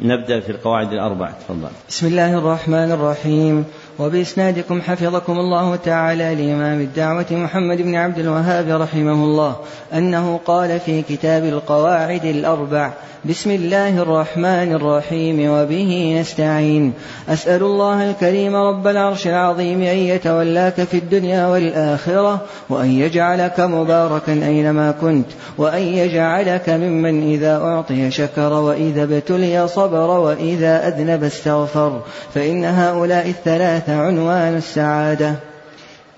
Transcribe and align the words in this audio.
نبدأ 0.00 0.40
في 0.40 0.52
القواعد 0.52 0.92
الأربع 0.92 1.30
تفضل. 1.30 1.68
بسم 1.88 2.06
الله 2.06 2.38
الرحمن 2.38 2.90
الرحيم. 2.92 3.64
وبإسنادكم 3.98 4.82
حفظكم 4.82 5.38
الله 5.38 5.76
تعالى 5.76 6.34
لإمام 6.34 6.80
الدعوة 6.80 7.26
محمد 7.30 7.82
بن 7.82 7.94
عبد 7.94 8.18
الوهاب 8.18 8.68
رحمه 8.82 9.12
الله 9.12 9.56
أنه 9.94 10.40
قال 10.46 10.80
في 10.80 11.02
كتاب 11.02 11.44
القواعد 11.44 12.24
الأربع 12.24 12.92
بسم 13.28 13.50
الله 13.50 14.02
الرحمن 14.02 14.72
الرحيم 14.72 15.50
وبه 15.50 16.20
نستعين. 16.20 16.92
أسأل 17.28 17.62
الله 17.62 18.10
الكريم 18.10 18.56
رب 18.56 18.86
العرش 18.86 19.26
العظيم 19.26 19.82
أن 19.82 19.96
يتولاك 19.96 20.74
في 20.74 20.96
الدنيا 20.98 21.46
والآخرة 21.46 22.40
وأن 22.68 22.90
يجعلك 22.90 23.60
مباركا 23.60 24.32
أينما 24.32 24.90
كنت 24.90 25.26
وأن 25.58 25.82
يجعلك 25.82 26.68
ممن 26.68 27.32
إذا 27.32 27.56
أعطي 27.56 28.10
شكر 28.10 28.52
وإذا 28.52 29.02
ابتلي 29.02 29.68
صبر 29.68 30.10
وإذا 30.10 30.88
أذنب 30.88 31.24
استغفر. 31.24 32.00
فإن 32.34 32.64
هؤلاء 32.64 33.28
الثلاثة 33.28 33.83
عنوان 33.92 34.56
السعادة. 34.56 35.34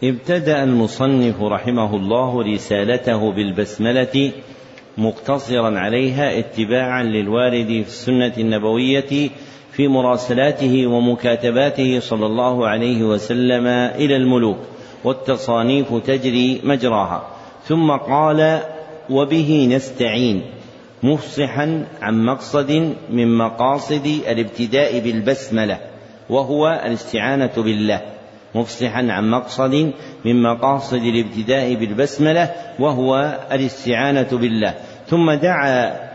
ابتدأ 0.05 0.65
المصنف 0.65 1.43
رحمه 1.43 1.97
الله 1.97 2.55
رسالته 2.55 3.33
بالبسملة 3.33 4.33
مقتصرا 4.99 5.79
عليها 5.79 6.39
اتباعا 6.39 7.03
للوارد 7.03 7.67
في 7.67 7.89
السنة 7.89 8.33
النبوية 8.39 9.31
في 9.73 9.89
مراسلاته 9.89 10.87
ومكاتباته 10.87 12.01
صلى 12.01 12.27
الله 12.27 12.67
عليه 12.67 13.03
وسلم 13.03 13.67
إلى 13.67 14.17
الملوك 14.17 14.59
والتصانيف 15.05 15.95
تجري 15.95 16.61
مجراها. 16.65 17.27
ثم 17.65 17.91
قال 17.91 18.61
وبه 19.11 19.69
نستعين 19.71 20.43
مفصحا 21.03 21.87
عن 22.03 22.25
مقصد 22.25 22.95
من 23.11 23.39
مقاصد 23.39 24.07
الابتداء 24.29 25.01
بالبسملة 25.01 25.79
وهو 26.31 26.81
الاستعانة 26.87 27.53
بالله 27.57 28.01
مفصحا 28.55 29.07
عن 29.11 29.31
مقصد 29.31 29.93
من 30.25 30.43
مقاصد 30.43 31.03
الابتداء 31.03 31.75
بالبسملة 31.75 32.51
وهو 32.79 33.39
الاستعانة 33.53 34.29
بالله. 34.33 34.75
ثم 35.07 35.33
دعا 35.33 36.07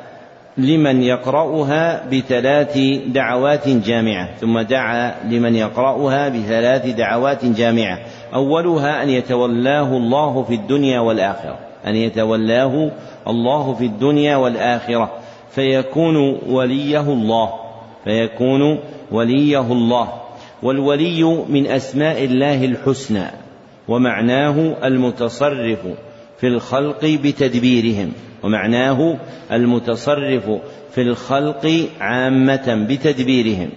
لمن 0.58 1.04
يقرأها 1.04 2.06
بثلاث 2.12 2.78
دعوات 3.08 3.68
جامعة. 3.68 4.36
ثم 4.36 4.60
دعا 4.60 5.14
لمن 5.24 5.56
يقرأها 5.56 6.30
بثلاث 6.30 6.86
دعوات 6.86 7.46
جامعة. 7.46 8.00
أولها 8.34 9.04
أن 9.04 9.10
يتولاه 9.10 9.98
الله 9.98 10.44
في 10.44 10.54
الدنيا 10.54 11.00
والآخرة. 11.00 11.60
أن 11.88 11.96
يتولاه 11.96 12.92
الله 13.28 13.74
في 13.74 13.86
الدنيا 13.86 14.36
والآخرة. 14.36 15.12
فيكون 15.50 16.40
وليه 16.48 17.14
الله. 17.14 17.50
فيكون 18.04 18.80
وليه 19.12 19.72
الله 19.72 20.14
والولي 20.64 21.24
من 21.50 21.68
أسماء 21.68 22.26
الله 22.26 22.66
الحسنى 22.66 23.26
ومعناه 23.88 24.76
المتصرف 24.84 25.80
في 26.38 26.48
الخلق 26.48 27.06
بتدبيرهم 27.06 28.12
ومعناه 28.44 29.18
المتصرف 29.52 30.44
في 30.92 31.02
الخلق 31.02 31.88
عامة 32.00 32.86
بتدبيرهم 32.90 33.70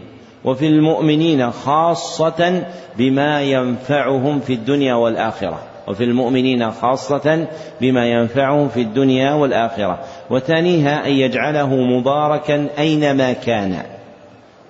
وفي 0.44 0.66
المؤمنين 0.66 1.50
خاصة 1.50 2.62
بما 2.98 3.42
ينفعهم 3.42 4.40
في 4.40 4.52
الدنيا 4.52 4.94
والآخرة 4.94 5.62
وفي 5.88 6.04
المؤمنين 6.04 6.70
خاصة 6.70 7.46
بما 7.80 8.06
ينفعهم 8.06 8.68
في 8.68 8.80
الدنيا 8.80 9.32
والآخرة 9.32 9.98
وثانيها 10.30 11.06
أن 11.06 11.12
يجعله 11.12 11.76
مباركا 11.76 12.68
أينما 12.78 13.32
كان. 13.32 13.82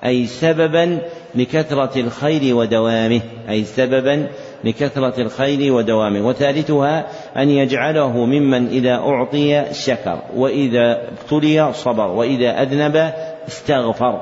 أي 0.06 0.26
سببا 0.26 0.98
لكثرة 1.34 2.00
الخير 2.00 2.56
ودوامه 2.56 3.20
أي 3.48 3.64
سببا 3.64 4.26
لكثرة 4.64 5.20
الخير 5.20 5.72
ودوامه. 5.72 6.26
وثالثها 6.26 7.06
أن 7.36 7.50
يجعله 7.50 8.24
ممن 8.26 8.66
إذا 8.66 8.94
أعطي 8.94 9.64
شكر 9.72 10.18
وإذا 10.36 11.08
ابتلي 11.08 11.72
صبر 11.72 12.06
وإذا 12.06 12.62
أذنب 12.62 13.12
استغفر. 13.48 14.20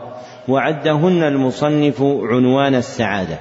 وعدهن 0.49 1.23
المصنف 1.23 2.03
عنوان 2.03 2.75
السعادة. 2.75 3.39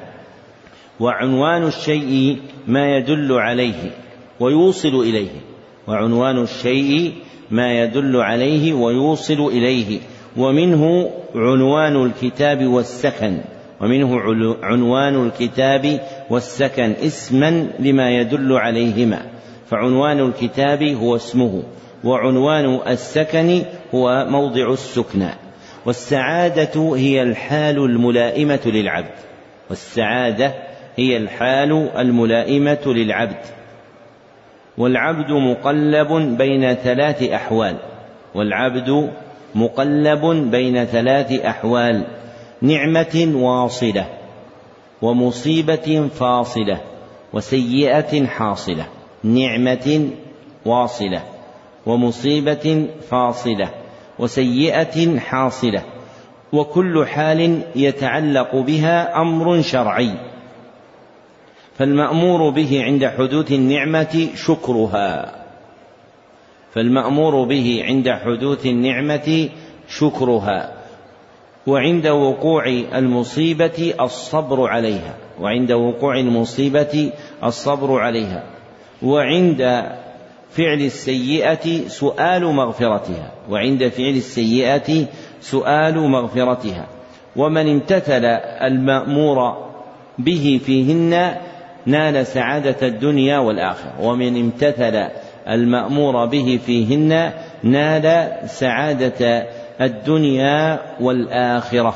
وعنوان 0.99 1.67
الشيء 1.67 2.37
ما 2.67 2.97
يدل 2.97 3.33
عليه 3.33 3.91
ويوصل 4.39 4.95
إليه. 4.95 5.41
وعنوان 5.87 6.43
الشيء 6.43 7.13
ما 7.51 7.83
يدل 7.83 8.17
عليه 8.17 8.73
ويوصل 8.73 9.47
إليه. 9.47 9.99
ومنه 10.37 11.11
عنوان 11.35 12.05
الكتاب 12.05 12.67
والسكن 12.67 13.37
ومنه 13.81 14.21
عنوان 14.63 15.25
الكتاب 15.25 15.99
والسكن 16.29 16.91
اسما 16.91 17.67
لما 17.79 18.09
يدل 18.09 18.53
عليهما. 18.53 19.21
فعنوان 19.67 20.19
الكتاب 20.19 20.83
هو 20.83 21.15
اسمه 21.15 21.63
وعنوان 22.03 22.79
السكن 22.87 23.61
هو 23.95 24.25
موضع 24.29 24.73
السكنى 24.73 25.29
والسعادة 25.85 26.95
هي 26.95 27.21
الحال 27.21 27.77
الملائمة 27.77 28.59
للعبد. 28.65 29.15
والسعادة 29.69 30.53
هي 30.95 31.17
الحال 31.17 31.89
الملائمة 31.97 32.83
للعبد. 32.85 33.41
والعبد 34.77 35.31
مقلب 35.31 36.37
بين 36.37 36.73
ثلاث 36.73 37.23
أحوال. 37.23 37.75
والعبد 38.35 39.11
مقلب 39.55 40.51
بين 40.51 40.85
ثلاث 40.85 41.31
أحوال 41.31 42.03
نعمة 42.61 43.31
واصلة 43.35 44.05
ومصيبة 45.01 46.09
فاصلة 46.15 46.81
وسيئة 47.33 48.25
حاصلة 48.25 48.85
نعمة 49.23 50.09
واصلة 50.65 51.21
ومصيبة 51.85 52.87
فاصلة 53.09 53.69
وسيئة 54.19 55.19
حاصلة 55.19 55.83
وكل 56.53 57.05
حال 57.07 57.61
يتعلق 57.75 58.55
بها 58.55 59.21
أمر 59.21 59.61
شرعي. 59.61 60.11
فالمأمور 61.77 62.49
به 62.49 62.83
عند 62.83 63.05
حدوث 63.05 63.51
النعمة 63.51 64.27
شكرها. 64.35 65.40
فالمأمور 66.73 67.45
به 67.45 67.83
عند 67.87 68.09
حدوث 68.09 68.65
النعمة 68.65 69.49
شكرها 69.89 70.73
وعند 71.67 72.07
وقوع 72.07 72.65
المصيبة 72.95 73.93
الصبر 74.01 74.67
عليها 74.67 75.15
وعند 75.41 75.71
وقوع 75.71 76.19
المصيبة 76.19 77.11
الصبر 77.43 77.99
عليها 77.99 78.43
وعند 79.03 79.61
فعل 80.51 80.81
السيئة 80.81 81.87
سؤال 81.87 82.45
مغفرتها 82.45 83.31
وعند 83.49 83.87
فعل 83.87 84.15
السيئة 84.15 85.05
سؤال 85.41 85.97
مغفرتها 85.97 86.87
ومن 87.35 87.69
امتثل 87.69 88.25
المأمور 88.61 89.57
به 90.19 90.59
فيهن 90.65 91.35
نال 91.85 92.27
سعادة 92.27 92.87
الدنيا 92.87 93.39
والآخرة 93.39 94.01
ومن 94.01 94.37
امتثل 94.37 95.07
المأمور 95.51 96.25
به 96.25 96.59
فيهن 96.65 97.31
نال 97.63 98.31
سعادة 98.49 99.47
الدنيا 99.81 100.79
والآخرة. 101.01 101.95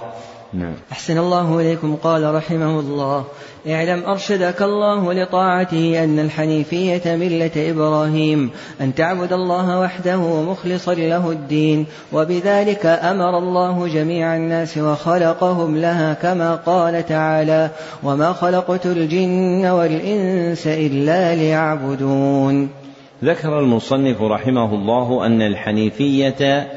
نعم. 0.54 0.74
أحسن 0.92 1.18
الله 1.18 1.60
إليكم 1.60 1.96
قال 1.96 2.36
رحمه 2.36 2.80
الله. 2.80 3.26
اعلم 3.70 4.04
أرشدك 4.04 4.62
الله 4.62 5.14
لطاعته 5.14 6.04
أن 6.04 6.20
الحنيفية 6.20 7.16
ملة 7.16 7.52
إبراهيم 7.58 8.50
أن 8.82 8.96
تعبد 8.96 9.34
الله 9.34 9.80
وحده 9.80 10.42
مخلصا 10.42 10.94
له 10.94 11.32
الدين 11.32 11.86
وبذلك 12.14 12.86
أمر 12.86 13.38
الله 13.38 13.88
جميع 13.88 14.36
الناس 14.36 14.78
وخلقهم 14.78 15.78
لها 15.78 16.14
كما 16.14 16.56
قال 16.56 17.06
تعالى 17.06 17.70
وما 18.04 18.34
خلقت 18.34 18.86
الجن 18.86 19.66
والإنس 19.66 20.68
إلا 20.68 21.36
ليعبدون 21.36 22.85
ذكر 23.24 23.60
المصنف 23.60 24.22
رحمه 24.22 24.76
الله 24.76 25.26
أن 25.26 25.42
الحنيفية 25.42 26.68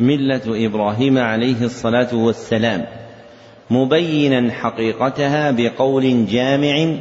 ملة 0.00 0.66
إبراهيم 0.66 1.18
عليه 1.18 1.64
الصلاة 1.64 2.14
والسلام 2.14 2.84
مبينا 3.70 4.52
حقيقتها 4.52 5.50
بقول 5.50 6.26
جامع 6.26 6.96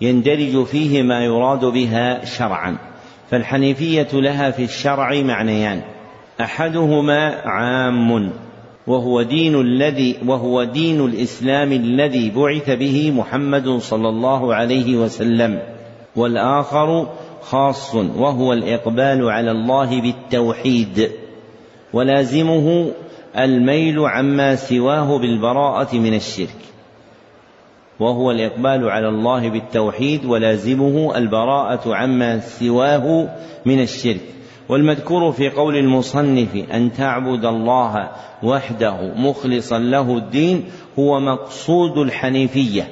يندرج 0.00 0.64
فيه 0.64 1.02
ما 1.02 1.24
يراد 1.24 1.64
بها 1.64 2.24
شرعا 2.24 2.76
فالحنيفية 3.30 4.08
لها 4.12 4.50
في 4.50 4.64
الشرع 4.64 5.22
معنيان 5.22 5.80
أحدهما 6.40 7.34
عام 7.44 8.32
وهو 8.86 9.22
دين 9.22 9.60
الذي 9.60 10.16
وهو 10.26 10.64
دين 10.64 11.04
الإسلام 11.04 11.72
الذي 11.72 12.30
بعث 12.30 12.70
به 12.70 13.12
محمد 13.16 13.68
صلى 13.68 14.08
الله 14.08 14.54
عليه 14.54 14.96
وسلم 14.96 15.58
والآخر 16.16 17.08
خاص 17.44 17.94
وهو 17.94 18.52
الإقبال 18.52 19.30
على 19.30 19.50
الله 19.50 20.00
بالتوحيد 20.00 21.10
ولازمه 21.92 22.92
الميل 23.38 23.98
عما 23.98 24.54
سواه 24.54 25.18
بالبراءة 25.18 25.96
من 25.96 26.14
الشرك 26.14 26.56
وهو 28.00 28.30
الإقبال 28.30 28.88
على 28.90 29.08
الله 29.08 29.48
بالتوحيد 29.48 30.24
ولازمه 30.24 31.16
البراءة 31.16 31.94
عما 31.94 32.40
سواه 32.40 33.28
من 33.66 33.80
الشرك. 33.80 34.20
والمذكور 34.68 35.32
في 35.32 35.48
قول 35.50 35.76
المصنف 35.76 36.56
أن 36.74 36.92
تعبد 36.92 37.44
الله 37.44 38.10
وحده 38.42 39.14
مخلصا 39.16 39.78
له 39.78 40.16
الدين 40.16 40.64
هو 40.98 41.20
مقصود 41.20 41.98
الحنيفية 41.98 42.88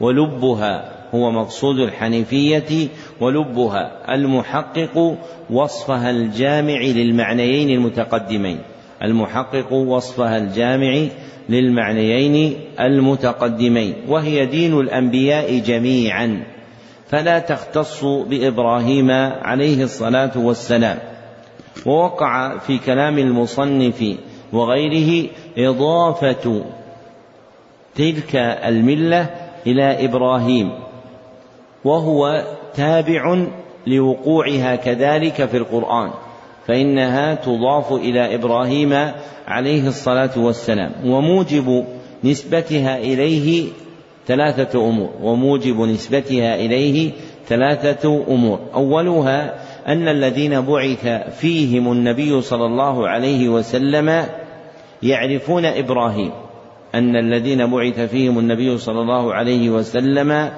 ولبها 0.00 0.95
هو 1.14 1.30
مقصود 1.30 1.78
الحنيفية 1.78 2.88
ولبها 3.20 4.14
المحقق 4.14 5.16
وصفها 5.50 6.10
الجامع 6.10 6.80
للمعنيين 6.80 7.70
المتقدمين. 7.70 8.58
المحقق 9.02 9.72
وصفها 9.72 10.36
الجامع 10.38 11.06
للمعنيين 11.48 12.56
المتقدمين 12.80 13.94
وهي 14.08 14.46
دين 14.46 14.80
الأنبياء 14.80 15.58
جميعا. 15.58 16.44
فلا 17.08 17.38
تختص 17.38 18.04
بإبراهيم 18.04 19.10
عليه 19.42 19.82
الصلاة 19.82 20.38
والسلام. 20.38 20.98
ووقع 21.86 22.58
في 22.58 22.78
كلام 22.78 23.18
المصنف 23.18 24.16
وغيره 24.52 25.28
إضافة 25.58 26.64
تلك 27.94 28.36
الملة 28.36 29.30
إلى 29.66 30.04
إبراهيم. 30.04 30.85
وهو 31.86 32.44
تابع 32.74 33.46
لوقوعها 33.86 34.76
كذلك 34.76 35.44
في 35.44 35.56
القرآن 35.56 36.10
فإنها 36.66 37.34
تضاف 37.34 37.92
إلى 37.92 38.34
إبراهيم 38.34 39.12
عليه 39.46 39.88
الصلاة 39.88 40.30
والسلام 40.36 40.92
وموجب 41.04 41.84
نسبتها 42.24 42.98
إليه 42.98 43.68
ثلاثة 44.26 44.88
أمور 44.88 45.10
وموجب 45.22 45.80
نسبتها 45.80 46.54
إليه 46.54 47.12
ثلاثة 47.46 48.24
أمور. 48.28 48.58
أولها 48.74 49.54
أن 49.86 50.08
الذين 50.08 50.60
بعث 50.60 51.06
فيهم 51.38 51.92
النبي 51.92 52.40
صلى 52.40 52.66
الله 52.66 53.08
عليه 53.08 53.48
وسلم 53.48 54.26
يعرفون 55.02 55.64
إبراهيم 55.64 56.30
أن 56.94 57.16
الذين 57.16 57.70
بعث 57.70 58.00
فيهم 58.00 58.38
النبي 58.38 58.78
صلى 58.78 59.00
الله 59.00 59.34
عليه 59.34 59.70
وسلم 59.70 60.50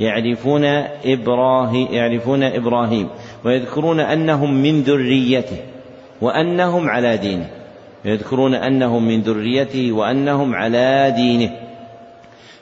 يعرفون 0.00 0.64
إبراهيم 1.04 1.88
يعرفون 1.90 2.42
إبراهيم 2.42 3.08
ويذكرون 3.44 4.00
أنهم 4.00 4.54
من 4.54 4.82
ذريته 4.82 5.58
وأنهم 6.20 6.88
على 6.88 7.16
دينه 7.16 7.62
يذكرون 8.04 8.54
أنهم 8.54 9.08
من 9.08 9.20
ذريته 9.20 9.92
وأنهم 9.92 10.54
على 10.54 11.12
دينه. 11.16 11.50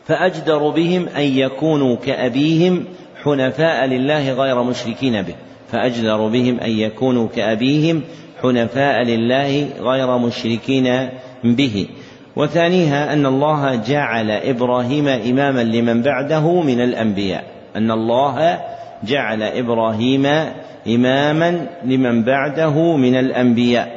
فأجدر 0.07 0.69
بهم 0.69 1.09
أن 1.09 1.23
يكونوا 1.23 1.97
كأبيهم 1.97 2.85
حنفاء 3.25 3.87
لله 3.87 4.33
غير 4.33 4.63
مشركين 4.63 5.23
به. 5.23 5.35
فأجدر 5.73 6.29
بهم 6.29 6.61
أن 6.61 6.71
يكونوا 6.71 7.29
كأبيهم 7.37 8.03
حنفاء 8.43 9.03
لله 9.03 9.69
غير 9.81 10.19
مشركين 10.19 11.09
به. 11.45 11.87
وثانيها 12.41 13.13
أن 13.13 13.27
الله 13.27 13.77
جعل 13.77 14.31
إبراهيم 14.31 15.09
إماما 15.09 15.61
لمن 15.61 16.03
بعده 16.03 16.61
من 16.61 16.81
الأنبياء. 16.81 17.45
أن 17.77 17.91
الله 17.91 18.61
جعل 19.05 19.43
إبراهيم 19.43 20.27
إماما 20.89 21.67
لمن 21.85 22.25
بعده 22.25 22.97
من 22.97 23.17
الأنبياء 23.17 23.89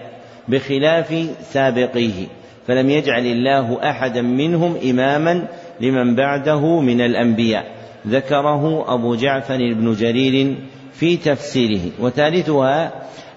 بخلاف 0.48 1.30
سابقيه. 1.42 2.28
فلم 2.68 2.90
يجعل 2.90 3.26
الله 3.26 3.90
أحدا 3.90 4.22
منهم 4.22 4.78
إماما 4.90 5.48
لمن 5.82 6.16
بعده 6.16 6.80
من 6.80 7.02
الأنبياء. 7.02 7.66
ذكره 8.08 8.94
أبو 8.94 9.16
جعفر 9.16 9.74
بن 9.74 9.94
جرير 9.94 10.56
في 10.94 11.18
تفسيره. 11.18 11.82
وثالثها 12.00 12.92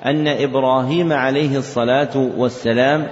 أن 0.06 0.28
إبراهيم 0.28 1.12
عليه 1.12 1.56
الصلاة 1.56 2.30
والسلام 2.36 3.06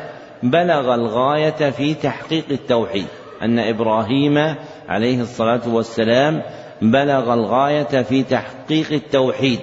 بلغ 0.45 0.95
الغاية 0.95 1.71
في 1.71 1.95
تحقيق 1.95 2.45
التوحيد. 2.51 3.07
أن 3.43 3.59
إبراهيم 3.59 4.55
عليه 4.89 5.21
الصلاة 5.21 5.61
والسلام 5.69 6.43
بلغ 6.83 7.35
الغاية 7.35 8.03
في 8.03 8.23
تحقيق 8.23 8.93
التوحيد 8.93 9.61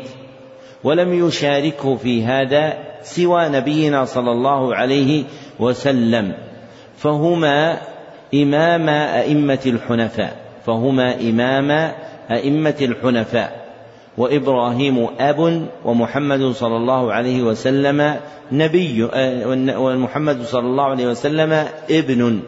ولم 0.83 1.28
يشاركه 1.28 1.95
في 1.95 2.24
هذا 2.25 2.74
سوى 3.01 3.50
نبينا 3.50 4.06
صلى 4.06 4.31
الله 4.31 4.75
عليه 4.75 5.24
وسلم. 5.60 6.33
فهما 6.98 7.78
إمام 8.33 8.89
أئمة 8.89 9.60
الحنفاء 9.66 10.36
فهما 10.66 11.16
إمام 11.16 11.92
أئمة 12.31 12.75
الحنفاء. 12.81 13.61
وإبراهيم 14.18 15.08
أب 15.19 15.68
ومحمد 15.86 16.52
صلى 16.52 16.78
الله 16.78 17.13
عليه 17.13 17.42
وسلم 17.44 18.16
نبي 18.52 19.08
آه، 19.13 19.48
ومحمد 19.80 20.42
صلى 20.44 20.68
الله 20.68 20.84
عليه 20.84 21.08
وسلم 21.08 21.66
ابن. 21.92 22.40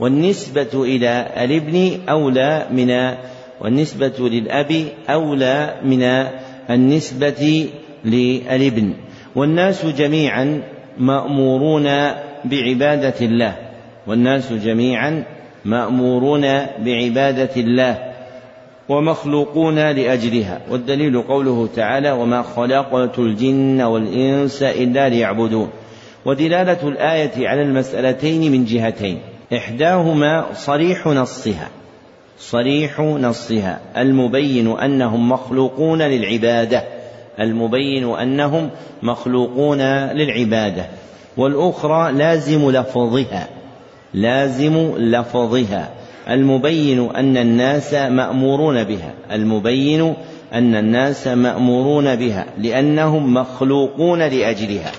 والنسبة 0.00 0.68
إلى 0.74 1.26
الابن 1.36 1.98
أولى 2.08 2.66
من 2.70 3.14
والنسبة 3.60 4.18
للأب 4.18 4.86
أولى 5.10 5.74
من 5.84 6.02
النسبة 6.70 7.68
للابن. 8.04 8.94
والناس 9.34 9.86
جميعا 9.86 10.62
مأمورون 10.98 11.84
بعبادة 12.44 13.14
الله. 13.20 13.56
والناس 14.06 14.52
جميعا 14.52 15.24
مأمورون 15.64 16.42
بعبادة 16.78 17.50
الله. 17.56 18.11
ومخلوقون 18.88 19.78
لأجلها 19.78 20.60
والدليل 20.70 21.22
قوله 21.22 21.68
تعالى 21.76 22.12
وما 22.12 22.42
خلقت 22.42 23.18
الجن 23.18 23.80
والإنس 23.80 24.62
إلا 24.62 25.08
ليعبدون 25.08 25.70
ودلالة 26.24 26.88
الآية 26.88 27.48
على 27.48 27.62
المسألتين 27.62 28.52
من 28.52 28.64
جهتين 28.64 29.18
إحداهما 29.52 30.46
صريح 30.54 31.06
نصها 31.06 31.68
صريح 32.38 33.00
نصها 33.00 33.80
المبين 33.96 34.68
أنهم 34.68 35.28
مخلوقون 35.28 36.02
للعبادة 36.02 36.84
المبين 37.40 38.14
أنهم 38.14 38.70
مخلوقون 39.02 39.80
للعبادة 40.12 40.86
والأخرى 41.36 42.12
لازم 42.12 42.70
لفظها 42.70 43.48
لازم 44.14 44.92
لفظها. 44.96 45.90
المبين 46.28 47.10
أن 47.10 47.36
الناس 47.36 47.94
مأمورون 47.94 48.84
بها. 48.84 49.14
المبين 49.32 50.14
أن 50.52 50.74
الناس 50.74 51.26
مأمورون 51.26 52.16
بها. 52.16 52.46
لأنهم 52.58 53.34
مخلوقون 53.34 54.18
لأجلها. 54.18 54.92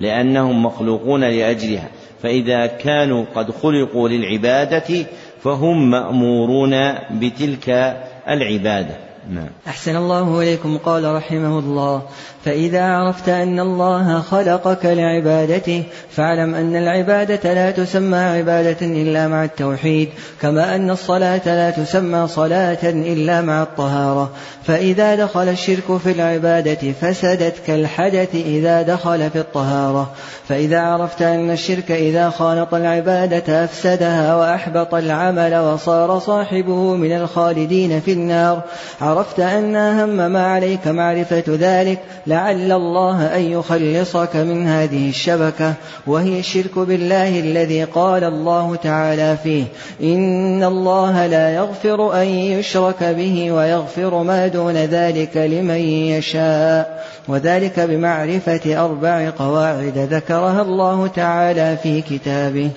لأنهم 0.00 0.62
مخلوقون 0.62 1.24
لأجلها. 1.24 1.88
فإذا 2.22 2.66
كانوا 2.66 3.24
قد 3.34 3.50
خلقوا 3.50 4.08
للعبادة 4.08 5.06
فهم 5.42 5.90
مأمورون 5.90 6.92
بتلك 7.10 7.96
العبادة. 8.28 8.96
نعم. 9.30 9.48
أحسن 9.66 9.96
الله 9.96 10.42
إليكم. 10.42 10.78
قال 10.78 11.14
رحمه 11.14 11.58
الله 11.58 12.02
فإذا 12.44 12.82
عرفت 12.82 13.28
أن 13.28 13.60
الله 13.60 14.20
خلقك 14.20 14.86
لعبادته 14.86 15.82
فاعلم 16.10 16.54
أن 16.54 16.76
العبادة 16.76 17.54
لا 17.54 17.70
تسمى 17.70 18.18
عبادة 18.18 18.86
إلا 18.86 19.28
مع 19.28 19.44
التوحيد 19.44 20.08
كما 20.42 20.74
أن 20.74 20.90
الصلاة 20.90 21.40
لا 21.46 21.70
تسمى 21.70 22.28
صلاة 22.28 22.78
إلا 22.84 23.40
مع 23.40 23.62
الطهارة. 23.62 24.30
فإذا 24.64 25.14
دخل 25.14 25.48
الشرك 25.48 25.96
في 26.04 26.10
العبادة 26.12 26.92
فسدت 27.00 27.54
كالحدث 27.66 28.34
إذا 28.34 28.82
دخل 28.82 29.30
في 29.30 29.38
الطهارة. 29.38 30.10
فإذا 30.48 30.80
عرفت 30.80 31.22
أن 31.22 31.50
الشرك 31.50 31.90
إذا 31.90 32.30
خالط 32.30 32.74
العبادة 32.74 33.64
أفسدها 33.64 34.36
وأحبط 34.36 34.94
العمل 34.94 35.56
وصار 35.56 36.18
صاحبه 36.18 36.94
من 36.94 37.12
الخالدين 37.12 38.00
في 38.00 38.12
النار. 38.12 38.62
عرفت 39.00 39.40
أن 39.40 39.76
أهم 39.76 40.32
ما 40.32 40.46
عليك 40.46 40.88
معرفة 40.88 41.44
ذلك 41.48 41.98
لعل 42.30 42.72
الله 42.72 43.36
أن 43.36 43.42
يخلصك 43.42 44.36
من 44.36 44.66
هذه 44.66 45.08
الشبكة 45.08 45.74
وهي 46.06 46.38
الشرك 46.38 46.78
بالله 46.78 47.40
الذي 47.40 47.84
قال 47.84 48.24
الله 48.24 48.76
تعالى 48.76 49.36
فيه 49.42 49.64
إن 50.02 50.64
الله 50.64 51.26
لا 51.26 51.54
يغفر 51.54 52.22
أن 52.22 52.26
يشرك 52.26 53.04
به 53.04 53.52
ويغفر 53.52 54.22
ما 54.22 54.46
دون 54.46 54.76
ذلك 54.76 55.36
لمن 55.36 55.80
يشاء 56.14 57.04
وذلك 57.28 57.80
بمعرفة 57.80 58.84
أربع 58.84 59.30
قواعد 59.30 59.98
ذكرها 59.98 60.62
الله 60.62 61.06
تعالى 61.06 61.76
في 61.76 62.02
كتابه. 62.02 62.70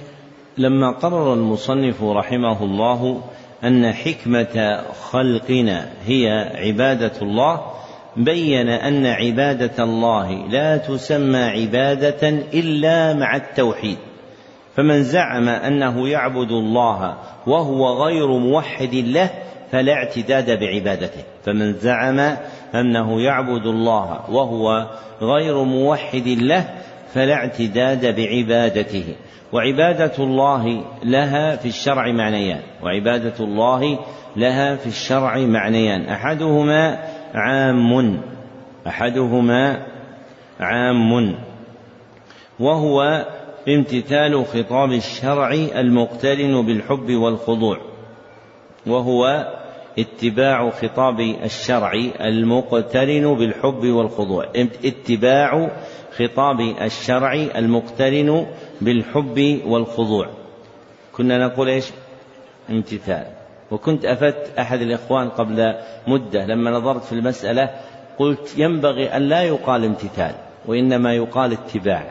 لما 0.57 0.91
قرر 0.91 1.33
المصنف 1.33 2.03
رحمه 2.03 2.63
الله 2.63 3.21
أن 3.63 3.93
حكمة 3.93 4.83
خلقنا 5.11 5.89
هي 6.05 6.51
عبادة 6.55 7.11
الله 7.21 7.61
بين 8.17 8.69
أن 8.69 9.05
عبادة 9.05 9.83
الله 9.83 10.47
لا 10.49 10.77
تسمى 10.77 11.43
عبادة 11.43 12.29
إلا 12.29 13.13
مع 13.13 13.35
التوحيد. 13.35 13.97
فمن 14.75 15.03
زعم 15.03 15.49
أنه 15.49 16.09
يعبد 16.09 16.51
الله 16.51 17.17
وهو 17.47 18.03
غير 18.05 18.27
موحد 18.27 18.95
له 18.95 19.29
فلا 19.71 19.93
اعتداد 19.93 20.59
بعبادته. 20.59 21.23
فمن 21.45 21.73
زعم 21.73 22.19
أنه 22.75 23.21
يعبد 23.21 23.65
الله 23.65 24.19
وهو 24.29 24.87
غير 25.21 25.63
موحد 25.63 26.27
له 26.27 26.65
فلا 27.13 27.33
اعتداد 27.33 28.15
بعبادته. 28.15 29.15
وعبادة 29.53 30.13
الله 30.19 30.83
لها 31.03 31.55
في 31.55 31.65
الشرع 31.65 32.11
معنيان. 32.11 32.59
وعبادة 32.83 33.33
الله 33.39 33.99
لها 34.35 34.75
في 34.75 34.87
الشرع 34.87 35.37
معنيان. 35.37 36.05
أحدهما 36.05 36.99
عام. 37.33 38.21
أحدهما 38.87 39.85
عام. 40.59 41.35
وهو 42.59 43.25
امتثال 43.67 44.45
خطاب 44.45 44.91
الشرع 44.91 45.53
المقترن 45.53 46.65
بالحب 46.65 47.11
والخضوع. 47.11 47.77
وهو 48.87 49.47
اتباع 49.99 50.69
خطاب 50.69 51.19
الشرع 51.19 51.93
المقترن 52.21 53.35
بالحب 53.35 53.85
والخضوع. 53.85 54.45
اتباع 54.85 55.71
خطاب 56.17 56.59
الشرع 56.81 57.33
المقترن 57.33 58.45
بالحب 58.81 59.61
والخضوع. 59.65 60.27
كنا 61.17 61.47
نقول 61.47 61.69
إيش؟ 61.69 61.85
امتثال. 62.69 63.42
وكنت 63.73 64.05
أفدت 64.05 64.59
أحد 64.59 64.81
الإخوان 64.81 65.29
قبل 65.29 65.75
مدة 66.07 66.45
لما 66.45 66.71
نظرت 66.71 67.03
في 67.03 67.11
المسألة 67.11 67.69
قلت 68.19 68.53
ينبغي 68.57 69.15
أن 69.15 69.21
لا 69.21 69.41
يقال 69.41 69.85
امتثال 69.85 70.35
وإنما 70.65 71.13
يقال 71.13 71.51
اتباع. 71.51 72.05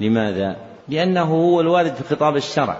لماذا؟ 0.00 0.56
لأنه 0.88 1.22
هو 1.22 1.60
الوارد 1.60 1.94
في 1.94 2.14
خطاب 2.14 2.36
الشرع. 2.36 2.76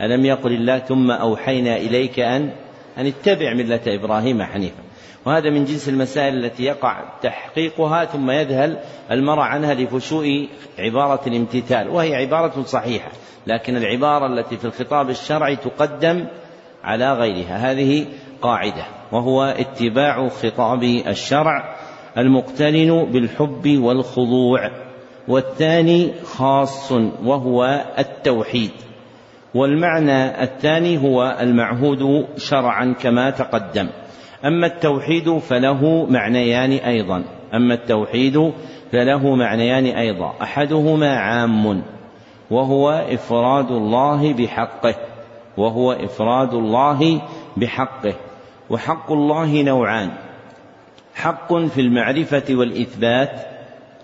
ألم 0.00 0.24
يقل 0.24 0.52
الله 0.52 0.78
ثم 0.78 1.10
أوحينا 1.10 1.76
إليك 1.76 2.20
أن 2.20 2.50
أن 2.98 3.06
اتبع 3.06 3.54
ملة 3.54 3.80
إبراهيم 3.86 4.42
حنيفا. 4.42 4.82
وهذا 5.24 5.50
من 5.50 5.64
جنس 5.64 5.88
المسائل 5.88 6.44
التي 6.44 6.64
يقع 6.64 7.02
تحقيقها 7.22 8.04
ثم 8.04 8.30
يذهل 8.30 8.78
المرء 9.10 9.40
عنها 9.40 9.74
لفشوء 9.74 10.48
عبارة 10.78 11.20
الامتثال 11.26 11.88
وهي 11.88 12.14
عبارة 12.14 12.62
صحيحة. 12.62 13.10
لكن 13.46 13.76
العبارة 13.76 14.26
التي 14.26 14.56
في 14.56 14.64
الخطاب 14.64 15.10
الشرعي 15.10 15.56
تقدم 15.56 16.26
على 16.84 17.12
غيرها. 17.12 17.72
هذه 17.72 18.06
قاعدة 18.42 18.84
وهو 19.12 19.42
اتباع 19.42 20.28
خطاب 20.28 20.82
الشرع 20.82 21.74
المقترن 22.18 23.04
بالحب 23.12 23.78
والخضوع 23.78 24.70
والثاني 25.28 26.12
خاص 26.24 26.92
وهو 27.24 27.84
التوحيد. 27.98 28.70
والمعنى 29.54 30.42
الثاني 30.42 30.98
هو 30.98 31.36
المعهود 31.40 32.26
شرعا 32.36 32.94
كما 33.00 33.30
تقدم. 33.30 33.88
أما 34.44 34.66
التوحيد 34.66 35.38
فله 35.38 36.06
معنيان 36.10 36.72
أيضا. 36.72 37.24
أما 37.54 37.74
التوحيد 37.74 38.52
فله 38.92 39.34
معنيان 39.34 39.84
أيضا. 39.84 40.32
أحدهما 40.42 41.16
عام 41.16 41.82
وهو 42.50 42.90
إفراد 42.90 43.70
الله 43.70 44.32
بحقه. 44.32 44.94
وهو 45.56 45.92
إفراد 45.92 46.54
الله 46.54 47.22
بحقه 47.56 48.14
وحق 48.70 49.12
الله 49.12 49.62
نوعان 49.62 50.10
حق 51.14 51.54
في 51.54 51.80
المعرفة 51.80 52.42
والإثبات 52.50 53.46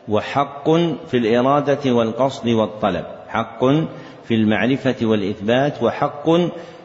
وحق 0.08 0.70
في 1.10 1.16
الإرادة 1.16 1.92
والقصد 1.92 2.48
والطلب 2.48 3.04
حق 3.28 3.64
في 4.24 4.34
المعرفة 4.34 4.96
والإثبات 5.02 5.82
وحق 5.82 6.30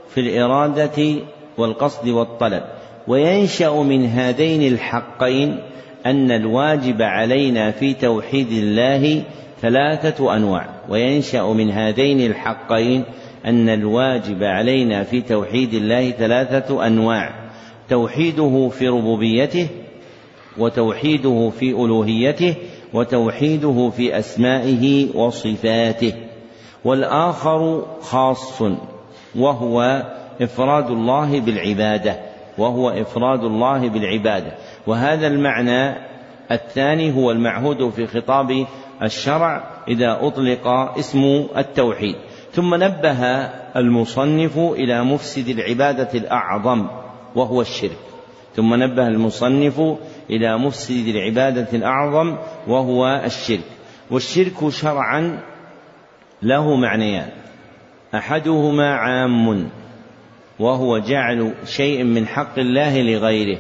في 0.10 0.17
الإرادة 0.17 1.15
والقصد 1.57 2.07
والطلب. 2.07 2.63
وينشأ 3.07 3.69
من 3.69 4.05
هذين 4.05 4.74
الحقين 4.74 5.60
أن 6.05 6.31
الواجب 6.31 7.01
علينا 7.01 7.72
في 7.72 7.93
توحيد 7.93 8.51
الله 8.51 9.24
ثلاثة 9.62 10.36
أنواع 10.36 10.69
وينشأ 10.89 11.43
من 11.43 11.72
هذين 11.72 12.31
الحقين 12.31 13.03
أن 13.46 13.70
الواجب 13.70 14.44
علينا 14.44 15.04
في 15.04 15.22
توحيد 15.22 15.74
الله 15.74 16.12
ثلاثة 16.12 16.88
أنواع 16.88 17.36
توحيده 17.90 18.70
في 18.70 18.88
ربوبيته 18.88 19.68
وتوحيده 20.58 21.52
في 21.60 21.70
ألوهيته 21.72 22.56
وتوحيده 22.94 23.90
في 23.90 24.20
أسمائه 24.20 25.16
وصفاته. 25.18 26.14
والآخر 26.86 27.86
خاص 28.02 28.62
وهو 29.36 30.06
إفراد 30.42 30.92
الله 30.92 31.40
بالعبادة 31.40 32.20
وهو 32.58 32.90
إفراد 32.90 33.44
الله 33.44 33.90
بالعبادة. 33.90 34.52
وهذا 34.88 35.28
المعنى 35.28 35.96
الثاني 36.52 37.16
هو 37.16 37.32
المعهود 37.32 37.90
في 37.90 38.08
خطاب 38.08 38.66
الشرع 39.04 39.64
إذا 39.88 40.20
أطلق 40.22 40.68
اسم 40.68 41.48
التوحيد. 41.58 42.16
ثم 42.55 42.75
نبه 42.75 43.25
المصنف 43.75 44.57
إلى 44.57 45.03
مفسد 45.03 45.47
العبادة 45.47 46.09
الأعظم 46.13 46.88
وهو 47.35 47.62
الشرك. 47.62 47.97
ثم 48.55 48.83
نبه 48.83 49.07
المصنف 49.07 49.81
إلى 50.29 50.57
مفسد 50.57 51.07
العبادة 51.07 51.67
الأعظم 51.74 52.38
وهو 52.67 53.21
الشرك. 53.25 53.63
والشرك 54.12 54.69
شرعا 54.69 55.39
له 56.41 56.75
معنيان. 56.75 57.29
أحدهما 58.15 58.95
عام 58.95 59.69
وهو 60.59 60.97
جعل 60.97 61.53
شيء 61.65 62.03
من 62.03 62.27
حق 62.27 62.59
الله 62.59 63.01
لغيره. 63.01 63.57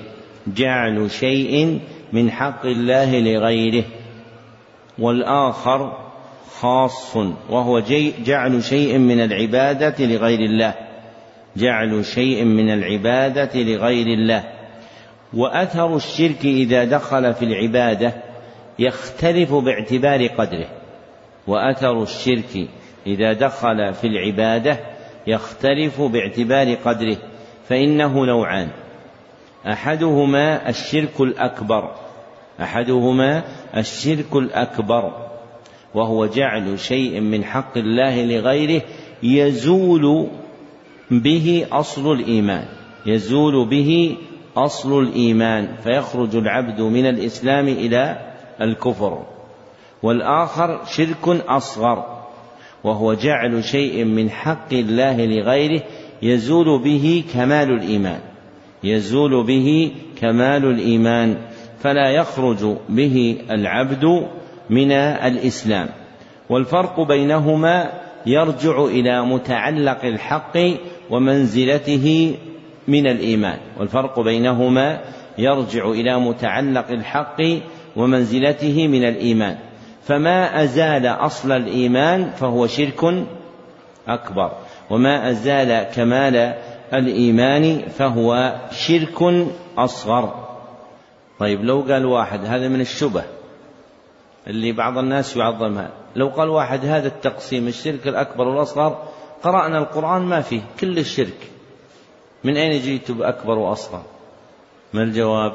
جعل 0.47 1.11
شيء 1.11 1.79
من 2.13 2.31
حق 2.31 2.65
الله 2.65 3.19
لغيره. 3.19 3.83
والآخر 4.99 6.04
خاص 6.59 7.15
وهو 7.49 7.79
جعل 8.25 8.63
شيء 8.63 8.97
من 8.97 9.23
العبادة 9.23 10.05
لغير 10.05 10.39
الله. 10.39 10.73
جعل 11.57 12.05
شيء 12.05 12.43
من 12.43 12.73
العبادة 12.73 13.61
لغير 13.61 14.07
الله. 14.07 14.43
وأثر 15.33 15.95
الشرك 15.95 16.45
إذا 16.45 16.83
دخل 16.83 17.33
في 17.33 17.45
العبادة 17.45 18.13
يختلف 18.79 19.53
باعتبار 19.53 20.27
قدره. 20.27 20.67
وأثر 21.47 22.03
الشرك 22.03 22.67
إذا 23.07 23.33
دخل 23.33 23.93
في 23.93 24.07
العبادة 24.07 24.79
يختلف 25.27 26.01
باعتبار 26.01 26.73
قدره 26.73 27.17
فإنه 27.69 28.25
نوعان. 28.25 28.69
أحدهما 29.67 30.69
الشرك 30.69 31.21
الأكبر. 31.21 31.95
أحدهما 32.61 33.43
الشرك 33.77 34.35
الأكبر. 34.35 35.34
وهو 35.95 36.25
جعل 36.25 36.79
شيء 36.79 37.19
من 37.19 37.43
حق 37.43 37.77
الله 37.77 38.25
لغيره 38.25 38.81
يزول 39.23 40.27
به 41.11 41.65
أصل 41.71 42.11
الإيمان 42.11 42.65
يزول 43.05 43.69
به 43.69 44.17
أصل 44.57 44.99
الإيمان 44.99 45.67
فيخرج 45.83 46.35
العبد 46.35 46.81
من 46.81 47.05
الإسلام 47.05 47.67
إلى 47.67 48.17
الكفر. 48.61 49.23
والآخر 50.03 50.85
شرك 50.85 51.27
أصغر 51.47 52.25
وهو 52.83 53.13
جعل 53.13 53.63
شيء 53.63 54.03
من 54.03 54.29
حق 54.29 54.73
الله 54.73 55.25
لغيره 55.25 55.81
يزول 56.21 56.83
به 56.83 57.23
كمال 57.33 57.71
الإيمان 57.71 58.19
يزول 58.83 59.43
به 59.43 59.91
كمال 60.21 60.65
الإيمان 60.65 61.37
فلا 61.79 62.09
يخرج 62.09 62.77
به 62.89 63.37
العبد 63.51 64.27
من 64.69 64.91
الإسلام. 64.91 65.89
والفرق 66.49 67.01
بينهما 67.01 67.89
يرجع 68.25 68.85
إلى 68.85 69.25
متعلق 69.25 70.05
الحق 70.05 70.57
ومنزلته 71.09 72.35
من 72.87 73.07
الإيمان. 73.07 73.57
والفرق 73.79 74.19
بينهما 74.19 74.99
يرجع 75.37 75.89
إلى 75.89 76.19
متعلق 76.19 76.91
الحق 76.91 77.41
ومنزلته 77.95 78.87
من 78.87 79.03
الإيمان. 79.03 79.57
فما 80.03 80.63
أزال 80.63 81.07
أصل 81.07 81.51
الإيمان 81.51 82.29
فهو 82.29 82.67
شرك 82.67 83.25
أكبر. 84.07 84.51
وما 84.89 85.29
أزال 85.29 85.83
كمال 85.95 86.53
الإيمان 86.93 87.81
فهو 87.97 88.55
شرك 88.71 89.47
أصغر. 89.77 90.45
طيب 91.39 91.63
لو 91.63 91.81
قال 91.81 92.05
واحد 92.05 92.45
هذا 92.45 92.67
من 92.67 92.81
الشبه. 92.81 93.34
اللي 94.47 94.71
بعض 94.71 94.97
الناس 94.97 95.37
يعظمها. 95.37 95.91
لو 96.15 96.27
قال 96.27 96.49
واحد 96.49 96.85
هذا 96.85 97.07
التقسيم 97.07 97.67
الشرك 97.67 98.07
الأكبر 98.07 98.47
والأصغر 98.47 99.03
قرأنا 99.43 99.77
القرآن 99.77 100.21
ما 100.21 100.41
فيه 100.41 100.61
كل 100.79 100.99
الشرك. 100.99 101.51
من 102.43 102.57
أين 102.57 102.81
جئت 102.81 103.11
بأكبر 103.11 103.57
وأصغر؟ 103.57 104.03
ما 104.93 105.03
الجواب؟ 105.03 105.53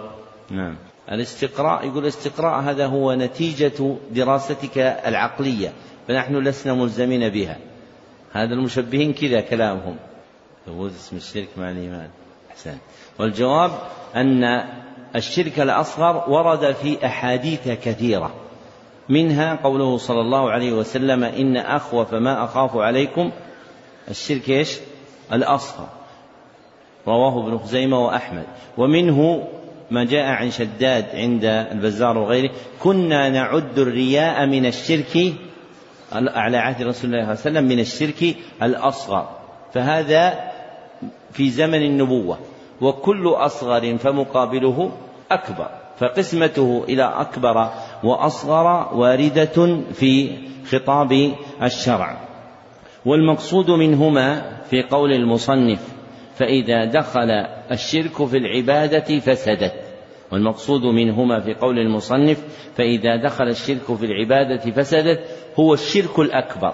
نعم. 0.51 0.77
الاستقراء 1.13 1.87
يقول 1.87 2.03
الاستقراء 2.03 2.61
هذا 2.61 2.87
هو 2.87 3.15
نتيجة 3.15 3.97
دراستك 4.11 4.79
العقلية 4.79 5.73
فنحن 6.09 6.37
لسنا 6.37 6.75
ملزمين 6.75 7.29
بها. 7.29 7.59
هذا 8.33 8.55
المشبهين 8.55 9.13
كذا 9.13 9.41
كلامهم. 9.41 9.97
ثبوت 10.67 10.91
اسم 10.91 11.17
الشرك 11.17 11.49
مع 11.57 11.71
الإيمان. 11.71 12.09
أحسن. 12.51 12.77
والجواب 13.19 13.71
أن 14.17 14.65
الشرك 15.17 15.61
الأصغر 15.61 16.31
ورد 16.31 16.73
في 16.73 17.07
أحاديث 17.07 17.69
كثيرة. 17.69 18.35
منها 19.11 19.55
قوله 19.55 19.97
صلى 19.97 20.21
الله 20.21 20.51
عليه 20.51 20.73
وسلم 20.73 21.25
إن 21.25 21.57
أخوف 21.57 22.15
ما 22.15 22.45
أخاف 22.45 22.77
عليكم. 22.77 23.31
الشرك 24.09 24.51
إيش؟ 24.51 24.79
الأصغر. 25.33 25.87
رواه 27.07 27.47
ابن 27.47 27.59
خزيمة 27.59 28.07
وأحمد. 28.07 28.45
ومنه 28.79 29.49
ما 29.91 30.05
جاء 30.05 30.27
عن 30.27 30.51
شداد 30.51 31.07
عند 31.15 31.45
البزار 31.45 32.19
وغيره. 32.19 32.51
كنا 32.83 33.29
نعد 33.29 33.79
الرياء 33.79 34.47
من 34.47 34.67
الشرك 34.67 35.35
على 36.13 36.57
عهد 36.57 36.83
رسول 36.83 36.87
الله 36.87 36.95
صلى 36.95 37.11
الله 37.11 37.21
عليه 37.21 37.33
وسلم 37.41 37.65
من 37.65 37.81
الشرك 37.81 38.37
الأصغر. 38.63 39.29
فهذا 39.75 40.51
في 41.33 41.51
زمن 41.51 41.83
النبوة. 41.83 42.39
وكل 42.81 43.29
أصغر 43.29 43.99
فمقابله 43.99 44.93
أكبر. 45.31 45.80
فقسمته 46.01 46.85
إلى 46.89 47.03
أكبر 47.03 47.71
وأصغر 48.05 48.95
واردة 48.95 49.83
في 49.93 50.31
خطاب 50.71 51.33
الشرع. 51.63 52.17
والمقصود 53.07 53.71
منهما 53.71 54.57
في 54.71 54.83
قول 54.83 55.13
المصنف 55.13 55.95
فإذا 56.35 56.85
دخل 56.85 57.31
الشرك 57.71 58.27
في 58.27 58.37
العبادة 58.37 59.19
فسدت. 59.19 59.73
والمقصود 60.33 60.83
منهما 60.83 61.41
في 61.41 61.55
قول 61.55 61.79
المصنف 61.79 62.45
فإذا 62.77 63.17
دخل 63.17 63.49
الشرك 63.49 63.95
في 63.97 64.07
العبادة 64.07 64.71
فسدت 64.71 65.21
هو 65.59 65.75
الشرك 65.75 66.19
الأكبر. 66.19 66.73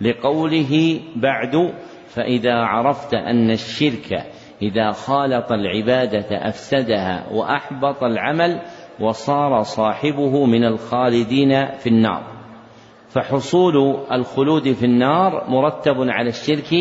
لقوله 0.00 1.00
بعد 1.16 1.72
فإذا 2.08 2.54
عرفت 2.54 3.14
أن 3.14 3.50
الشرك 3.50 4.26
إذا 4.64 4.90
خالط 4.90 5.52
العبادة 5.52 6.48
أفسدها 6.48 7.26
وأحبط 7.32 8.04
العمل 8.04 8.60
وصار 9.00 9.62
صاحبه 9.62 10.46
من 10.46 10.64
الخالدين 10.64 11.66
في 11.78 11.86
النار. 11.86 12.22
فحصول 13.08 13.96
الخلود 14.12 14.72
في 14.72 14.86
النار 14.86 15.50
مرتب 15.50 15.96
على 15.98 16.28
الشرك 16.28 16.72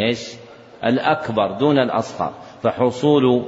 إيش؟ 0.00 0.34
الأكبر 0.84 1.52
دون 1.52 1.78
الأصغر. 1.78 2.32
فحصول 2.62 3.44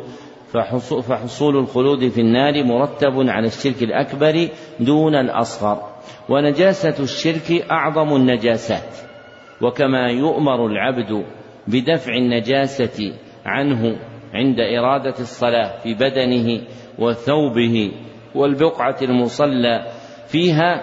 فحصول 1.03 1.57
الخلود 1.57 2.09
في 2.09 2.21
النار 2.21 2.65
مرتب 2.65 3.29
على 3.29 3.47
الشرك 3.47 3.83
الأكبر 3.83 4.49
دون 4.81 5.15
الأصغر. 5.15 5.83
ونجاسة 6.29 7.03
الشرك 7.03 7.71
أعظم 7.71 8.17
النجاسات. 8.17 8.97
وكما 9.63 10.07
يؤمر 10.11 10.67
العبد 10.67 11.25
بدفع 11.67 12.13
النجاسة 12.15 13.13
عنه 13.47 13.97
عند 14.35 14.61
إرادة 14.61 15.15
الصلاة 15.21 15.79
في 15.79 15.95
بدنه 15.95 16.61
وثوبه 16.99 17.93
والبقعة 18.35 18.97
المصلى 19.03 19.87
فيها 20.29 20.83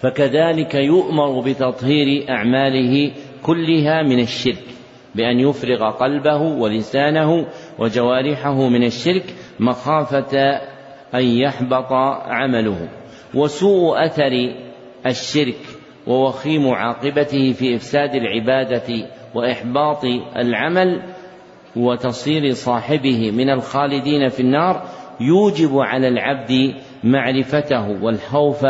فكذلك 0.00 0.74
يؤمر 0.74 1.40
بتطهير 1.40 2.30
أعماله 2.30 3.12
كلها 3.42 4.02
من 4.02 4.20
الشرك 4.20 4.64
بأن 5.14 5.40
يفرغ 5.40 5.90
قلبه 5.90 6.42
ولسانه 6.42 7.46
وجوارحه 7.78 8.68
من 8.68 8.84
الشرك 8.84 9.34
مخافة 9.60 10.60
أن 11.14 11.24
يحبط 11.24 11.92
عمله. 12.26 12.88
وسوء 13.34 14.04
أثر 14.04 14.54
الشرك 15.06 15.58
ووخيم 16.06 16.68
عاقبته 16.68 17.52
في 17.52 17.74
إفساد 17.74 18.14
العبادة 18.14 19.08
وإحباط 19.34 20.04
العمل 20.36 21.02
وتصير 21.76 22.52
صاحبه 22.52 23.30
من 23.30 23.50
الخالدين 23.50 24.28
في 24.28 24.40
النار 24.40 24.82
يوجب 25.20 25.78
على 25.78 26.08
العبد 26.08 26.74
معرفته 27.04 28.02
والخوف 28.02 28.66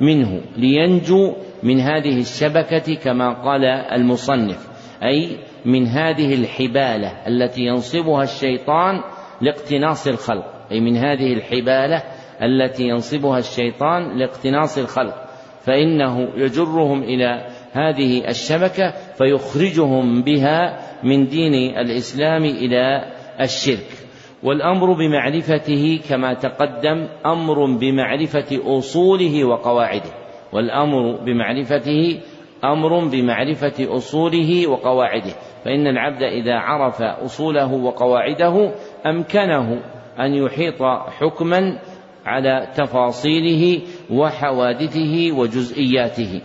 منه 0.00 0.40
لينجو 0.56 1.34
من 1.62 1.80
هذه 1.80 2.20
الشبكة 2.20 2.94
كما 2.94 3.32
قال 3.32 3.64
المصنف 3.64 4.68
أي 5.02 5.38
من 5.64 5.86
هذه 5.86 6.34
الحبالة 6.34 7.12
التي 7.28 7.60
ينصبها 7.60 8.22
الشيطان 8.22 9.00
لاقتناص 9.40 10.06
الخلق 10.06 10.44
أي 10.72 10.80
من 10.80 10.96
هذه 10.96 11.32
الحبالة 11.32 12.02
التي 12.42 12.82
ينصبها 12.82 13.38
الشيطان 13.38 14.18
لاقتناص 14.18 14.78
الخلق 14.78 15.26
فإنه 15.60 16.28
يجرهم 16.36 17.02
إلى 17.02 17.46
هذه 17.72 18.28
الشبكة 18.28 18.94
فيخرجهم 19.18 20.22
بها 20.22 20.78
من 21.04 21.26
دين 21.26 21.78
الإسلام 21.78 22.44
إلى 22.44 23.12
الشرك. 23.40 24.06
والأمر 24.42 24.92
بمعرفته 24.92 26.00
كما 26.08 26.34
تقدم 26.34 27.08
أمر 27.26 27.66
بمعرفة 27.76 28.78
أصوله 28.78 29.44
وقواعده. 29.44 30.10
والأمر 30.52 31.24
بمعرفته 31.24 32.20
أمر 32.64 33.04
بمعرفة 33.08 33.96
أصوله 33.96 34.66
وقواعده. 34.66 35.32
فإن 35.64 35.86
العبد 35.86 36.22
إذا 36.22 36.54
عرف 36.54 37.02
أصوله 37.02 37.74
وقواعده 37.74 38.72
أمكنه 39.06 39.82
أن 40.20 40.34
يحيط 40.34 40.82
حكما 41.20 41.78
على 42.26 42.68
تفاصيله 42.76 43.82
وحوادثه 44.10 45.32
وجزئياته. 45.32 46.40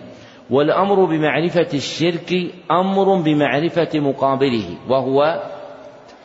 والأمر 0.52 1.06
بمعرفة 1.06 1.68
الشرك 1.74 2.34
أمر 2.72 3.16
بمعرفة 3.22 4.00
مقابله 4.00 4.66
وهو 4.90 5.44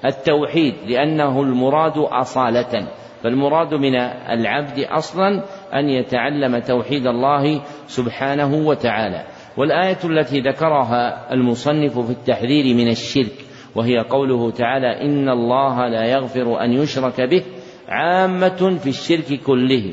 التوحيد 0.04 0.74
لأنه 0.86 1.42
المراد 1.42 1.98
أصالة. 1.98 2.88
فالمراد 3.22 3.74
من 3.74 3.94
العبد 4.30 4.78
أصلا 4.78 5.42
أن 5.74 5.88
يتعلم 5.88 6.58
توحيد 6.58 7.06
الله 7.06 7.60
سبحانه 7.86 8.54
وتعالى. 8.54 9.24
والآية 9.56 9.98
التي 10.04 10.40
ذكرها 10.40 11.32
المصنف 11.32 11.98
في 11.98 12.10
التحذير 12.10 12.74
من 12.74 12.88
الشرك 12.88 13.44
وهي 13.74 13.98
قوله 13.98 14.50
تعالى 14.50 15.02
إن 15.02 15.28
الله 15.28 15.88
لا 15.88 16.04
يغفر 16.04 16.64
أن 16.64 16.72
يشرك 16.72 17.20
به 17.20 17.42
عامة 17.88 18.78
في 18.82 18.88
الشرك 18.88 19.40
كله 19.46 19.92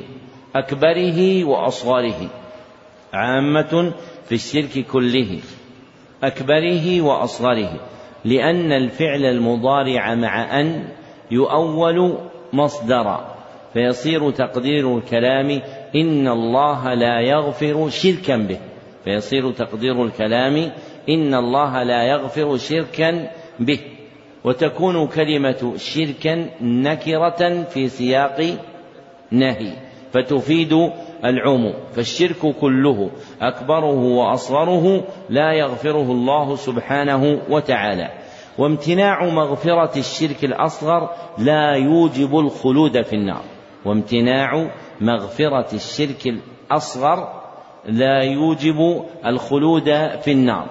أكبره 0.56 1.46
وأصغره. 1.46 2.30
عامة 3.14 3.94
في 4.30 4.36
الشرك 4.36 4.86
كله 4.92 5.40
أكبره 6.24 7.02
وأصغره 7.02 7.80
لأن 8.26 8.72
الفعل 8.72 9.26
المضارع 9.26 10.16
مع 10.16 10.60
أن 10.60 10.86
يؤول 11.32 12.18
مصدرا 12.54 13.36
فيصير 13.74 14.32
تقدير 14.32 14.98
الكلام 14.98 15.62
إن 15.96 16.28
الله 16.28 16.94
لا 16.94 17.20
يغفر 17.20 17.90
شركا 17.90 18.38
به 18.38 18.60
فيصير 19.06 19.52
تقدير 19.52 20.04
الكلام 20.04 20.72
إن 21.10 21.34
الله 21.34 21.84
لا 21.84 22.04
يغفر 22.04 22.58
شركا 22.58 23.30
به 23.60 23.80
وتكون 24.44 25.08
كلمة 25.08 25.74
شركا 25.78 26.50
نكرة 26.62 27.64
في 27.64 27.88
سياق 27.88 28.58
نهي 29.32 29.74
فتفيد 30.14 30.92
العموم. 31.26 31.74
فالشرك 31.92 32.56
كله 32.62 33.12
أكبره 33.42 34.04
وأصغره 34.04 35.04
لا 35.30 35.54
يغفره 35.54 36.12
الله 36.12 36.56
سبحانه 36.56 37.42
وتعالى. 37.50 38.10
وامتناع 38.58 39.26
مغفرة 39.26 40.00
الشرك 40.00 40.44
الأصغر 40.44 41.10
لا 41.38 41.72
يوجب 41.72 42.40
الخلود 42.40 43.02
في 43.02 43.14
النار. 43.14 43.44
وامتناع 43.86 44.72
مغفرة 45.02 45.76
الشرك 45.76 46.28
الأصغر 46.28 47.44
لا 47.86 48.24
يوجب 48.24 49.04
الخلود 49.26 49.90
في 50.22 50.32
النار. 50.32 50.70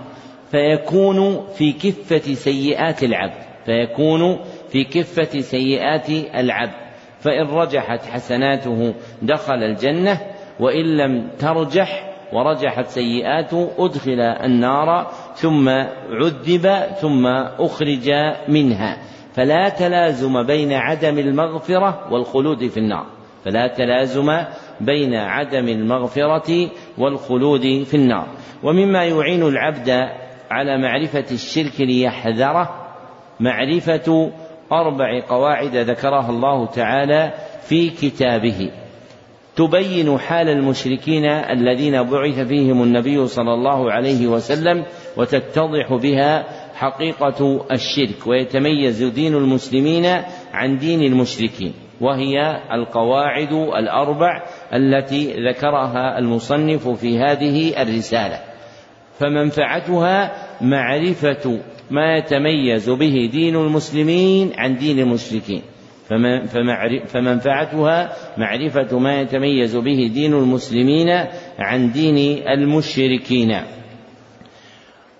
فيكون 0.51 1.47
في 1.47 1.73
كفة 1.73 2.35
سيئات 2.35 3.03
العبد 3.03 3.43
فيكون 3.65 4.39
في 4.69 4.85
كفة 4.85 5.41
سيئات 5.41 6.11
العبد. 6.11 6.83
فإن 7.21 7.47
رجحت 7.47 8.07
حسناته 8.07 8.95
دخل 9.23 9.55
الجنة 9.55 10.21
وإن 10.61 10.97
لم 10.97 11.29
ترجح 11.39 12.13
ورجحت 12.33 12.87
سيئاته 12.87 13.71
أدخل 13.79 14.21
النار 14.21 15.11
ثم 15.35 15.69
عذب 16.11 16.67
ثم 17.01 17.27
أخرج 17.59 18.11
منها. 18.49 18.99
فلا 19.35 19.69
تلازم 19.69 20.47
بين 20.47 20.73
عدم 20.73 21.19
المغفرة 21.19 22.13
والخلود 22.13 22.67
في 22.67 22.77
النار. 22.77 23.07
فلا 23.45 23.67
تلازم 23.67 24.45
بين 24.81 25.15
عدم 25.15 25.69
المغفرة 25.69 26.71
والخلود 26.99 27.83
في 27.83 27.95
النار. 27.95 28.27
ومما 28.63 29.05
يعين 29.05 29.43
العبد 29.43 29.91
على 30.51 30.79
معرفة 30.79 31.25
الشرك 31.31 31.81
ليحذره 31.81 32.75
معرفة 33.41 34.33
أربع 34.73 35.21
قواعد 35.29 35.77
ذكرها 35.77 36.31
الله 36.31 36.67
تعالى 36.67 37.33
في 37.63 37.91
كتابه. 37.91 38.82
تبين 39.57 40.19
حال 40.19 40.49
المشركين 40.49 41.25
الذين 41.25 42.03
بعث 42.03 42.41
فيهم 42.41 42.83
النبي 42.83 43.27
صلى 43.27 43.55
الله 43.55 43.93
عليه 43.93 44.27
وسلم 44.27 44.85
وتتضح 45.17 45.95
بها 46.03 46.45
حقيقة 46.75 47.67
الشرك 47.73 48.27
ويتميز 48.27 49.03
دين 49.03 49.35
المسلمين 49.35 50.07
عن 50.53 50.79
دين 50.79 51.03
المشركين 51.03 51.73
وهي 52.01 52.61
القواعد 52.73 53.53
الأربع 53.53 54.43
التي 54.75 55.35
ذكرها 55.49 56.19
المصنف 56.19 56.89
في 56.89 57.19
هذه 57.19 57.83
الرسالة. 57.83 58.41
فمنفعتها 59.19 60.33
معرفة 60.61 61.59
ما 61.91 62.17
يتميز 62.17 62.91
به 62.91 63.29
دين 63.33 63.57
المسلمين 63.57 64.53
عن 64.57 64.77
دين 64.77 64.99
المشركين. 64.99 65.63
فمنفعتها 67.07 68.13
معرفة 68.37 68.99
ما 68.99 69.21
يتميز 69.21 69.77
به 69.77 70.11
دين 70.15 70.35
المسلمين 70.35 71.27
عن 71.59 71.93
دين 71.93 72.49
المشركين. 72.49 73.57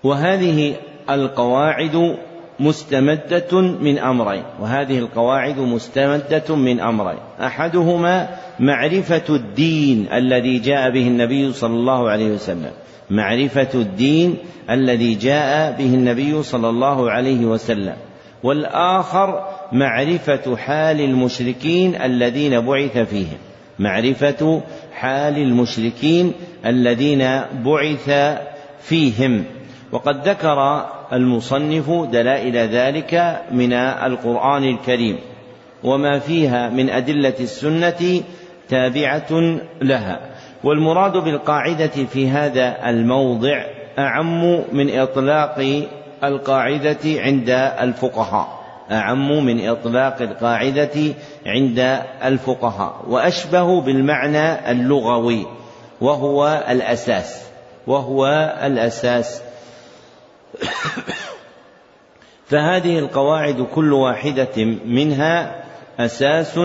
وهذه 0.03 0.75
القواعد 1.09 2.17
مستمدة 2.59 3.61
من 3.61 3.99
أمرين. 3.99 4.43
وهذه 4.59 4.99
القواعد 4.99 5.59
مستمدة 5.59 6.55
من 6.55 6.79
أمرين. 6.79 7.19
أحدهما 7.41 8.29
معرفة 8.59 9.35
الدين 9.35 10.07
الذي 10.13 10.59
جاء 10.59 10.89
به 10.89 11.07
النبي 11.07 11.53
صلى 11.53 11.73
الله 11.73 12.09
عليه 12.09 12.31
وسلم. 12.31 12.71
معرفة 13.09 13.69
الدين 13.73 14.37
الذي 14.69 15.15
جاء 15.15 15.71
به 15.77 15.93
النبي 15.93 16.43
صلى 16.43 16.69
الله 16.69 17.11
عليه 17.11 17.45
وسلم. 17.45 17.95
والآخر 18.43 19.52
معرفة 19.73 20.55
حال 20.55 21.01
المشركين 21.01 22.01
الذين 22.01 22.61
بعث 22.61 22.97
فيهم. 22.97 23.37
معرفة 23.79 24.61
حال 24.93 25.37
المشركين 25.37 26.33
الذين 26.65 27.41
بعث 27.65 28.37
فيهم. 28.81 29.43
وقد 29.91 30.27
ذكر 30.27 30.85
المصنف 31.13 31.89
دلائل 32.11 32.57
ذلك 32.57 33.41
من 33.51 33.73
القرآن 33.73 34.63
الكريم. 34.63 35.17
وما 35.83 36.19
فيها 36.19 36.69
من 36.69 36.89
أدلة 36.89 37.35
السنة 37.39 38.21
تابعة 38.69 39.59
لها. 39.81 40.19
والمراد 40.63 41.17
بالقاعدة 41.17 41.87
في 41.87 42.29
هذا 42.29 42.89
الموضع 42.89 43.63
أعم 43.99 44.61
من 44.71 44.99
إطلاق 44.99 45.85
القاعدة 46.23 46.99
عند 47.05 47.49
الفقهاء. 47.79 48.62
أعم 48.91 49.45
من 49.45 49.67
إطلاق 49.69 50.21
القاعدة 50.21 51.13
عند 51.45 51.79
الفقهاء 52.23 53.05
وأشبه 53.07 53.81
بالمعنى 53.81 54.71
اللغوي 54.71 55.45
وهو 56.01 56.63
الأساس 56.69 57.43
وهو 57.87 58.25
الأساس. 58.63 59.41
فهذه 62.49 62.99
القواعد 62.99 63.61
كل 63.61 63.93
واحدة 63.93 64.65
منها 64.85 65.63
أساس 65.99 66.57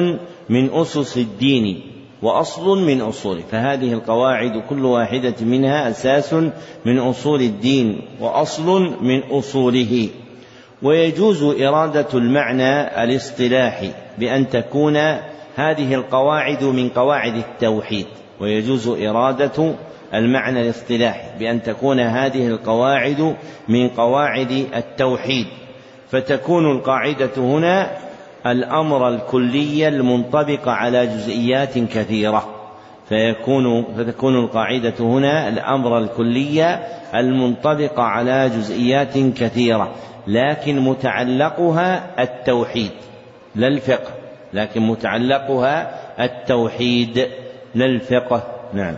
من 0.48 0.70
أسس 0.72 1.16
الدين 1.16 1.83
وأصل 2.22 2.78
من 2.78 3.00
أصوله 3.00 3.42
فهذه 3.50 3.92
القواعد 3.92 4.62
كل 4.68 4.85
واحدة 4.85 5.35
منها 5.40 5.90
أساس 5.90 6.35
من 6.85 6.98
أصول 6.98 7.40
الدين 7.40 8.00
وأصل 8.20 8.96
من 9.02 9.22
أصوله. 9.22 10.09
ويجوز 10.82 11.42
إرادة 11.42 12.06
المعنى 12.14 13.02
الاصطلاحي 13.04 13.90
بأن 14.18 14.48
تكون 14.48 14.96
هذه 15.56 15.94
القواعد 15.94 16.64
من 16.64 16.88
قواعد 16.88 17.34
التوحيد. 17.34 18.06
ويجوز 18.40 18.88
إرادة 18.88 19.74
المعنى 20.14 20.60
الاصطلاحي 20.60 21.38
بأن 21.38 21.62
تكون 21.62 22.00
هذه 22.00 22.46
القواعد 22.46 23.36
من 23.68 23.88
قواعد 23.88 24.66
التوحيد. 24.76 25.46
فتكون 26.10 26.70
القاعدة 26.70 27.30
هنا 27.36 27.90
الأمر 28.46 29.08
الكلي 29.08 29.88
المنطبق 29.88 30.68
على 30.68 31.06
جزئيات 31.06 31.78
كثيرة. 31.78 32.54
فيكون 33.08 33.84
فتكون 33.96 34.44
القاعدة 34.44 34.94
هنا 35.00 35.48
الأمر 35.48 35.98
الكلي 35.98 36.78
المنطبق 37.14 38.00
على 38.00 38.48
جزئيات 38.48 39.18
كثيرة. 39.18 39.94
لكن 40.28 40.80
متعلقها 40.80 42.22
التوحيد 42.22 42.90
لا 43.54 43.66
الفقه 43.66 44.12
لكن 44.52 44.80
متعلقها 44.80 45.98
التوحيد 46.24 47.28
لا 47.74 47.84
الفقه 47.84 48.42
نعم. 48.72 48.96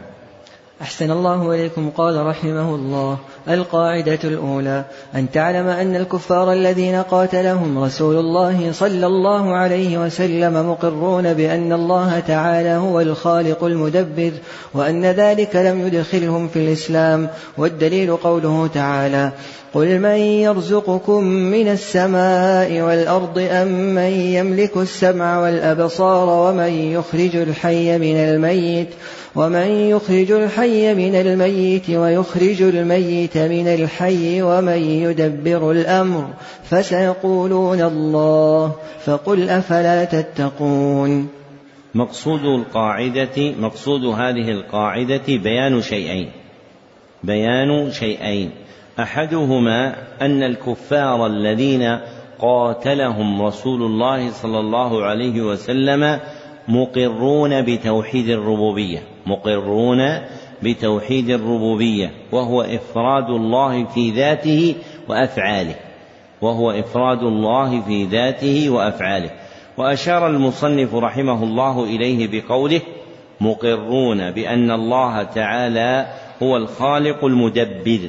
أحسن 0.83 1.11
الله 1.11 1.55
إليكم 1.55 1.91
قال 1.91 2.27
رحمه 2.27 2.75
الله. 2.75 3.19
القاعدة 3.49 4.19
الأولى. 4.25 4.85
أن 5.15 5.31
تعلم 5.31 5.67
أن 5.67 5.97
الكفار 5.97 6.53
الذين 6.53 6.95
قاتلهم 6.95 7.85
رسول 7.85 8.17
الله 8.17 8.73
صلى 8.73 9.07
الله 9.07 9.55
عليه 9.55 9.99
وسلم 9.99 10.71
مقرون 10.71 11.35
بأن 11.35 11.73
الله 11.73 12.21
تعالى 12.21 12.75
هو 12.75 13.01
الخالق 13.01 13.65
المدبر 13.65 14.33
وأن 14.75 15.07
ذلك 15.07 15.57
لم 15.57 15.87
يدخلهم 15.87 16.49
في 16.49 16.59
الإسلام. 16.59 17.29
والدليل 17.59 18.17
قوله 18.17 18.71
تعالى 18.75 19.33
قل 19.75 19.99
من 19.99 20.17
يرزقكم 20.17 21.25
من 21.25 21.69
السماء 21.69 22.81
والأرض 22.81 23.39
أم 23.51 23.69
من 23.95 24.11
يملك 24.11 24.77
السمع 24.77 25.41
والأبصار 25.41 26.29
ومن 26.29 26.73
يخرج 26.73 27.37
الحي 27.37 27.99
من 27.99 28.17
الميت 28.17 28.89
ومن 29.37 29.67
يخرج 29.67 30.33
الحي 30.33 30.95
من 30.95 31.15
الميت 31.15 31.91
ويخرج 31.91 32.63
الميت 32.63 33.39
من 33.39 33.69
الحي 33.69 34.43
ومن 34.43 34.83
يدبر 34.83 35.71
الأمر 35.71 36.29
فسيقولون 36.65 37.81
الله 37.81 38.75
فقل 39.05 39.51
أفلا 39.51 40.05
تتقون 40.05 41.29
مقصود 41.95 42.45
القاعدة 42.45 43.53
مقصود 43.61 44.05
هذه 44.05 44.51
القاعدة 44.51 45.23
بيان 45.29 45.83
شيئين 45.83 46.31
بيان 47.25 47.91
شيئين. 47.91 48.51
أحدهما 48.99 49.95
أن 50.21 50.43
الكفار 50.43 51.27
الذين 51.27 51.99
قاتلهم 52.39 53.43
رسول 53.43 53.83
الله 53.83 54.31
صلى 54.31 54.61
الله 54.61 55.05
عليه 55.05 55.43
وسلم 55.43 56.21
مقرون 56.69 57.63
بتوحيد 57.63 58.29
الربوبية. 58.29 59.03
مقرون 59.31 59.99
بتوحيد 60.63 61.31
الربوبية 61.31 62.11
وهو 62.33 62.63
إفراد 62.63 63.31
الله 63.31 63.85
في 63.85 64.11
ذاته 64.11 64.75
وأفعاله. 65.09 65.75
وهو 66.43 66.71
إفراد 66.71 67.23
الله 67.23 67.81
في 67.81 68.05
ذاته 68.05 68.71
وأفعاله. 68.71 69.31
وأشار 69.77 70.27
المصنف 70.27 70.95
رحمه 70.95 71.45
الله 71.45 71.85
إليه 71.85 72.29
بقوله 72.41 72.81
مقرون 73.41 74.31
بأن 74.31 74.71
الله 74.71 75.23
تعالى 75.23 76.07
هو 76.43 76.57
الخالق 76.57 77.25
المدبر 77.25 78.01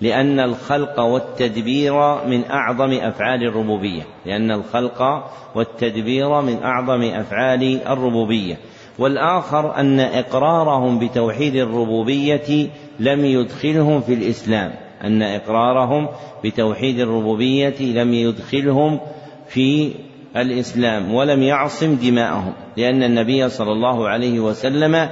لأن 0.00 0.40
الخلق 0.40 1.00
والتدبير 1.00 2.24
من 2.26 2.44
أعظم 2.50 2.92
أفعال 2.92 3.42
الربوبية. 3.42 4.02
لأن 4.26 4.50
الخلق 4.50 5.30
والتدبير 5.54 6.40
من 6.40 6.62
أعظم 6.62 7.02
أفعال 7.02 7.86
الربوبية. 7.86 8.58
والآخر 9.00 9.76
أن 9.76 10.00
إقرارهم 10.00 10.98
بتوحيد 10.98 11.56
الربوبية 11.56 12.68
لم 13.00 13.24
يدخلهم 13.24 14.00
في 14.00 14.14
الإسلام. 14.14 14.72
أن 15.04 15.22
إقرارهم 15.22 16.08
بتوحيد 16.44 17.00
الربوبية 17.00 17.74
لم 17.80 18.14
يدخلهم 18.14 19.00
في 19.48 19.92
الإسلام 20.36 21.14
ولم 21.14 21.42
يعصم 21.42 21.94
دماءهم 21.94 22.52
لأن 22.76 23.02
النبي 23.02 23.48
صلى 23.48 23.72
الله 23.72 24.08
عليه 24.08 24.40
وسلم 24.40 25.08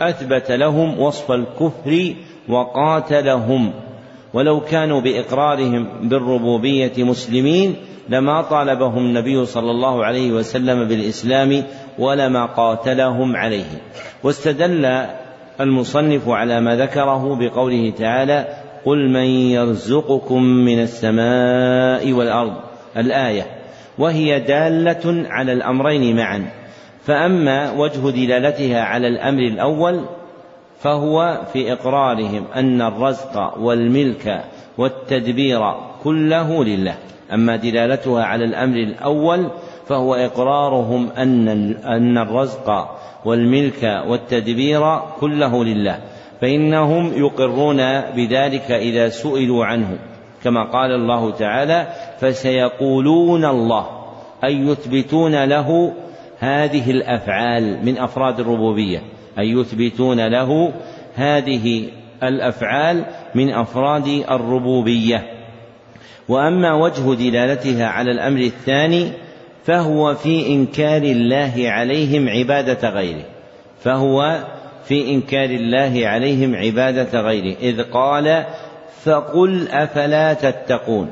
أثبت 0.00 0.50
لهم 0.50 1.00
وصف 1.00 1.32
الكفر 1.32 2.14
وقاتلهم. 2.48 3.72
ولو 4.34 4.60
كانوا 4.60 5.00
بإقرارهم 5.00 5.88
بالربوبية 6.02 6.92
مسلمين 7.04 7.76
لما 8.08 8.42
طالبهم 8.42 8.98
النبي 8.98 9.46
صلى 9.46 9.70
الله 9.70 10.04
عليه 10.04 10.32
وسلم 10.32 10.88
بالإسلام 10.88 11.62
ولما 12.00 12.46
قاتلهم 12.46 13.36
عليه. 13.36 13.82
واستدل 14.22 15.06
المصنف 15.60 16.28
على 16.28 16.60
ما 16.60 16.76
ذكره 16.76 17.36
بقوله 17.40 17.92
تعالى 17.98 18.46
قل 18.84 19.08
من 19.10 19.24
يرزقكم 19.24 20.42
من 20.42 20.82
السماء 20.82 22.12
والأرض 22.12 22.52
الآية. 22.96 23.46
وهي 23.98 24.40
دالة 24.40 25.28
على 25.28 25.52
الأمرين 25.52 26.16
معا. 26.16 26.50
فأما 27.04 27.72
وجه 27.72 28.10
دلالتها 28.10 28.80
على 28.82 29.08
الأمر 29.08 29.42
الأول 29.42 30.04
فهو 30.80 31.40
في 31.52 31.72
إقرارهم 31.72 32.44
أن 32.56 32.82
الرزق 32.82 33.58
والملك 33.58 34.44
والتدبير 34.78 35.60
كله 36.04 36.64
لله. 36.64 36.94
أما 37.34 37.56
دلالتها 37.56 38.24
على 38.24 38.44
الأمر 38.44 38.76
الأول 38.76 39.50
فهو 39.90 40.14
إقرارهم 40.14 41.10
أن 41.10 41.48
أن 41.84 42.18
الرزق 42.18 42.90
والملك 43.24 44.02
والتدبير 44.06 44.98
كله 45.20 45.64
لله 45.64 45.98
فإنهم 46.40 47.12
يقرون 47.16 47.76
بذلك 48.00 48.70
إذا 48.70 49.08
سئلوا 49.08 49.64
عنه. 49.64 49.98
كما 50.44 50.64
قال 50.64 50.90
الله 50.90 51.30
تعالى 51.30 51.86
فسيقولون 52.20 53.44
الله 53.44 53.86
أي 54.44 54.56
يثبتون 54.56 55.44
له 55.44 55.92
هذه 56.38 56.90
الأفعال 56.90 57.86
من 57.86 57.98
أفراد 57.98 58.40
الربوبية 58.40 59.02
أي 59.38 59.50
يثبتون 59.50 60.26
له 60.26 60.72
هذه 61.14 61.88
الأفعال 62.22 63.04
من 63.34 63.50
أفراد 63.54 64.06
الربوبية. 64.30 65.26
وأما 66.28 66.74
وجه 66.74 67.14
دلالتها 67.14 67.86
على 67.86 68.10
الأمر 68.10 68.40
الثاني 68.40 69.12
فهو 69.64 70.14
في 70.14 70.46
إنكار 70.46 71.02
الله 71.02 71.52
عليهم 71.56 72.28
عبادة 72.28 72.88
غيره. 72.88 73.24
فهو 73.80 74.44
في 74.84 75.10
إنكار 75.14 75.50
الله 75.50 76.00
عليهم 76.04 76.56
عبادة 76.56 77.20
غيره. 77.20 77.56
إذ 77.62 77.82
قال 77.82 78.44
فقل 79.04 79.68
أفلا 79.68 80.32
تتقون. 80.32 81.10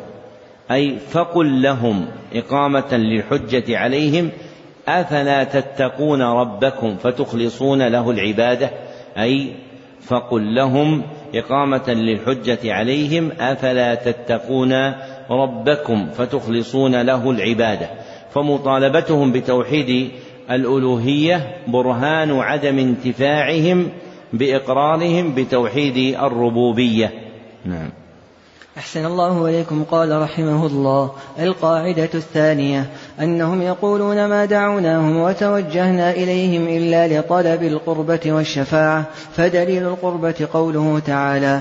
أي 0.70 0.96
فقل 1.10 1.62
لهم 1.62 2.06
إقامة 2.34 2.94
للحجة 2.94 3.78
عليهم 3.78 4.30
أفلا 4.88 5.44
تتقون 5.44 6.22
ربكم 6.22 6.96
فتخلصون 6.96 7.82
له 7.82 8.10
العبادة؟ 8.10 8.70
أي 9.18 9.52
فقل 10.00 10.54
لهم 10.54 11.02
إقامة 11.34 11.88
للحجة 11.88 12.72
عليهم 12.72 13.32
أفلا 13.40 13.94
تتقون 13.94 14.92
ربكم 15.30 16.10
فتخلصون 16.10 17.02
له 17.02 17.30
العبادة؟ 17.30 17.88
فمطالبتهم 18.34 19.32
بتوحيد 19.32 20.10
الألوهية 20.50 21.56
برهان 21.66 22.38
عدم 22.40 22.78
انتفاعهم 22.78 23.88
بإقرارهم 24.32 25.34
بتوحيد 25.34 26.16
الربوبية. 26.16 27.12
نعم. 27.64 27.90
أحسن 28.78 29.06
الله 29.06 29.46
إليكم 29.48 29.84
قال 29.84 30.22
رحمه 30.22 30.66
الله. 30.66 31.10
القاعدة 31.38 32.10
الثانية 32.14 32.86
أنهم 33.20 33.62
يقولون 33.62 34.26
ما 34.26 34.44
دعوناهم 34.44 35.16
وتوجهنا 35.16 36.10
إليهم 36.10 36.68
إلا 36.68 37.18
لطلب 37.18 37.62
القربة 37.62 38.20
والشفاعة 38.26 39.04
فدليل 39.36 39.82
القربة 39.82 40.48
قوله 40.52 40.98
تعالى 41.06 41.60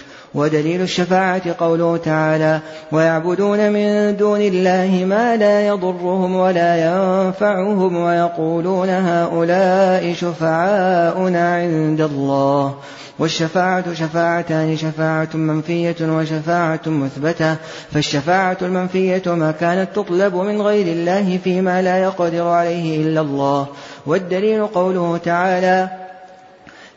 ودليل 0.35 0.81
الشفاعة 0.81 1.55
قوله 1.59 1.97
تعالى 1.97 2.59
ويعبدون 2.91 3.71
من 3.71 4.17
دون 4.17 4.41
الله 4.41 5.05
ما 5.07 5.35
لا 5.35 5.67
يضرهم 5.67 6.35
ولا 6.35 6.75
ينفعهم 6.75 7.97
ويقولون 7.97 8.89
هؤلاء 8.89 10.13
شفعاؤنا 10.13 11.55
عند 11.55 12.01
الله. 12.01 12.75
والشفاعة 13.19 13.93
شفاعتان 13.93 14.77
شفاعة 14.77 15.29
منفية 15.33 15.95
وشفاعة 16.01 16.81
مثبتة. 16.85 17.55
فالشفاعة 17.91 18.57
المنفية 18.61 19.23
ما 19.25 19.51
كانت 19.51 19.95
تطلب 19.95 20.35
من 20.35 20.61
غير 20.61 20.87
الله 20.87 21.39
فيما 21.43 21.81
لا 21.81 21.97
يقدر 21.97 22.47
عليه 22.47 23.01
إلا 23.01 23.21
الله. 23.21 23.67
والدليل 24.05 24.67
قوله 24.67 25.17
تعالى 25.17 26.00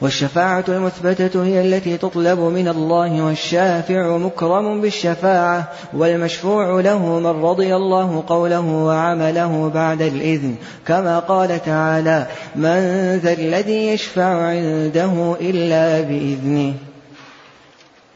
والشفاعة 0.00 0.64
المثبتة 0.68 1.44
هي 1.44 1.60
التي 1.60 1.96
تطلب 1.96 2.38
من 2.38 2.68
الله 2.68 3.24
والشافع 3.24 4.16
مكرم 4.16 4.80
بالشفاعة 4.80 5.72
والمشفوع 5.94 6.80
له 6.80 7.18
من 7.18 7.26
رضي 7.26 7.76
الله 7.76 8.24
قوله 8.26 8.60
وعمله 8.60 9.70
بعد 9.74 10.02
الإذن. 10.02 10.56
كما 10.86 11.18
قال 11.18 11.62
تعالى 11.64 12.26
من 12.56 12.78
ذا 13.22 13.32
الذي 13.32 13.86
يشفع 13.86 14.46
عنده 14.46 15.36
إلا 15.40 16.00
بإذنه. 16.00 16.74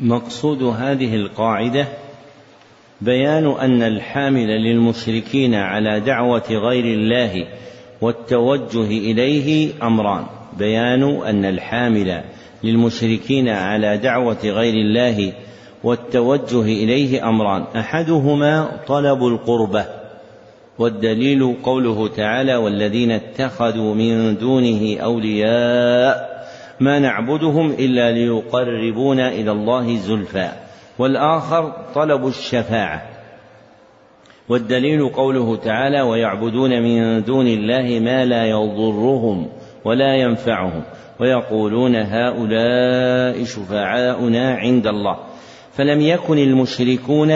مقصود 0.01 0.63
هذه 0.63 1.15
القاعدة 1.15 1.87
بيان 3.01 3.47
أن 3.47 3.83
الحامل 3.83 4.47
للمشركين 4.47 5.55
على 5.55 6.01
دعوة 6.01 6.49
غير 6.51 6.85
الله 6.85 7.47
والتوجه 8.01 8.87
إليه 8.87 9.73
أمران. 9.83 10.25
بيان 10.59 11.03
أن 11.03 11.45
الحامل 11.45 12.23
للمشركين 12.65 13.49
على 13.49 13.97
دعوة 13.97 14.39
غير 14.45 14.75
الله 14.75 15.33
والتوجه 15.85 16.63
إليه 16.63 17.29
أمران. 17.29 17.65
أحدهما 17.77 18.81
طلب 18.87 19.27
القربة 19.27 19.85
والدليل 20.79 21.57
قوله 21.63 22.09
تعالى 22.09 22.57
والذين 22.57 23.11
اتخذوا 23.11 23.95
من 23.95 24.37
دونه 24.37 24.97
أولياء 25.01 26.33
ما 26.81 26.99
نعبدهم 26.99 27.71
إلا 27.71 28.13
ليقربونا 28.13 29.29
إلى 29.29 29.51
الله 29.51 29.97
زلفى 29.97 30.49
والآخر 30.99 31.73
طلب 31.95 32.27
الشفاعة 32.27 33.03
والدليل 34.49 35.09
قوله 35.09 35.57
تعالى 35.57 36.01
ويعبدون 36.01 36.83
من 36.83 37.23
دون 37.25 37.47
الله 37.47 38.01
ما 38.01 38.25
لا 38.25 38.47
يضرهم 38.47 39.49
ولا 39.85 40.15
ينفعهم. 40.15 40.83
ويقولون 41.21 41.97
هؤلاء 41.97 43.45
شفعاؤنا 43.45 44.55
عند 44.55 44.87
الله. 44.87 45.17
فلم 45.73 46.01
يكن 46.01 46.39
المشركون 46.39 47.31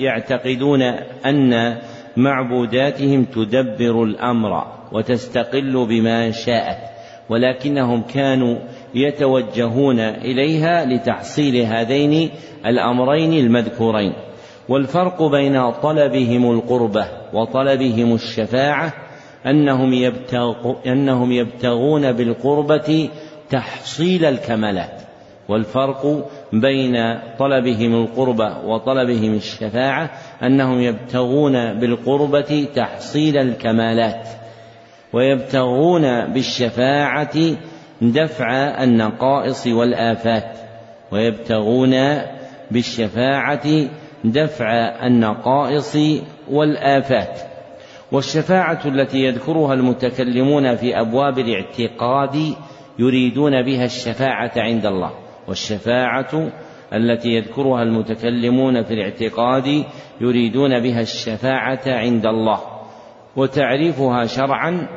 يعتقدون 0.00 0.82
أن 1.26 1.78
معبوداتهم 2.16 3.24
تدبر 3.24 4.04
الأمر 4.04 4.66
وتستقل 4.92 5.86
بما 5.86 6.30
شاءت 6.30 6.78
ولكنهم 7.28 8.02
كانوا 8.02 8.58
يتوجهون 8.94 10.00
إليها 10.00 10.84
لتحصيل 10.84 11.56
هذين 11.56 12.30
الأمرين 12.66 13.32
المذكورين. 13.32 14.12
والفرق 14.68 15.22
بين 15.22 15.70
طلبهم 15.70 16.50
القربة 16.50 17.06
وطلبهم 17.34 18.14
الشفاعة 18.14 18.92
أنهم, 19.46 19.92
يبتغ 19.92 20.74
أنهم 20.86 21.32
يبتغون 21.32 22.12
بالقربة 22.12 23.08
تحصيل 23.50 24.24
الكمالات 24.24 25.02
والفرق 25.48 26.30
بين 26.52 27.18
طلبهم 27.38 27.94
القربة 27.94 28.58
وطلبهم 28.66 29.34
الشفاعة 29.34 30.10
أنهم 30.42 30.80
يبتغون 30.80 31.80
بالقربة 31.80 32.66
تحصيل 32.74 33.38
الكمالات 33.38 34.28
ويبتغون 35.12 36.32
بالشفاعة 36.32 37.36
دفع 38.02 38.52
النقائص 38.82 39.66
والآفات 39.66 40.58
ويبتغون 41.12 42.22
بالشفاعة 42.70 43.88
دفع 44.24 44.72
النقائص 45.06 45.96
والآفات. 46.50 47.49
والشفاعة 48.12 48.80
التي 48.86 49.18
يذكرها 49.18 49.74
المتكلمون 49.74 50.76
في 50.76 51.00
أبواب 51.00 51.38
الاعتقاد 51.38 52.54
يريدون 52.98 53.62
بها 53.62 53.84
الشفاعة 53.84 54.52
عند 54.56 54.86
الله. 54.86 55.10
والشفاعة 55.48 56.50
التي 56.92 57.28
يذكرها 57.28 57.82
المتكلمون 57.82 58.82
في 58.82 58.94
الاعتقاد 58.94 59.84
يريدون 60.20 60.80
بها 60.80 61.00
الشفاعة 61.00 61.82
عند 61.86 62.26
الله. 62.26 62.60
وتعريفها 63.36 64.26
شرعا 64.26 64.88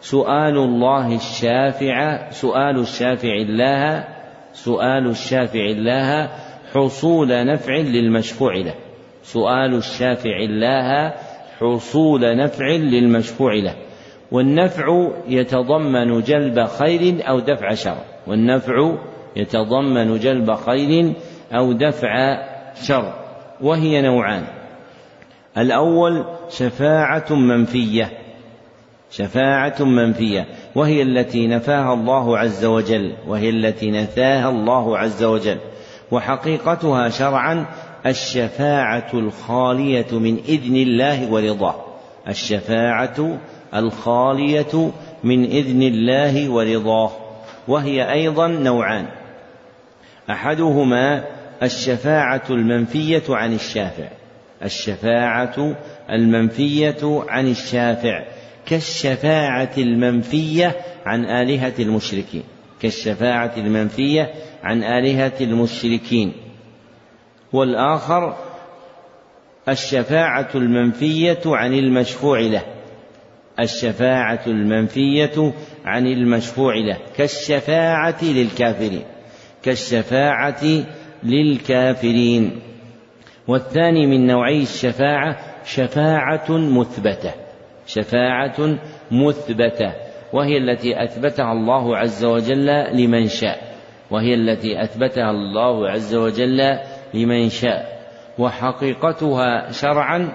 سؤال 0.00 0.56
الله 0.56 1.14
الشافع 1.16 2.30
سؤال 2.30 2.78
الشافع 2.78 3.32
الله 3.32 4.04
سؤال 4.52 5.06
الشافع 5.06 5.60
الله 5.60 6.30
حصول 6.74 7.46
نفع 7.46 7.76
للمشفوع 7.76 8.56
له. 8.56 8.74
سؤال 9.22 9.74
الشافع 9.74 10.36
الله 10.36 11.12
حصول 11.60 12.36
نفع 12.36 12.66
للمشفوع 12.66 13.54
له 13.54 13.74
والنفع 14.32 15.08
يتضمن 15.28 16.20
جلب 16.20 16.64
خير 16.64 17.28
أو 17.28 17.40
دفع 17.40 17.74
شر 17.74 17.98
والنفع 18.26 18.92
يتضمن 19.36 20.18
جلب 20.18 20.54
خير 20.54 21.12
أو 21.52 21.72
دفع 21.72 22.38
شر 22.82 23.12
وهي 23.60 24.02
نوعان. 24.02 24.44
الأول 25.58 26.24
شفاعة 26.48 27.34
منفية 27.34 28.10
شفاعة 29.10 29.82
منفية 29.84 30.46
وهي 30.74 31.02
التي 31.02 31.46
نفاها 31.46 31.94
الله 31.94 32.38
عز 32.38 32.64
وجل 32.64 33.12
وهي 33.28 33.50
التي 33.50 33.90
نفاها 33.90 34.48
الله 34.48 34.98
عز 34.98 35.24
وجل 35.24 35.58
وحقيقتها 36.10 37.08
شرعا 37.08 37.66
الشفاعة 38.06 39.10
الخالية 39.14 40.18
من 40.18 40.38
إذن 40.48 40.76
الله 40.76 41.32
ورضاه. 41.32 41.84
الشفاعة 42.28 43.38
الخالية 43.74 44.90
من 45.24 45.44
إذن 45.44 45.82
الله 45.82 46.48
ورضاه. 46.48 47.10
وهي 47.68 48.12
أيضا 48.12 48.48
نوعان. 48.48 49.06
أحدهما 50.30 51.24
الشفاعة 51.62 52.42
المنفية 52.50 53.22
عن 53.28 53.54
الشافع. 53.54 54.08
الشفاعة 54.64 55.76
المنفية 56.10 57.24
عن 57.28 57.48
الشافع. 57.48 58.24
كالشفاعة 58.66 59.70
المنفية 59.78 60.76
عن 61.06 61.24
آلهة 61.24 61.74
المشركين. 61.78 62.42
كالشفاعة 62.82 63.52
المنفية 63.56 64.30
عن 64.62 64.82
آلهة 64.82 65.32
المشركين. 65.40 66.32
والآخر 67.52 68.36
الشفاعة 69.68 70.48
المنفية 70.54 71.40
عن 71.46 71.74
المشفوع 71.74 72.40
له. 72.40 72.62
الشفاعة 73.60 74.40
المنفية 74.46 75.52
عن 75.84 76.06
المشفوع 76.06 76.74
له. 76.74 76.96
كالشفاعة 77.16 78.24
للكافرين. 78.24 79.02
كالشفاعة 79.62 80.64
للكافرين. 81.22 82.60
والثاني 83.48 84.06
من 84.06 84.26
نوعي 84.26 84.62
الشفاعة 84.62 85.36
شفاعة 85.64 86.46
مثبتة. 86.50 87.32
شفاعة 87.86 88.78
مثبتة. 89.10 89.92
وهي 90.32 90.56
التي 90.58 91.04
أثبتها 91.04 91.52
الله 91.52 91.96
عز 91.96 92.24
وجل 92.24 92.66
لمن 92.92 93.26
شاء. 93.26 93.70
وهي 94.10 94.34
التي 94.34 94.82
أثبتها 94.82 95.30
الله 95.30 95.90
عز 95.90 96.14
وجل 96.14 96.60
لمن 97.14 97.48
شاء. 97.48 98.00
وحقيقتها 98.38 99.70
شرعا 99.70 100.32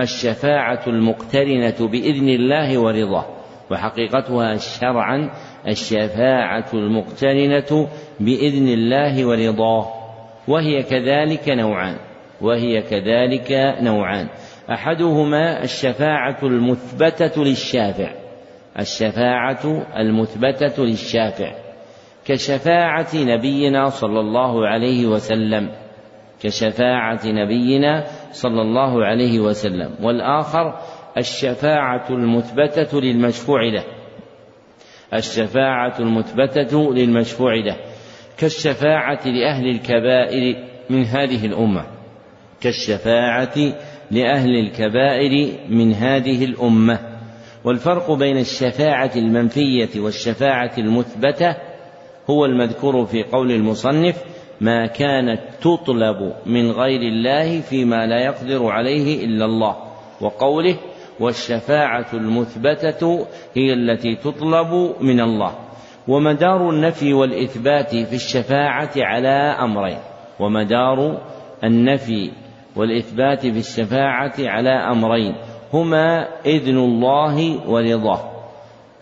الشفاعة 0.00 0.80
المقترنة 0.86 1.88
بإذن 1.88 2.28
الله 2.28 2.78
ورضاه. 2.78 3.26
وحقيقتها 3.70 4.56
شرعا 4.56 5.30
الشفاعة 5.68 6.66
المقترنة 6.74 7.88
بإذن 8.20 8.68
الله 8.68 9.26
ورضاه. 9.26 9.86
وهي 10.48 10.82
كذلك 10.82 11.48
نوعان. 11.48 11.96
وهي 12.40 12.82
كذلك 12.82 13.52
نوعان. 13.82 14.28
أحدهما 14.70 15.62
الشفاعة 15.62 16.38
المثبتة 16.42 17.44
للشافع. 17.44 18.10
الشفاعة 18.78 19.86
المثبتة 19.96 20.84
للشافع. 20.84 21.52
كشفاعة 22.24 23.08
نبينا 23.14 23.88
صلى 23.88 24.20
الله 24.20 24.68
عليه 24.68 25.06
وسلم. 25.06 25.81
كشفاعة 26.42 27.20
نبينا 27.24 28.04
صلى 28.32 28.62
الله 28.62 29.04
عليه 29.04 29.40
وسلم 29.40 29.94
والآخر 30.02 30.78
الشفاعة 31.18 32.06
المثبتة 32.10 33.00
للمشفوع 33.00 33.62
له. 33.62 33.84
الشفاعة 35.14 35.94
المثبتة 36.00 36.94
للمشفوع 36.94 37.54
له. 37.54 37.76
كالشفاعة 38.38 39.28
لأهل 39.28 39.66
الكبائر 39.66 40.56
من 40.90 41.04
هذه 41.04 41.46
الأمة. 41.46 41.86
كالشفاعة 42.60 43.54
لأهل 44.10 44.56
الكبائر 44.56 45.52
من 45.68 45.94
هذه 45.94 46.44
الأمة. 46.44 46.98
والفرق 47.64 48.12
بين 48.12 48.38
الشفاعة 48.38 49.10
المنفية 49.16 50.00
والشفاعة 50.00 50.72
المثبتة 50.78 51.56
هو 52.30 52.44
المذكور 52.44 53.06
في 53.06 53.22
قول 53.22 53.52
المصنف 53.52 54.22
ما 54.62 54.86
كانت 54.86 55.40
تطلب 55.60 56.32
من 56.46 56.70
غير 56.70 57.00
الله 57.00 57.60
فيما 57.60 58.06
لا 58.06 58.24
يقدر 58.24 58.66
عليه 58.66 59.24
إلا 59.24 59.44
الله. 59.44 59.76
وقوله 60.20 60.76
والشفاعة 61.20 62.06
المثبتة 62.14 63.26
هي 63.54 63.72
التي 63.72 64.16
تطلب 64.16 64.94
من 65.00 65.20
الله. 65.20 65.54
ومدار 66.08 66.70
النفي 66.70 67.12
والإثبات 67.12 67.90
في 67.90 68.14
الشفاعة 68.14 68.90
على 68.96 69.56
أمرين. 69.60 69.98
ومدار 70.40 71.18
النفي 71.64 72.30
والإثبات 72.76 73.40
في 73.40 73.58
الشفاعة 73.58 74.34
على 74.38 74.70
أمرين. 74.70 75.34
هما 75.72 76.28
إذن 76.46 76.78
الله 76.78 77.68
ورضاه. 77.70 78.30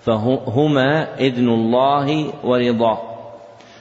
فهما 0.00 1.18
إذن 1.18 1.48
الله 1.48 2.32
ورضاه. 2.44 3.09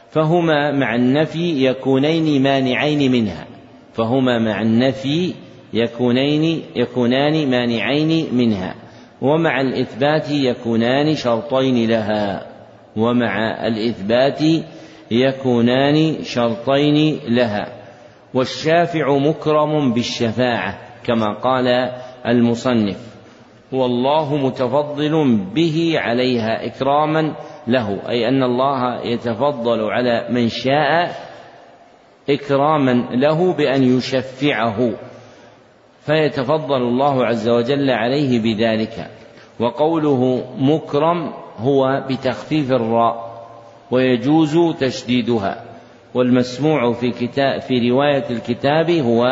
فهما 0.09 0.71
مع 0.71 0.95
النفي 0.95 1.65
يكونين 1.65 2.43
مانعين 2.43 3.11
منها. 3.11 3.47
فهما 3.93 4.39
مع 4.39 4.61
النفي 4.61 5.33
يكونين 5.73 6.61
يكونان 6.75 7.49
مانعين 7.49 8.35
منها. 8.35 8.75
ومع 9.21 9.61
الإثبات 9.61 10.29
يكونان 10.31 11.15
شرطين 11.15 11.89
لها. 11.89 12.47
ومع 12.97 13.67
الإثبات 13.67 14.41
يكونان 15.11 16.23
شرطين 16.23 17.19
لها. 17.27 17.73
والشافع 18.33 19.17
مكرم 19.17 19.93
بالشفاعة 19.93 20.77
كما 21.03 21.33
قال 21.33 21.67
المصنف. 22.27 23.09
والله 23.71 24.37
متفضل 24.37 25.39
به 25.55 25.93
عليها 25.95 26.65
إكراما 26.65 27.35
له 27.69 28.09
أي 28.09 28.27
أن 28.27 28.43
الله 28.43 29.01
يتفضل 29.05 29.83
على 29.83 30.27
من 30.29 30.49
شاء 30.49 31.15
إكراما 32.29 32.91
له 33.15 33.53
بأن 33.53 33.83
يشفعه 33.83 34.91
فيتفضل 36.01 36.81
الله 36.81 37.25
عز 37.25 37.49
وجل 37.49 37.89
عليه 37.89 38.39
بذلك. 38.39 39.11
وقوله 39.59 40.43
مكرم 40.57 41.33
هو 41.57 42.03
بتخفيف 42.09 42.71
الراء 42.71 43.45
ويجوز 43.91 44.75
تشديدها. 44.79 45.63
والمسموع 46.13 46.93
في 46.93 47.11
كتاب 47.11 47.61
في 47.61 47.89
رواية 47.89 48.29
الكتاب 48.29 48.89
هو 48.89 49.25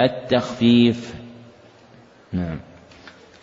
التخفيف. 0.00 1.14
نعم. 2.32 2.60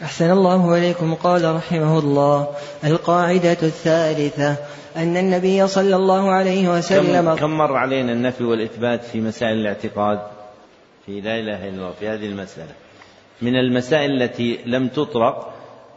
أحسن 0.04 0.32
الله 0.32 0.78
إليكم. 0.78 1.14
قال 1.14 1.56
رحمه 1.56 2.00
الله 2.00 2.48
القاعدة 2.84 3.58
الثالثة 3.64 4.56
أن 4.96 5.18
النبي 5.18 5.68
صلى 5.68 5.96
الله 5.96 6.32
عليه 6.32 6.70
وسلم 6.70 7.36
كم, 7.36 7.40
كم 7.40 7.58
مر 7.58 7.76
علينا 7.76 8.12
النفي 8.12 8.44
والإثبات 8.44 9.04
في 9.04 9.22
مسائل 9.22 9.58
الاعتقاد؟ 9.58 10.20
في 11.06 11.22
لا 11.22 11.40
إله 11.40 11.70
إلا 11.70 11.76
الله 11.76 11.92
في 12.00 12.08
هذه 12.08 12.26
المسألة. 12.26 12.72
من 13.42 13.56
المسائل 13.56 14.22
التي 14.22 14.60
لم 14.66 14.88
تطرق 14.88 15.54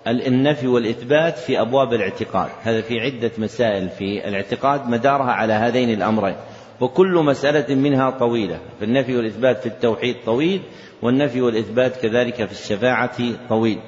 النفي 0.07 0.67
والإثبات 0.67 1.39
في 1.39 1.61
أبواب 1.61 1.93
الاعتقاد. 1.93 2.49
هذا 2.63 2.81
في 2.81 3.01
عدة 3.01 3.31
مسائل 3.39 3.89
في 3.89 4.29
الاعتقاد 4.29 4.89
مدارها 4.89 5.33
على 5.33 5.53
هذين 5.53 5.91
الأمرين. 5.91 6.37
وكل 6.81 7.15
مسألة 7.15 7.75
منها 7.75 8.11
طويلة 8.11 8.61
فالنفي 8.81 9.17
والإثبات 9.17 9.61
في 9.61 9.67
التوحيد 9.67 10.17
طويل 10.27 10.63
والنفي 11.03 11.41
والإثبات 11.41 11.97
كذلك 11.97 12.47
في 12.47 12.53
الشفاعة 12.53 13.19
طويل. 13.49 13.79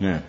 نعم. 0.00 0.20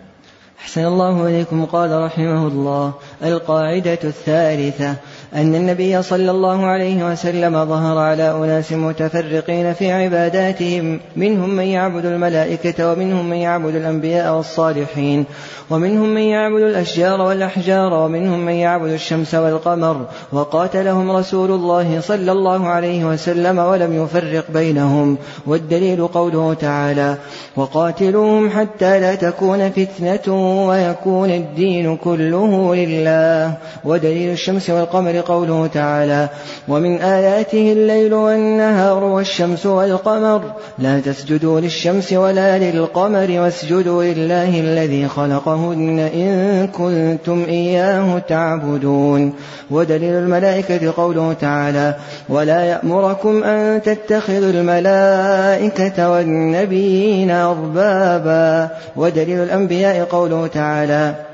أحسن 0.60 0.84
الله 0.84 1.26
إليكم 1.26 1.64
قال 1.64 2.02
رحمه 2.02 2.46
الله 2.46 2.94
القاعدة 3.22 3.98
الثالثة 4.04 4.96
أن 5.34 5.54
النبي 5.54 6.02
صلى 6.02 6.30
الله 6.30 6.66
عليه 6.66 7.12
وسلم 7.12 7.64
ظهر 7.64 7.98
على 7.98 8.30
أناس 8.30 8.72
متفرقين 8.72 9.72
في 9.72 9.92
عباداتهم. 9.92 11.00
منهم 11.16 11.50
من 11.50 11.64
يعبد 11.64 12.04
الملائكة 12.04 12.92
ومنهم 12.92 13.30
من 13.30 13.36
يعبد 13.36 13.74
الأنبياء 13.74 14.36
والصالحين. 14.36 15.24
ومنهم 15.70 16.08
من 16.08 16.20
يعبد 16.20 16.62
الأشجار 16.62 17.20
والأحجار 17.20 17.92
ومنهم 17.92 18.46
من 18.46 18.52
يعبد 18.52 18.90
الشمس 18.90 19.34
والقمر. 19.34 20.06
وقاتلهم 20.32 21.10
رسول 21.10 21.50
الله 21.50 22.00
صلى 22.00 22.32
الله 22.32 22.68
عليه 22.68 23.04
وسلم 23.04 23.58
ولم 23.58 24.04
يفرق 24.04 24.44
بينهم. 24.54 25.18
والدليل 25.46 26.06
قوله 26.06 26.54
تعالى 26.54 27.16
وقاتلوهم 27.56 28.50
حتى 28.50 29.00
لا 29.00 29.14
تكون 29.14 29.70
فتنة 29.70 30.34
ويكون 30.68 31.30
الدين 31.30 31.96
كله 31.96 32.74
لله. 32.74 33.54
ودليل 33.84 34.32
الشمس 34.32 34.70
والقمر 34.70 35.23
قوله 35.26 35.66
تعالى 35.66 36.28
ومن 36.68 37.00
آياته 37.00 37.72
الليل 37.72 38.14
والنهار 38.14 39.04
والشمس 39.04 39.66
والقمر 39.66 40.42
لا 40.78 41.00
تسجدوا 41.00 41.60
للشمس 41.60 42.12
ولا 42.12 42.58
للقمر 42.58 43.40
واسجدوا 43.40 44.04
لله 44.04 44.60
الذي 44.60 45.08
خلقهن 45.08 45.98
إن 45.98 46.66
كنتم 46.66 47.44
إياه 47.48 48.18
تعبدون 48.18 49.32
ودليل 49.70 50.14
الملائكة 50.14 50.92
قوله 50.96 51.32
تعالى 51.32 51.94
ولا 52.28 52.64
يأمركم 52.64 53.44
أن 53.44 53.82
تتخذوا 53.82 54.50
الملائكة 54.50 56.10
والنبيين 56.10 57.30
أربابا 57.30 58.68
ودليل 58.96 59.42
الأنبياء 59.42 60.04
قوله 60.04 60.46
تعالى 60.46 61.33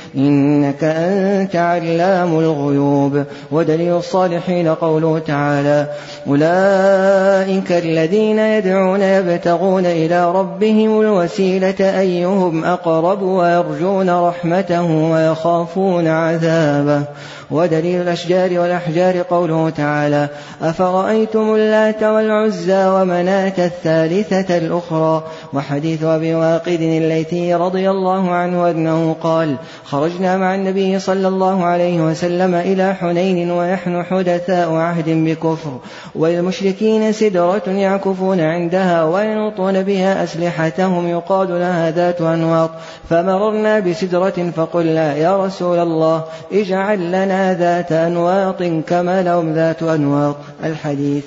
إنك 0.15 0.83
أنت 0.83 1.55
علام 1.55 2.39
الغيوب. 2.39 3.23
ودليل 3.51 3.95
الصالحين 3.95 4.67
قوله 4.67 5.19
تعالى 5.19 5.87
أولئك 6.27 7.71
الذين 7.71 8.39
يدعون 8.39 9.01
يبتغون 9.01 9.85
إلى 9.85 10.31
ربهم 10.31 11.01
الوسيلة 11.01 11.99
أيهم 11.99 12.63
أقرب 12.63 13.21
ويرجون 13.21 14.09
رحمته 14.09 15.11
ويخافون 15.11 16.07
عذابه. 16.07 17.03
ودليل 17.51 18.01
الأشجار 18.01 18.59
والأحجار 18.59 19.21
قوله 19.21 19.69
تعالى 19.69 20.29
أفرأيتم 20.61 21.55
اللات 21.55 22.03
والعزى 22.03 22.85
ومناة 22.87 23.53
الثالثة 23.57 24.57
الأخرى؟ 24.57 25.23
وحديث 25.53 26.03
أبي 26.03 26.35
واقد 26.35 26.81
الليثي 26.81 27.53
رضي 27.55 27.89
الله 27.89 28.31
عنه 28.31 28.69
أنه 28.69 29.15
قال 29.23 29.55
خرجنا 30.01 30.37
مع 30.37 30.55
النبي 30.55 30.99
صلى 30.99 31.27
الله 31.27 31.63
عليه 31.63 32.01
وسلم 32.01 32.55
إلى 32.55 32.93
حنين 32.93 33.51
ونحن 33.51 34.03
حدثاء 34.03 34.73
عهد 34.73 35.09
بكفر 35.09 35.79
وللمشركين 36.15 37.11
سدرة 37.11 37.63
يعكفون 37.67 38.39
عندها 38.39 39.03
وينطون 39.03 39.83
بها 39.83 40.23
أسلحتهم 40.23 41.07
يقال 41.07 41.49
لها 41.49 41.91
ذات 41.91 42.21
أنواط 42.21 42.69
فمررنا 43.09 43.79
بسدرة 43.79 44.51
فقلنا 44.55 45.15
يا 45.15 45.45
رسول 45.45 45.79
الله 45.79 46.23
اجعل 46.51 47.07
لنا 47.07 47.53
ذات 47.53 47.91
أنواط 47.91 48.63
كما 48.63 49.23
لهم 49.23 49.53
ذات 49.53 49.83
أنواط. 49.83 50.35
الحديث. 50.63 51.25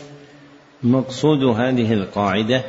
مقصود 0.82 1.44
هذه 1.44 1.92
القاعدة 1.92 2.62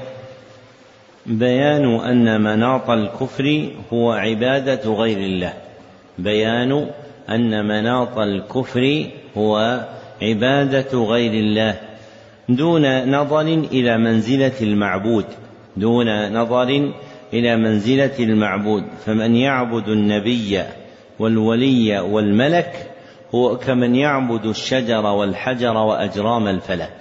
بيان 1.26 1.96
أن 1.96 2.42
مناط 2.42 2.90
الكفر 2.90 3.70
هو 3.94 4.12
عبادة 4.12 4.94
غير 4.94 5.18
الله. 5.18 5.54
بيان 6.18 6.88
أن 7.30 7.66
مناط 7.68 8.18
الكفر 8.18 9.06
هو 9.38 9.86
عبادة 10.22 11.00
غير 11.00 11.34
الله 11.34 11.76
دون 12.50 13.12
نظر 13.12 13.42
إلى 13.42 13.98
منزلة 13.98 14.54
المعبود 14.62 15.26
دون 15.78 16.34
نظر 16.34 16.92
إلى 17.34 17.56
منزلة 17.56 18.20
المعبود 18.20 18.84
فمن 19.06 19.36
يعبد 19.36 19.90
النبي 19.90 20.64
والولي 21.20 22.00
والملك 22.00 22.92
هو 23.36 23.58
كمن 23.58 23.96
يعبد 23.96 24.46
الشجر 24.46 25.06
والحجر 25.06 25.78
وأجرام 25.78 26.48
الفلك 26.48 26.94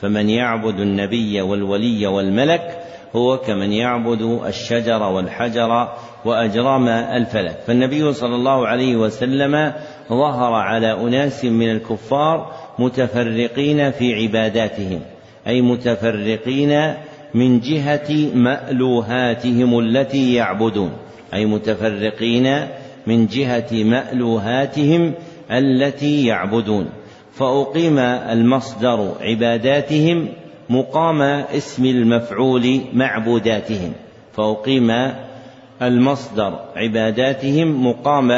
فمن 0.00 0.30
يعبد 0.30 0.80
النبي 0.80 1.40
والولي 1.40 2.06
والملك 2.06 2.78
هو 3.16 3.38
كمن 3.38 3.72
يعبد 3.72 4.22
الشجر 4.46 5.02
والحجر 5.02 5.88
وأجرام 6.24 6.88
الفلك. 6.88 7.58
فالنبي 7.66 8.12
صلى 8.12 8.34
الله 8.34 8.66
عليه 8.66 8.96
وسلم 8.96 9.72
ظهر 10.08 10.52
على 10.52 10.92
أناس 10.92 11.44
من 11.44 11.70
الكفار 11.70 12.52
متفرقين 12.78 13.90
في 13.90 14.14
عباداتهم 14.14 15.00
أي 15.46 15.60
متفرقين 15.62 16.94
من 17.34 17.60
جهة 17.60 18.30
مألوهاتهم 18.34 19.78
التي 19.78 20.34
يعبدون 20.34 20.90
أي 21.34 21.46
متفرقين 21.46 22.66
من 23.06 23.26
جهة 23.26 23.72
مألوهاتهم 23.72 25.12
التي 25.50 26.26
يعبدون. 26.26 26.88
فأقيم 27.32 27.98
المصدر 27.98 29.14
عباداتهم 29.20 30.28
مقام 30.70 31.22
اسم 31.22 31.84
المفعول 31.84 32.80
معبوداتهم. 32.92 33.92
فأقيم 34.32 34.90
المصدر 35.86 36.58
عباداتهم 36.76 37.86
مقام 37.86 38.30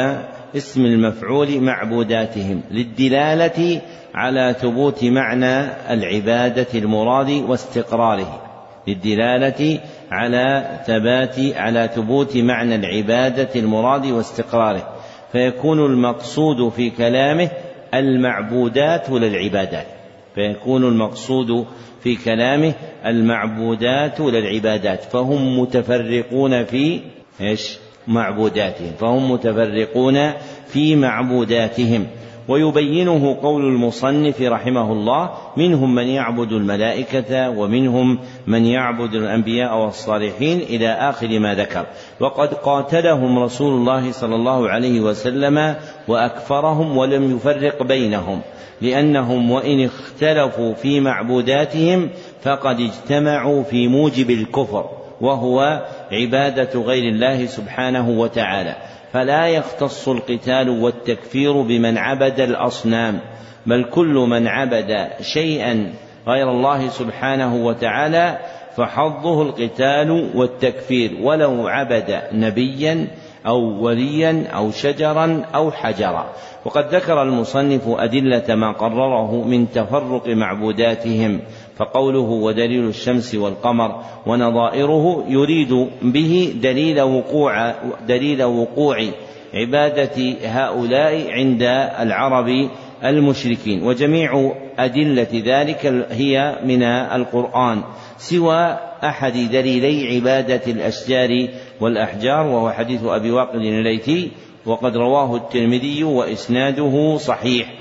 اسم 0.55 0.85
المفعول 0.85 1.61
معبوداتهم 1.61 2.61
للدلالة 2.71 3.81
على 4.15 4.55
ثبوت 4.59 5.03
معنى 5.03 5.61
العبادة 5.93 6.67
المراد 6.75 7.29
واستقراره 7.29 8.41
للدلالة 8.87 9.79
على 10.11 10.79
ثبات 10.85 11.35
على 11.55 11.89
ثبوت 11.95 12.37
معنى 12.37 12.75
العبادة 12.75 13.49
المراد 13.55 14.05
واستقراره 14.05 14.93
فيكون 15.31 15.85
المقصود 15.85 16.69
في 16.69 16.89
كلامه 16.89 17.49
المعبودات 17.93 19.09
للعبادات 19.09 19.87
فيكون 20.35 20.83
المقصود 20.83 21.65
في 22.03 22.15
كلامه 22.15 22.73
المعبودات 23.05 24.19
للعبادات 24.19 25.03
فهم 25.03 25.59
متفرقون 25.59 26.63
في 26.65 26.99
إيش؟ 27.41 27.77
معبوداتهم. 28.07 28.91
فهم 28.99 29.31
متفرقون 29.31 30.31
في 30.67 30.95
معبوداتهم. 30.95 32.07
ويبينه 32.47 33.37
قول 33.41 33.65
المصنف 33.65 34.41
رحمه 34.41 34.91
الله 34.91 35.29
منهم 35.57 35.95
من 35.95 36.07
يعبد 36.07 36.51
الملائكة 36.51 37.49
ومنهم 37.49 38.19
من 38.47 38.65
يعبد 38.65 39.15
الأنبياء 39.15 39.77
والصالحين 39.77 40.59
إلى 40.59 40.89
آخر 40.89 41.39
ما 41.39 41.55
ذكر. 41.55 41.85
وقد 42.19 42.53
قاتلهم 42.53 43.39
رسول 43.39 43.73
الله 43.73 44.11
صلى 44.11 44.35
الله 44.35 44.69
عليه 44.69 45.01
وسلم 45.01 45.75
وأكفرهم 46.07 46.97
ولم 46.97 47.35
يفرق 47.35 47.83
بينهم 47.83 48.41
لأنهم 48.81 49.51
وإن 49.51 49.85
اختلفوا 49.85 50.73
في 50.73 50.99
معبوداتهم 50.99 52.09
فقد 52.41 52.79
اجتمعوا 52.79 53.63
في 53.63 53.87
موجب 53.87 54.29
الكفر. 54.29 54.96
وهو 55.21 55.85
عبادة 56.11 56.79
غير 56.79 57.03
الله 57.03 57.45
سبحانه 57.45 58.09
وتعالى. 58.09 58.75
فلا 59.13 59.47
يختص 59.47 60.07
القتال 60.07 60.69
والتكفير 60.69 61.61
بمن 61.61 61.97
عبد 61.97 62.39
الأصنام 62.39 63.19
بل 63.65 63.83
كل 63.83 64.13
من 64.29 64.47
عبد 64.47 65.07
شيئا 65.21 65.93
غير 66.27 66.51
الله 66.51 66.89
سبحانه 66.89 67.55
وتعالى 67.55 68.37
فحظه 68.75 69.41
القتال 69.41 70.29
والتكفير 70.35 71.17
ولو 71.21 71.67
عبد 71.67 72.21
نبيا 72.33 73.07
أو 73.47 73.59
وليا 73.83 74.43
أو 74.55 74.71
شجرا 74.71 75.41
أو 75.55 75.71
حجرا. 75.71 76.29
وقد 76.65 76.95
ذكر 76.95 77.21
المصنف 77.21 77.81
أدلة 77.87 78.55
ما 78.55 78.71
قرره 78.71 79.43
من 79.43 79.71
تفرق 79.71 80.27
معبوداتهم. 80.27 81.41
فقوله 81.77 82.19
ودليل 82.19 82.87
الشمس 82.87 83.35
والقمر 83.35 84.03
ونظائره 84.25 85.25
يريد 85.27 85.87
به 86.01 86.53
دليل 86.61 87.01
وقوع 87.01 87.71
دليل 88.07 88.43
وقوع 88.43 89.05
عبادة 89.53 90.35
هؤلاء 90.43 91.31
عند 91.31 91.63
العرب 91.99 92.69
المشركين. 93.03 93.83
وجميع 93.83 94.51
أدلة 94.79 95.27
ذلك 95.45 96.05
هي 96.09 96.59
من 96.65 96.83
القرآن 96.83 97.83
سوى 98.17 98.77
أحد 99.03 99.33
دليلي 99.33 100.15
عبادة 100.15 100.61
الأشجار 100.67 101.47
والأحجار 101.81 102.47
وهو 102.47 102.71
حديث 102.71 103.03
أبي 103.03 103.31
واقد 103.31 103.55
الليثي 103.55 104.31
وقد 104.65 104.97
رواه 104.97 105.35
الترمذي 105.35 106.03
وإسناده 106.03 107.17
صحيح. 107.17 107.73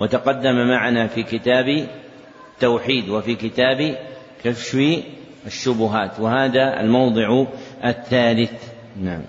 وتقدم 0.00 0.68
معنا 0.68 1.06
في 1.06 1.22
كتاب 1.22 1.86
التوحيد 2.56 3.08
وفي 3.08 3.34
كتاب 3.34 3.98
كشف 4.44 5.02
الشبهات 5.46 6.20
وهذا 6.20 6.80
الموضع 6.80 7.46
الثالث. 7.84 8.50
نعم. 9.02 9.22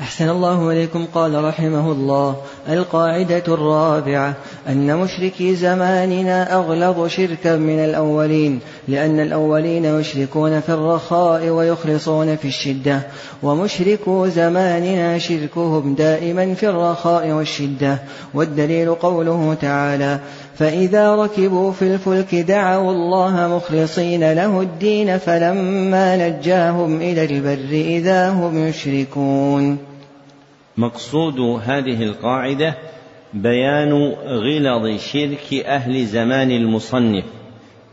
أحسن 0.00 0.28
الله 0.28 0.70
إليكم 0.70 1.06
قال 1.14 1.44
رحمه 1.44 1.92
الله. 1.92 2.36
القاعدة 2.68 3.42
الرابعة 3.48 4.34
أن 4.68 4.96
مشركي 4.96 5.54
زماننا 5.54 6.54
أغلظ 6.54 7.06
شركا 7.06 7.56
من 7.56 7.84
الأولين 7.84 8.60
لأن 8.88 9.20
الأولين 9.20 9.84
يشركون 9.84 10.60
في 10.60 10.68
الرخاء 10.68 11.48
ويخلصون 11.48 12.36
في 12.36 12.48
الشدة 12.48 13.00
ومشركو 13.42 14.26
زماننا 14.26 15.18
شركهم 15.18 15.94
دائما 15.94 16.54
في 16.54 16.68
الرخاء 16.68 17.30
والشدة 17.30 17.98
والدليل 18.34 18.94
قوله 18.94 19.54
تعالى 19.60 20.20
فإذا 20.54 21.14
ركبوا 21.14 21.72
في 21.72 21.82
الفلك 21.82 22.34
دعوا 22.34 22.92
الله 22.92 23.56
مخلصين 23.56 24.32
له 24.32 24.60
الدين 24.60 25.18
فلما 25.18 26.28
نجاهم 26.28 26.96
إلى 26.96 27.24
البر 27.24 27.72
إذا 27.72 28.30
هم 28.30 28.68
يشركون. 28.68 29.78
مقصود 30.76 31.40
هذه 31.64 32.02
القاعدة 32.02 32.74
بيان 33.34 33.92
غلظ 34.26 35.00
شرك 35.00 35.64
أهل 35.66 36.06
زمان 36.06 36.50
المصنف. 36.50 37.24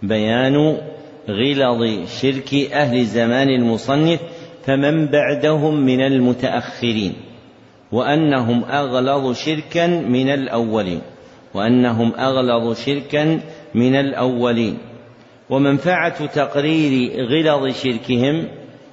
بيان 0.04 0.78
غلظ 1.30 2.10
شرك 2.22 2.54
أهل 2.74 3.06
زمان 3.06 3.50
المصنف 3.50 4.20
فمن 4.66 5.06
بعدهم 5.06 5.86
من 5.86 6.02
المتأخرين 6.02 7.14
وأنهم 7.92 8.64
أغلظ 8.64 9.38
شركا 9.38 9.88
من 9.88 10.30
الأولين. 10.30 11.02
وأنهم 11.54 12.14
أغلظ 12.16 12.80
شركا 12.86 13.40
من 13.76 13.96
الأولين. 13.96 14.78
ومنفعة 15.50 16.26
تقرير 16.26 17.12
غلظ 17.26 17.76
شركهم 17.76 18.48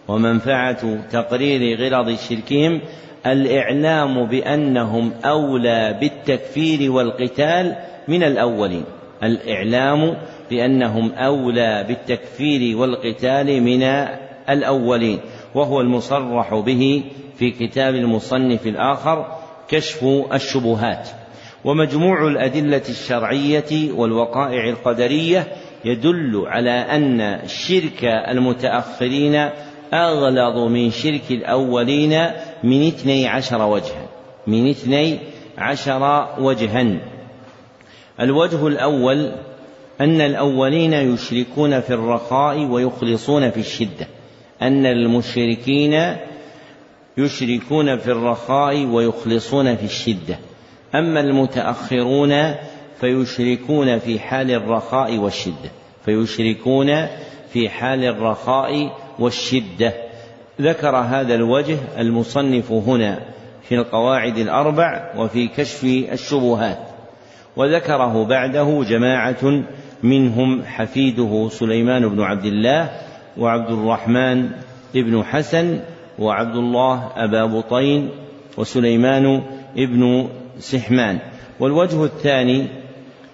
ومنفعة 0.09 1.09
تقرير 1.11 1.78
غلظ 1.78 2.28
شركهم 2.28 2.80
الإعلام 3.26 4.26
بأنهم 4.26 5.12
أولى 5.24 5.98
بالتكفير 6.00 6.92
والقتال 6.92 7.76
من 8.09 8.22
الأولين. 8.22 8.84
الإعلام 9.22 10.16
بأنهم 10.50 11.12
أولى 11.12 11.84
بالتكفير 11.88 12.76
والقتال 12.76 13.62
من 13.62 13.82
الأولين. 14.48 15.18
وهو 15.54 15.80
المصرح 15.80 16.54
به 16.54 17.02
في 17.38 17.50
كتاب 17.50 17.94
المصنف 17.94 18.66
الآخر 18.66 19.26
كشف 19.68 20.04
الشبهات. 20.32 21.09
ومجموع 21.66 22.28
الأدلة 22.28 22.82
الشرعية 22.88 23.92
والوقائع 23.92 24.68
القدرية 24.68 25.46
يدل 25.84 26.42
على 26.46 26.70
أن 26.70 27.38
شرك 27.48 28.04
المتأخرين 28.04 29.50
أغلظ 29.94 30.58
من 30.68 30.90
شرك 30.90 31.30
الأولين 31.30 32.26
من 32.64 32.86
اثني 32.86 33.28
عشر 33.28 33.62
وجها 33.62 34.08
من 34.46 34.70
اثني 34.70 35.18
عشر 35.58 36.28
وجها. 36.38 37.00
الوجه 38.20 38.66
الأول 38.66 39.32
أن 40.00 40.20
الأولين 40.20 40.92
يشركون 40.92 41.80
في 41.80 41.94
الرخاء 41.94 42.64
ويخلصون 42.64 43.50
في 43.50 43.60
الشدة 43.60 44.06
أن 44.62 44.86
المشركين 44.86 46.16
يشركون 47.18 47.96
في 47.98 48.10
الرخاء 48.10 48.84
ويخلصون 48.84 49.76
في 49.76 49.84
الشدة. 49.84 50.38
أما 50.95 51.20
المتأخرون 51.20 52.55
فيشركون 53.01 53.99
في 53.99 54.18
حال 54.18 54.51
الرخاء 54.51 55.18
والشدة. 55.18 55.70
فيشركون 56.05 57.07
في 57.53 57.68
حال 57.68 58.05
الرخاء 58.05 58.97
والشدة. 59.18 59.93
ذكر 60.61 60.97
هذا 60.97 61.34
الوجه 61.34 61.78
المصنف 61.99 62.72
هنا 62.72 63.18
في 63.68 63.74
القواعد 63.74 64.39
الأربع 64.39 65.12
وفي 65.16 65.49
كشف 65.49 65.84
الشبهات. 65.84 66.78
وذكره 67.57 68.24
بعده 68.24 68.84
جماعة 68.89 69.62
منهم 70.03 70.62
حفيده 70.64 71.49
سليمان 71.51 72.09
بن 72.09 72.20
عبد 72.20 72.45
الله 72.45 72.91
وعبد 73.39 73.70
الرحمن 73.70 74.51
بن 74.95 75.24
حسن 75.24 75.80
وعبد 76.18 76.57
الله 76.57 77.09
أبا 77.16 77.45
بطين 77.45 78.11
وسليمان 78.57 79.43
ابن 79.76 80.28
سحمان. 80.59 81.18
والوجه 81.61 82.04
الثاني 82.04 82.66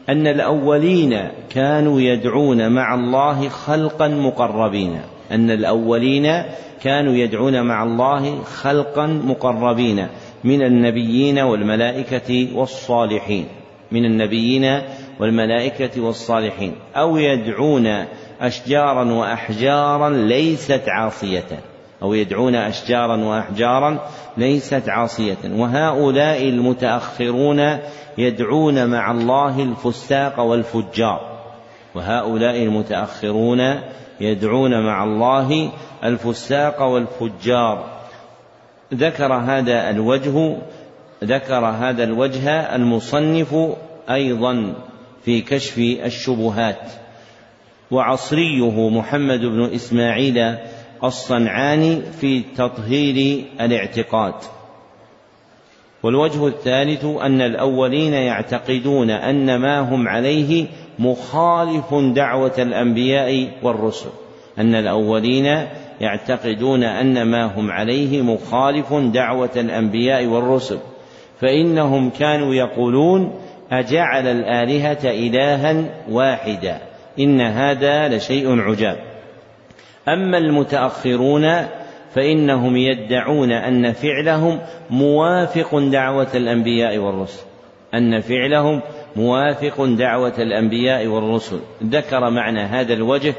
أن 0.09 0.27
الأولين 0.27 1.29
كانوا 1.51 2.01
يدعون 2.01 2.73
مع 2.73 2.95
الله 2.95 3.49
خلقا 3.49 4.09
مقربين. 4.09 5.01
أن 5.33 5.51
الأولين 5.51 6.43
كانوا 6.83 7.15
يدعون 7.15 7.63
مع 7.63 7.83
الله 7.83 8.43
خلقا 8.43 9.07
مقربين 9.07 10.07
من 10.45 10.63
النبيين 10.63 11.39
والملائكة 11.39 12.49
والصالحين. 12.55 13.47
من 13.93 14.05
النبيين 14.05 14.81
والملائكة 15.21 16.01
والصالحين. 16.01 16.75
أو 16.97 17.17
يدعون 17.17 18.05
أشجارا 18.41 19.13
وأحجارا 19.13 20.11
ليست 20.11 20.83
عاصية. 20.89 21.72
أو 22.03 22.15
يدعون 22.15 22.55
أشجارا 22.55 23.17
وأحجارا 23.17 23.99
ليست 24.37 24.89
عاصية. 24.89 25.37
وهؤلاء 25.45 26.49
المتأخرون 26.49 27.79
يدعون 28.19 28.87
مع 28.87 29.11
الله 29.11 29.63
الفساق 29.63 30.41
والفجار. 30.41 31.21
وهؤلاء 31.95 32.63
المتأخرون 32.63 33.81
يدعون 34.21 34.87
مع 34.87 35.05
الله 35.05 35.71
الفساق 36.05 36.83
والفجار. 36.83 37.85
ذكر 38.95 39.33
هذا 39.33 39.91
الوجه 39.91 40.57
ذكر 41.25 41.65
هذا 41.67 42.05
الوجه 42.05 42.77
المصنف 42.77 43.57
أيضا 44.11 44.75
في 45.25 45.41
كشف 45.41 45.79
الشبهات. 45.79 46.93
وعصريه 47.91 48.89
محمد 48.89 49.41
بن 49.41 49.75
إسماعيل 49.75 50.57
الصنعاني 51.05 52.03
في 52.21 52.43
تطهير 52.57 53.45
الاعتقاد. 53.61 54.35
والوجه 56.03 56.47
الثالث 56.47 57.05
أن 57.05 57.41
الأولين 57.41 58.13
يعتقدون 58.13 59.11
أن 59.11 59.57
ما 59.57 59.81
هم 59.81 60.09
عليه 60.09 60.67
مخالف 60.99 61.95
دعوة 61.95 62.53
الأنبياء 62.59 63.49
والرسل. 63.63 64.11
أن 64.59 64.75
الأولين 64.75 65.67
يعتقدون 66.01 66.85
أن 66.85 67.23
ما 67.23 67.45
هم 67.45 67.71
عليه 67.71 68.23
مخالف 68.23 68.95
دعوة 68.95 69.51
الأنبياء 69.57 70.27
والرسل. 70.27 70.79
فإنهم 71.41 72.11
كانوا 72.11 72.55
يقولون 72.55 73.33
أجعل 73.73 74.27
الآلهة 74.27 74.99
إلها 75.05 75.85
واحدا. 76.11 76.79
إن 77.19 77.41
هذا 77.41 78.09
لشيء 78.09 78.61
عجاب. 78.61 79.12
أما 80.09 80.39
المتأخرون 80.39 81.67
فإنهم 82.15 82.77
يدعون 82.77 83.53
أن 83.53 83.93
فعلهم 83.93 84.59
موافق 84.91 85.79
دعوة 85.79 86.29
الأنبياء 86.35 86.99
والرسل. 86.99 87.43
أن 87.95 88.21
فعلهم 88.21 88.81
موافق 89.17 89.85
دعوة 89.85 90.35
الأنبياء 90.39 91.07
والرسل. 91.07 91.61
ذكر 91.85 92.31
معنى 92.31 92.61
هذا 92.61 92.95
الوجه 92.95 93.35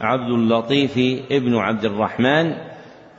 عبد 0.00 0.30
اللطيف 0.30 0.98
ابن 1.30 1.56
عبد 1.56 1.84
الرحمن 1.84 2.52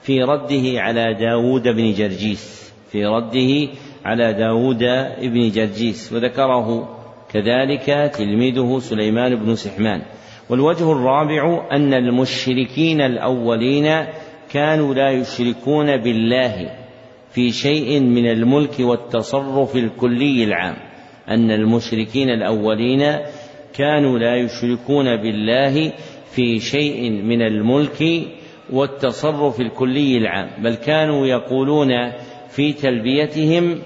في 0.02 0.24
رده 0.24 0.82
على 0.82 1.14
داود 1.14 1.68
بن 1.68 1.94
جرجيس. 1.94 2.74
في 2.92 3.06
رده 3.06 3.72
على 4.06 4.34
داود 4.34 4.84
بن 5.22 5.50
جرجيس. 5.50 6.14
وذكره 6.14 6.96
كذلك 7.34 8.12
تلميذه 8.14 8.80
سليمان 8.80 9.36
بن 9.36 9.56
سحمان. 9.56 10.02
والوجه 10.50 10.92
الرابع 10.92 11.68
أن 11.72 11.94
المشركين 11.94 13.02
الأولين 13.02 14.06
كانوا 14.52 14.94
لا 14.94 15.10
يشركون 15.10 15.98
بالله 15.98 16.72
في 17.32 17.52
شيء 17.52 18.00
من 18.00 18.32
الملك 18.32 18.80
والتصرف 18.80 19.76
الكلي 19.76 20.44
العام. 20.44 20.76
أن 21.30 21.52
المشركين 21.52 22.30
الأولين 22.30 23.18
كانوا 23.74 24.20
لا 24.20 24.36
يشركون 24.36 25.16
بالله 25.16 25.94
في 26.32 26.60
شيء 26.60 27.10
من 27.10 27.42
الملك 27.42 28.28
والتصرف 28.70 29.62
الكلي 29.62 30.18
العام 30.18 30.50
بل 30.64 30.76
كانوا 30.76 31.28
يقولون 31.28 31.90
في 32.50 32.74
تلبيتهم 32.74 33.80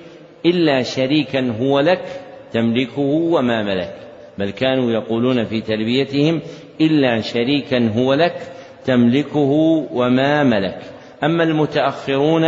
إلا 0.45 0.84
شريكا 0.84 1.53
هو 1.59 1.80
لك 1.80 2.05
تملكه 2.51 3.01
وما 3.01 3.64
ملك. 3.64 3.95
بل 4.38 4.49
كانوا 4.49 4.91
يقولون 4.91 5.43
في 5.43 5.61
تلبيتهم 5.61 6.41
إلا 6.81 7.21
شريكا 7.21 7.91
هو 7.95 8.13
لك 8.13 8.36
تملكه 8.86 9.51
وما 9.93 10.43
ملك. 10.43 10.81
أما 11.23 11.43
المتأخرون 11.43 12.43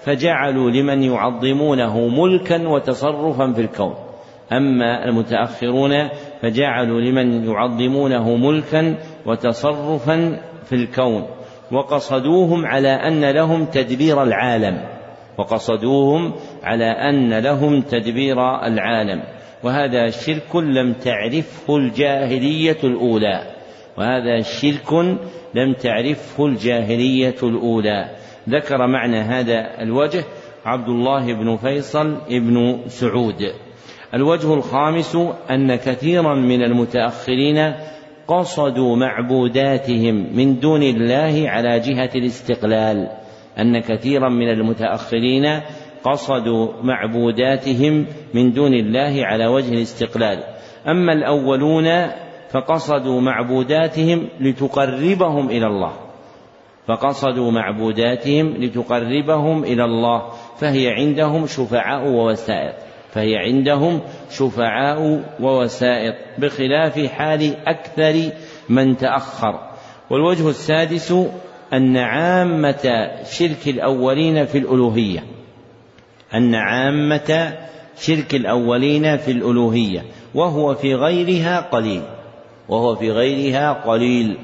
فجعلوا 0.00 0.70
لمن 0.70 1.02
يعظمونه 1.02 2.08
ملكا 2.08 2.68
وتصرفا 2.68 3.52
في 3.52 3.60
الكون. 3.60 3.94
أما 4.52 5.04
المتأخرون 5.04 6.08
فجعلوا 6.42 7.00
لمن 7.00 7.44
يعظمونه 7.44 8.36
ملكا 8.36 8.96
وتصرفا 9.26 10.40
في 10.64 10.74
الكون. 10.74 11.26
وقصدوهم 11.72 12.66
على 12.66 12.88
أن 12.88 13.30
لهم 13.30 13.64
تدبير 13.64 14.22
العالم. 14.22 14.80
وقصدوهم 15.38 16.32
على 16.62 16.84
أن 16.84 17.38
لهم 17.38 17.80
تدبير 17.80 18.66
العالم. 18.66 19.35
وهذا 19.62 20.10
شرك 20.10 20.56
لم 20.56 20.92
تعرفه 20.92 21.76
الجاهلية 21.76 22.78
الأولى. 22.84 23.42
وهذا 23.98 24.40
شرك 24.40 24.92
لم 25.54 25.72
تعرفه 25.72 26.46
الجاهلية 26.46 27.36
الأولى. 27.42 28.10
ذكر 28.48 28.86
معنى 28.86 29.20
هذا 29.20 29.82
الوجه 29.82 30.24
عبد 30.64 30.88
الله 30.88 31.34
بن 31.34 31.56
فيصل 31.56 32.16
بن 32.30 32.80
سعود. 32.86 33.52
الوجه 34.14 34.54
الخامس 34.54 35.16
أن 35.50 35.76
كثيرا 35.76 36.34
من 36.34 36.62
المتأخرين 36.62 37.74
قصدوا 38.28 38.96
معبوداتهم 38.96 40.36
من 40.36 40.60
دون 40.60 40.82
الله 40.82 41.50
على 41.50 41.80
جهة 41.80 42.10
الاستقلال. 42.14 43.08
أن 43.58 43.80
كثيرا 43.80 44.28
من 44.28 44.48
المتأخرين 44.48 45.60
قصدوا 46.06 46.68
معبوداتهم 46.82 48.06
من 48.34 48.52
دون 48.52 48.74
الله 48.74 49.26
على 49.26 49.46
وجه 49.46 49.72
الاستقلال. 49.72 50.42
أما 50.88 51.12
الأولون 51.12 52.10
فقصدوا 52.50 53.20
معبوداتهم 53.20 54.28
لتقربهم 54.40 55.50
إلى 55.50 55.66
الله. 55.66 55.92
فقصدوا 56.86 57.50
معبوداتهم 57.50 58.56
لتقربهم 58.56 59.64
إلى 59.64 59.84
الله. 59.84 60.22
فهي 60.58 60.88
عندهم 60.88 61.46
شفعاء 61.46 62.08
ووسائط 62.08 62.74
فهي 63.10 63.36
عندهم 63.36 64.00
شفعاء 64.30 65.24
ووسائط 65.40 66.14
بخلاف 66.38 67.06
حال 67.06 67.56
أكثر 67.66 68.30
من 68.68 68.96
تأخر. 68.96 69.60
والوجه 70.10 70.48
السادس 70.48 71.14
أن 71.72 71.96
عامة 71.96 73.10
شرك 73.24 73.68
الأولين 73.68 74.46
في 74.46 74.58
الألوهية. 74.58 75.35
أن 76.36 76.54
عامة 76.54 77.54
شرك 78.00 78.34
الأولين 78.34 79.16
في 79.16 79.30
الألوهية 79.30 80.04
وهو 80.34 80.74
في 80.74 80.94
غيرها 80.94 81.60
قليل 81.60 82.02
وهو 82.68 82.96
في 82.96 83.10
غيرها 83.10 83.72
قليل. 83.72 84.38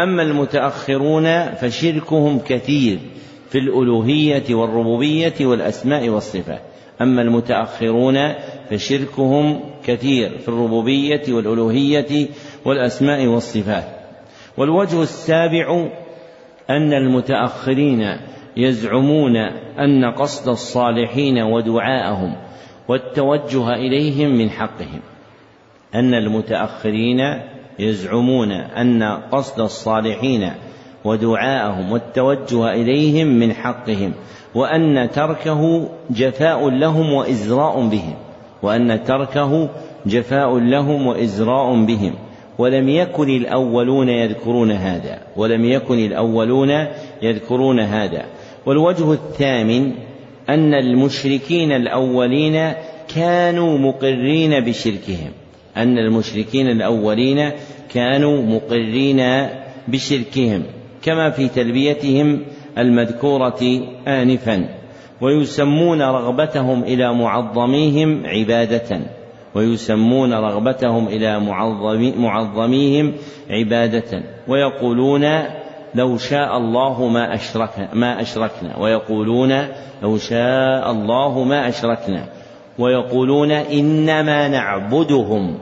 أما 0.00 0.22
المتأخرون 0.22 1.54
فشركهم 1.54 2.38
كثير 2.38 2.98
في 3.50 3.58
الألوهية 3.58 4.54
والربوبية 4.54 5.34
والأسماء 5.40 6.08
والصفات. 6.08 6.62
أما 7.00 7.22
المتأخرون 7.22 8.32
فشركهم 8.70 9.60
كثير 9.86 10.38
في 10.38 10.48
الربوبية 10.48 11.22
والألوهية 11.28 12.28
والأسماء 12.64 13.26
والصفات. 13.26 13.84
والوجه 14.56 15.02
السابع 15.02 15.86
أن 16.70 16.92
المتأخرين 16.92 18.16
يزعمون 18.56 19.36
أن 19.78 20.04
قصد 20.04 20.48
الصالحين 20.48 21.42
ودعاءهم 21.42 22.36
والتوجه 22.88 23.74
إليهم 23.74 24.28
من 24.28 24.50
حقهم. 24.50 25.00
أن 25.94 26.14
المتأخرين 26.14 27.20
يزعمون 27.78 28.52
أن 28.52 29.02
قصد 29.32 29.60
الصالحين 29.60 30.50
ودعاءهم 31.04 31.92
والتوجه 31.92 32.72
إليهم 32.72 33.26
من 33.26 33.52
حقهم 33.52 34.12
وأن 34.54 35.10
تركه 35.10 35.88
جفاء 36.10 36.70
لهم 36.70 37.12
وإزراء 37.12 37.88
بهم 37.88 38.14
وأن 38.62 39.04
تركه 39.04 39.68
جفاء 40.06 40.58
لهم 40.58 41.06
وإزراء 41.06 41.84
بهم. 41.84 42.14
ولم 42.58 42.88
يكن 42.88 43.28
الأولون 43.28 44.08
يذكرون 44.08 44.72
هذا 44.72 45.18
ولم 45.36 45.64
يكن 45.64 45.98
الأولون 45.98 46.86
يذكرون 47.22 47.80
هذا. 47.80 48.24
والوجه 48.66 49.12
الثامن 49.12 49.92
أن 50.48 50.74
المشركين 50.74 51.72
الأولين 51.72 52.72
كانوا 53.14 53.78
مقرين 53.78 54.60
بشركهم. 54.60 55.30
أن 55.76 55.98
المشركين 55.98 56.70
الأولين 56.70 57.50
كانوا 57.94 58.42
مقرين 58.42 59.48
بشركهم 59.88 60.62
كما 61.02 61.30
في 61.30 61.48
تلبيتهم 61.48 62.40
المذكورة 62.78 63.60
آنفا 64.08 64.68
ويسمون 65.20 66.02
رغبتهم 66.02 66.82
إلى 66.82 67.14
معظميهم 67.14 68.22
عبادة 68.26 69.00
ويسمون 69.54 70.32
رغبتهم 70.32 71.08
إلى 71.08 71.40
معظميهم 72.18 73.12
عبادة 73.50 74.22
ويقولون 74.48 75.24
لو 75.96 76.18
شاء 76.18 76.56
الله 76.56 77.08
ما 77.08 77.34
أشركنا 77.34 77.88
ما 77.94 78.20
أشركنا. 78.20 78.78
ويقولون 78.78 79.66
لو 80.02 80.18
شاء 80.18 80.90
الله 80.90 81.44
ما 81.44 81.68
أشركنا. 81.68 82.24
ويقولون 82.78 83.50
إنما 83.52 84.48
نعبدهم. 84.48 85.58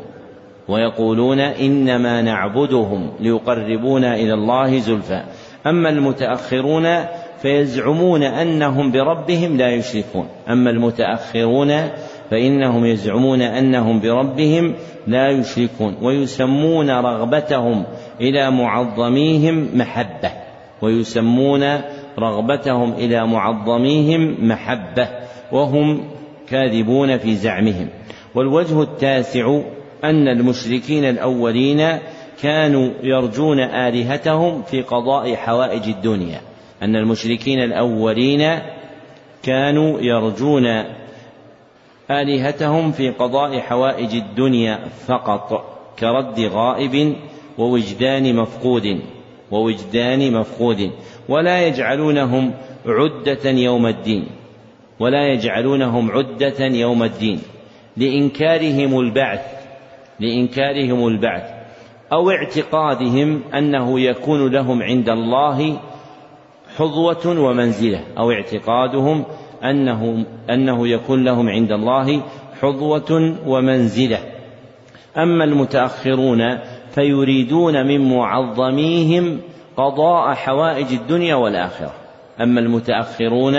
ويقولون 0.69 1.41
إنما 1.41 2.23
نعبدهم 2.23 3.11
ليقربونا 3.21 4.15
إلى 4.15 4.35
الله 4.35 4.79
زلفى. 4.79 5.23
أما 5.67 5.89
المتأخرون 5.89 7.05
فيزعمون 7.43 8.23
أنهم 8.23 8.93
بربهم 8.93 9.57
لا 9.57 9.69
يشركون. 9.69 10.29
أما 10.49 10.71
المتأخرون 10.71 11.73
فإنهم 12.31 12.85
يزعمون 12.85 13.43
أنهم 13.43 14.01
بربهم 14.01 14.75
لا 15.07 15.29
يشركون. 15.31 15.97
ويسمون 16.03 16.91
رغبتهم 16.91 17.85
إلى 18.21 18.51
معظميهم 18.51 19.69
محبة 19.75 20.31
ويسمون 20.83 21.81
رغبتهم 22.19 22.93
إلى 22.93 23.27
معظميهم 23.27 24.49
محبة 24.49 25.09
وهم 25.53 26.05
كاذبون 26.49 27.19
في 27.19 27.35
زعمهم. 27.35 27.89
والوجه 28.35 28.83
التاسع 28.83 29.61
أن 30.05 30.29
المشركين 30.29 31.05
الأولين 31.05 31.99
كانوا 32.43 32.91
يرجون 33.03 33.61
آلهتهم 33.61 34.63
في 34.63 34.83
قضاء 34.83 35.35
حوائج 35.35 35.89
الدنيا. 35.89 36.41
أن 36.83 36.97
المشركين 36.97 37.59
الأولين 37.59 38.59
كانوا 39.43 40.01
يرجون 40.01 40.85
آلهتهم 42.11 42.93
في 42.93 43.11
قضاء 43.11 43.61
حوائج 43.61 44.15
الدنيا 44.15 44.79
فقط 45.07 45.65
كرد 45.99 46.41
غائب 46.41 47.17
ووجدان 47.59 48.37
مفقود 48.37 49.01
ووجدان 49.51 50.33
مفقود. 50.33 50.91
ولا 51.29 51.67
يجعلونهم 51.67 52.53
عدة 52.87 53.51
يوم 53.51 53.87
الدين. 53.87 54.27
ولا 55.01 55.29
يجعلونهم 55.29 56.11
عدة 56.11 56.67
يوم 56.67 57.03
الدين. 57.03 57.41
لإنكارهم 57.97 59.01
البعث 59.01 59.41
لإنكارهم 60.21 61.07
البعث. 61.09 61.51
أو 62.13 62.31
اعتقادهم 62.31 63.41
أنه 63.55 64.01
يكون 64.01 64.53
لهم 64.53 64.83
عند 64.83 65.09
الله 65.09 65.81
حظوة 66.77 67.41
ومنزلة. 67.41 68.01
أو 68.19 68.31
اعتقادهم 68.31 69.25
أنه 69.65 70.27
أنه 70.51 70.89
يكون 70.89 71.25
لهم 71.25 71.49
عند 71.49 71.73
الله 71.73 72.23
حظوة 72.61 73.37
ومنزلة. 73.47 74.19
أما 75.17 75.45
المتأخرون 75.45 76.59
فيريدون 76.95 77.87
من 77.87 78.17
معظميهم 78.17 79.41
قضاء 79.77 80.35
حوائج 80.35 80.93
الدنيا 80.93 81.35
والآخرة. 81.35 81.93
أما 82.41 82.61
المتأخرون 82.61 83.55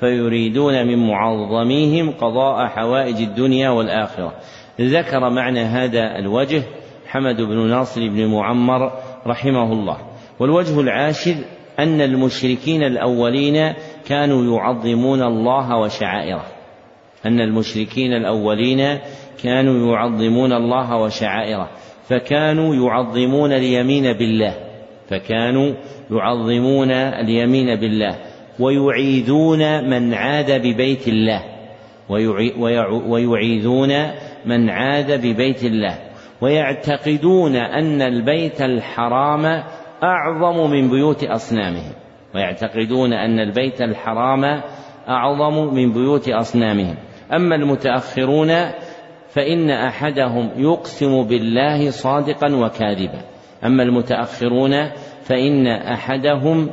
فيريدون 0.00 0.86
من 0.86 1.08
معظميهم 1.08 2.10
قضاء 2.10 2.66
حوائج 2.66 3.16
الدنيا 3.16 3.70
والآخرة. 3.70 4.32
ذكر 4.80 5.30
معنى 5.30 5.60
هذا 5.60 6.18
الوجه 6.18 6.62
حمد 7.06 7.36
بن 7.36 7.68
ناصر 7.68 8.08
بن 8.08 8.26
معمر 8.26 8.92
رحمه 9.26 9.72
الله. 9.72 9.96
والوجه 10.40 10.80
العاشر 10.80 11.34
أن 11.78 12.00
المشركين 12.00 12.82
الأولين 12.82 13.74
كانوا 14.08 14.56
يعظمون 14.56 15.22
الله 15.22 15.76
وشعائره. 15.76 16.44
أن 17.26 17.40
المشركين 17.40 18.12
الأولين 18.12 18.98
كانوا 19.42 19.92
يعظمون 19.92 20.52
الله 20.52 20.96
وشعائره. 20.96 21.68
فكانوا 22.08 22.74
يعظمون 22.74 23.52
اليمين 23.52 24.12
بالله. 24.12 24.54
فكانوا 25.08 25.74
يعظمون 26.10 26.90
اليمين 26.90 27.76
بالله. 27.80 28.16
ويعيذون 28.60 29.90
من 29.90 30.14
عاد 30.14 30.52
ببيت 30.52 31.08
الله. 31.08 31.44
ويعيذون 33.08 34.10
من 34.46 34.70
عاد 34.70 35.26
ببيت 35.26 35.64
الله. 35.64 35.98
ويعتقدون 36.40 37.56
أن 37.56 38.02
البيت 38.02 38.62
الحرام 38.62 39.64
أعظم 40.02 40.70
من 40.70 40.90
بيوت 40.90 41.24
أصنامهم. 41.24 41.92
ويعتقدون 42.34 43.12
أن 43.12 43.40
البيت 43.40 43.82
الحرام 43.82 44.44
أعظم 45.08 45.74
من 45.74 45.92
بيوت 45.92 46.28
أصنامهم. 46.28 46.96
أما 47.32 47.54
المتأخرون 47.54 48.50
فإن 49.28 49.70
أحدهم 49.70 50.50
يقسم 50.56 51.22
بالله 51.22 51.90
صادقا 51.90 52.54
وكاذبا. 52.54 53.22
أما 53.64 53.82
المتأخرون 53.82 54.90
فإن 55.22 55.66
أحدهم 55.66 56.70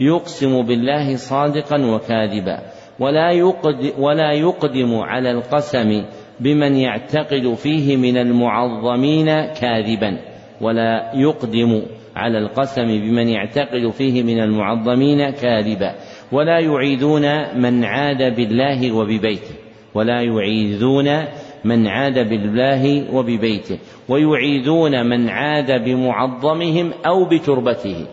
يقسم 0.00 0.62
بالله 0.62 1.16
صادقا 1.16 1.86
وكاذبا. 1.86 2.58
ولا 3.00 3.30
يقدم, 3.30 3.90
ولا 3.98 4.32
يقدم 4.32 4.94
على 4.94 5.30
القسم 5.30 6.04
بمن 6.40 6.76
يعتقد 6.76 7.54
فيه 7.54 7.96
من 7.96 8.16
المعظمين 8.16 9.26
كاذبا. 9.60 10.18
ولا 10.60 11.12
يقدم 11.14 11.82
على 12.16 12.38
القسم 12.38 12.86
بمن 12.86 13.28
يعتقد 13.28 13.90
فيه 13.90 14.22
من 14.22 14.40
المعظمين 14.40 15.30
كاذبا. 15.30 15.94
ولا 16.32 16.58
يعيذون 16.58 17.22
من 17.60 17.84
عاد 17.84 18.36
بالله 18.36 18.92
وببيته. 18.92 19.54
ولا 19.94 20.20
يعيذون 20.22 21.06
من 21.64 21.86
عاد 21.86 22.28
بالله 22.28 23.14
وببيته 23.14 23.78
ويعيذون 24.08 25.06
من 25.06 25.28
عاد 25.28 25.84
بمعظمهم 25.84 26.92
أو 27.06 27.24
بتربته 27.24 28.06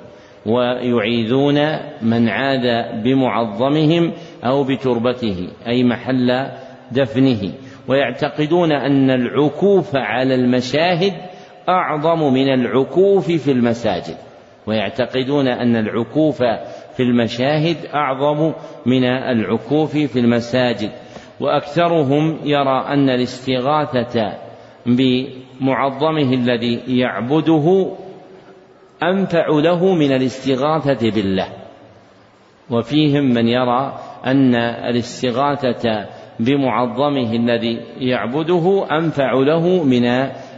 ويعيذون 0.46 1.56
من 2.02 2.30
عاد 2.30 2.66
بمعظمهم 3.04 4.14
أو 4.44 4.64
بتربته 4.64 5.48
أي 5.68 5.84
محل 5.84 6.48
دفنه. 6.92 7.52
ويعتقدون 7.88 8.72
أن 8.72 9.10
العكوف 9.10 9.96
على 9.96 10.36
المشاهد 10.36 11.14
أعظم 11.70 12.34
من 12.34 12.54
العكوف 12.54 13.32
في 13.32 13.52
المساجد. 13.52 14.16
ويعتقدون 14.68 15.48
أن 15.48 15.76
العكوف 15.76 16.44
في 16.98 17.04
المشاهد 17.04 17.78
أعظم 17.94 18.54
من 18.86 19.04
العكوف 19.04 19.92
في 19.98 20.20
المساجد. 20.20 20.92
وأكثرهم 21.42 22.38
يرى 22.44 22.86
أن 22.88 23.10
الاستغاثة 23.10 24.34
بمعظمه 24.86 26.34
الذي 26.34 26.80
يعبده 26.88 27.92
أنفع 29.04 29.48
له 29.48 29.94
من 29.94 30.12
الاستغاثة 30.12 31.12
بالله. 31.12 31.48
وفيهم 32.70 33.24
من 33.24 33.48
يرى 33.48 34.00
أن 34.26 34.56
الاستغاثة 34.56 36.06
بمعظمه 36.40 37.34
الذي 37.34 37.80
يعبده 38.00 38.88
أنفع 38.92 39.34
له 39.34 39.84
من 39.84 40.06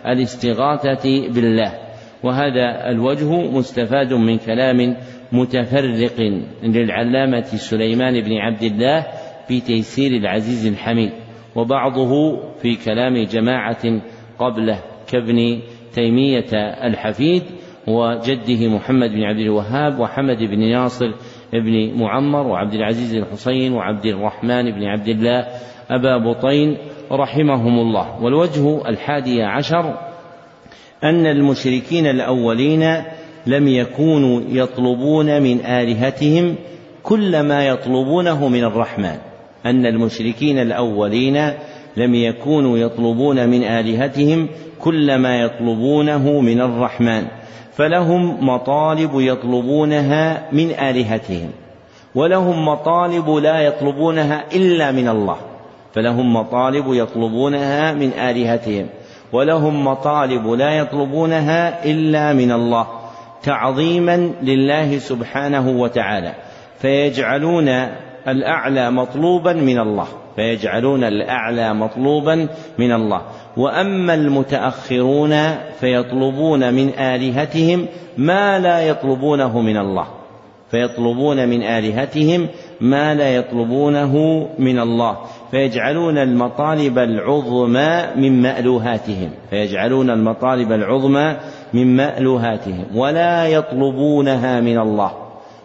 الاستغاثة 0.05 1.27
بالله. 1.29 1.73
وهذا 2.23 2.89
الوجه 2.89 3.31
مستفاد 3.51 4.13
من 4.13 4.37
كلام 4.37 4.97
متفرق 5.31 6.41
للعلامة 6.63 7.41
سليمان 7.43 8.21
بن 8.21 8.33
عبد 8.37 8.63
الله 8.63 9.05
في 9.47 9.61
تيسير 9.61 10.11
العزيز 10.11 10.65
الحميد 10.65 11.11
وبعضه 11.55 12.39
في 12.61 12.75
كلام 12.85 13.23
جماعة 13.23 14.01
قبله 14.39 14.79
كابن 15.07 15.59
تيمية 15.93 16.53
الحفيد 16.83 17.43
وجده 17.87 18.67
محمد 18.67 19.09
بن 19.09 19.23
عبد 19.23 19.39
الوهاب 19.39 19.99
وحمد 19.99 20.37
بن 20.37 20.71
ناصر 20.71 21.11
بن 21.53 21.93
معمر 21.99 22.47
وعبد 22.47 22.73
العزيز 22.73 23.15
الحسين 23.15 23.73
وعبد 23.73 24.05
الرحمن 24.05 24.71
بن 24.71 24.83
عبد 24.83 25.07
الله 25.07 25.47
أبا 25.89 26.17
بطين 26.17 26.77
رحمهم 27.11 27.79
الله. 27.79 28.23
والوجه 28.23 28.89
الحادي 28.89 29.43
عشر 29.43 29.97
أن 31.03 31.25
المشركين 31.25 32.07
الأولين 32.07 33.03
لم 33.47 33.67
يكونوا 33.67 34.41
يطلبون 34.49 35.41
من 35.41 35.65
آلهتهم 35.65 36.55
كل 37.03 37.39
ما 37.39 37.67
يطلبونه 37.67 38.47
من 38.47 38.63
الرحمن. 38.63 39.17
أن 39.65 39.85
المشركين 39.85 40.59
الأولين 40.59 41.53
لم 41.97 42.15
يكونوا 42.15 42.77
يطلبون 42.77 43.49
من 43.49 43.63
آلهتهم 43.63 44.47
كل 44.79 45.15
ما 45.15 45.41
يطلبونه 45.41 46.41
من 46.41 46.61
الرحمن 46.61 47.25
فلهم 47.73 48.49
مطالب 48.49 49.11
يطلبونها 49.13 50.43
من 50.51 50.69
آلهتهم 50.71 51.49
ولهم 52.15 52.65
مطالب 52.65 53.29
لا 53.29 53.59
يطلبونها 53.59 54.43
إلا 54.55 54.91
من 54.91 55.07
الله 55.07 55.37
فلهم 55.93 56.33
مطالب 56.33 56.93
يطلبونها 56.93 57.93
من 57.93 58.13
آلهتهم 58.13 58.87
ولهم 59.33 59.87
مطالب 59.87 60.47
لا 60.47 60.69
يطلبونها 60.69 61.85
إلا 61.85 62.33
من 62.33 62.51
الله 62.51 62.87
تعظيما 63.43 64.31
لله 64.41 64.97
سبحانه 64.97 65.69
وتعالى 65.69 66.33
فيجعلون 66.79 67.87
الأعلى 68.27 68.91
مطلوبا 68.91 69.53
من 69.53 69.79
الله 69.79 70.07
فيجعلون 70.35 71.03
الأعلى 71.03 71.73
مطلوبا 71.73 72.47
من 72.79 72.91
الله. 72.93 73.21
وأما 73.57 74.13
المتأخرون 74.13 75.35
فيطلبون 75.79 76.73
من 76.73 76.89
آلهتهم 76.89 77.85
ما 78.17 78.59
لا 78.59 78.79
يطلبونه 78.79 79.61
من 79.61 79.77
الله. 79.77 80.07
فيطلبون 80.71 81.49
من 81.49 81.63
آلهتهم 81.63 82.47
ما 82.81 83.15
لا 83.15 83.35
يطلبونه 83.35 84.47
من 84.59 84.79
الله. 84.79 85.17
فيجعلون 85.51 86.17
المطالب 86.17 86.99
العظمى 86.99 88.03
من 88.15 88.41
مألوهاتهم. 88.41 89.31
فيجعلون 89.49 90.09
المطالب 90.09 90.71
العظمى 90.71 91.35
من 91.73 91.95
مألوهاتهم. 91.95 92.85
ولا 92.95 93.47
يطلبونها 93.47 94.61
من 94.61 94.79
الله. 94.79 95.11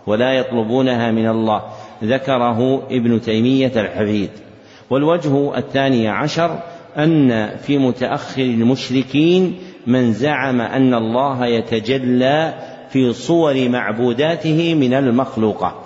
ولا 0.06 0.32
يطلبونها 0.32 1.11
من 1.11 1.28
الله. 1.28 1.62
ذكره 2.05 2.82
ابن 2.90 3.20
تيمية 3.20 3.72
الحفيد. 3.76 4.30
والوجه 4.90 5.59
الثاني 5.59 6.09
عشر 6.09 6.59
أن 6.96 7.49
في 7.57 7.78
متأخر 7.78 8.42
المشركين 8.42 9.55
من 9.86 10.12
زعم 10.12 10.61
أن 10.61 10.94
الله 10.94 11.46
يتجلى 11.46 12.55
في 12.90 13.12
صور 13.12 13.68
معبوداته 13.68 14.74
من 14.74 14.94
المخلوقات. 14.94 15.84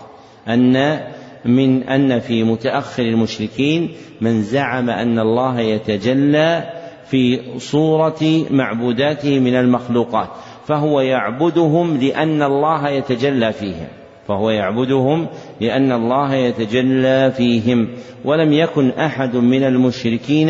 أن 0.48 1.00
من 1.44 1.82
أن 1.82 2.20
في 2.20 2.44
متأخر 2.44 3.02
المشركين 3.02 3.90
من 4.20 4.42
زعم 4.42 4.90
أن 4.90 5.18
الله 5.18 5.60
يتجلى 5.60 6.70
في 7.06 7.40
صورة 7.58 8.46
معبوداته 8.50 9.40
من 9.40 9.54
المخلوقات 9.54 10.28
فهو 10.66 11.00
يعبدهم 11.00 11.96
لأن 11.96 12.42
الله 12.42 12.88
يتجلى 12.88 13.52
فيهم. 13.52 14.01
فهو 14.28 14.50
يعبدهم 14.50 15.26
لأن 15.60 15.92
الله 15.92 16.34
يتجلى 16.34 17.32
فيهم. 17.36 17.88
ولم 18.24 18.52
يكن 18.52 18.90
أحد 18.90 19.36
من 19.36 19.64
المشركين 19.64 20.48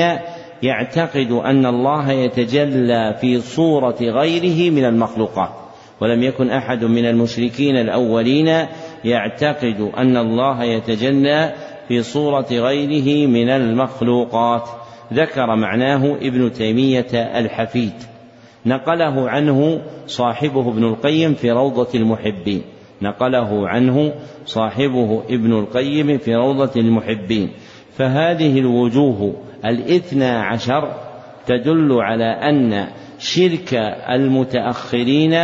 يعتقد 0.63 1.31
أن 1.31 1.67
الله 1.67 2.13
يتجلى 2.13 3.17
في 3.21 3.41
صورة 3.41 3.97
غيره 4.01 4.71
من 4.71 4.85
المخلوقات. 4.85 5.51
ولم 6.01 6.23
يكن 6.23 6.51
أحد 6.51 6.85
من 6.85 7.07
المشركين 7.07 7.77
الأولين 7.77 8.67
يعتقد 9.05 9.91
أن 9.97 10.17
الله 10.17 10.65
يتجلى 10.65 11.53
في 11.89 12.03
صورة 12.03 12.47
غيره 12.51 13.27
من 13.27 13.49
المخلوقات. 13.49 14.69
ذكر 15.13 15.57
معناه 15.57 16.17
ابن 16.23 16.53
تيمية 16.53 17.13
الحفيد. 17.15 17.93
نقله 18.67 19.31
عنه 19.31 19.81
صاحبه 20.07 20.69
ابن 20.69 20.85
القيم 20.85 21.35
في 21.35 21.51
روضة 21.51 21.89
المحبين. 21.95 22.63
نقله 23.03 23.69
عنه 23.69 24.13
صاحبه 24.47 25.23
ابن 25.31 25.59
القيم 25.59 26.19
في 26.19 26.35
روضة 26.35 26.81
المحبين. 26.81 27.51
فهذه 27.97 28.59
الوجوه 28.59 29.35
الاثنى 29.65 30.29
عشر 30.31 30.95
تدل 31.47 31.93
على 31.93 32.25
أن 32.25 32.87
شرك 33.19 33.75
المتأخرين 34.11 35.35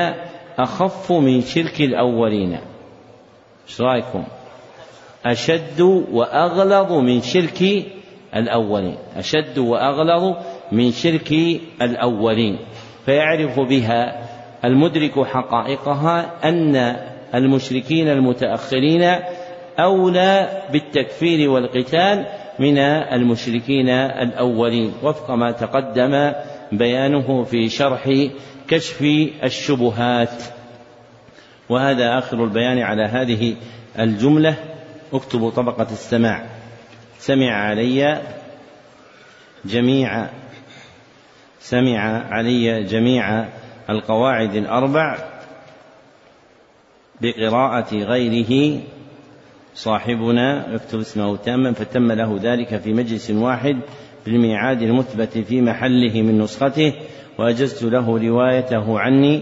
أخف 0.59 1.13
من 1.13 1.41
شرك 1.41 1.81
الأولين. 1.81 2.59
إيش 3.69 3.81
رأيكم؟ 3.81 4.25
أشد 5.27 5.81
وأغلظ 6.13 6.93
من 6.93 7.21
شرك 7.21 7.87
الأولين. 8.37 8.97
أشد 9.17 9.59
وأغلظ 9.59 10.37
من 10.73 10.91
شرك 10.91 11.33
الأولين. 11.83 12.59
فيعرف 13.05 13.61
بها 13.61 14.29
المدرك 14.65 15.27
حقائقها 15.27 16.49
أن 16.49 16.97
المشركين 17.35 18.09
المتأخرين 18.09 19.21
أولى 19.79 20.63
بالتكفير 20.73 21.51
والقتال 21.51 22.27
من 22.59 22.79
المشركين 22.79 23.89
الأولين. 23.89 24.93
وفق 25.03 25.31
ما 25.31 25.51
تقدم 25.51 26.33
بيانه 26.73 27.45
في 27.45 27.69
شرح 27.69 28.11
كشف 28.69 29.03
الشبهات. 29.45 30.43
وهذا 31.69 32.19
آخر 32.19 32.45
البيان 32.45 32.79
على 32.79 33.03
هذه 33.03 33.57
الجملة. 33.99 34.57
اكتبوا 35.13 35.51
طبقة 35.51 35.87
السماع. 35.93 36.47
سمع 37.19 37.53
علي 37.53 38.23
جميع 39.65 40.27
سمع 41.61 42.27
علي 42.31 42.83
جميع 42.85 43.45
القواعد 43.91 44.55
الأربع. 44.55 45.28
بقراءة 47.23 47.95
غيره. 47.95 48.81
صاحبنا 49.75 50.75
يكتب 50.75 50.99
اسمه 50.99 51.37
تاما 51.37 51.73
فتم 51.73 52.13
له 52.13 52.39
ذلك 52.43 52.77
في 52.77 52.93
مجلس 52.93 53.31
واحد 53.31 53.77
بالميعاد 54.27 54.83
المثبت 54.83 55.39
في 55.39 55.61
محله 55.61 56.23
من 56.23 56.39
نسخته 56.39 56.93
وأجزت 57.39 57.83
له 57.83 58.19
روايته 58.19 58.99
عني 59.01 59.41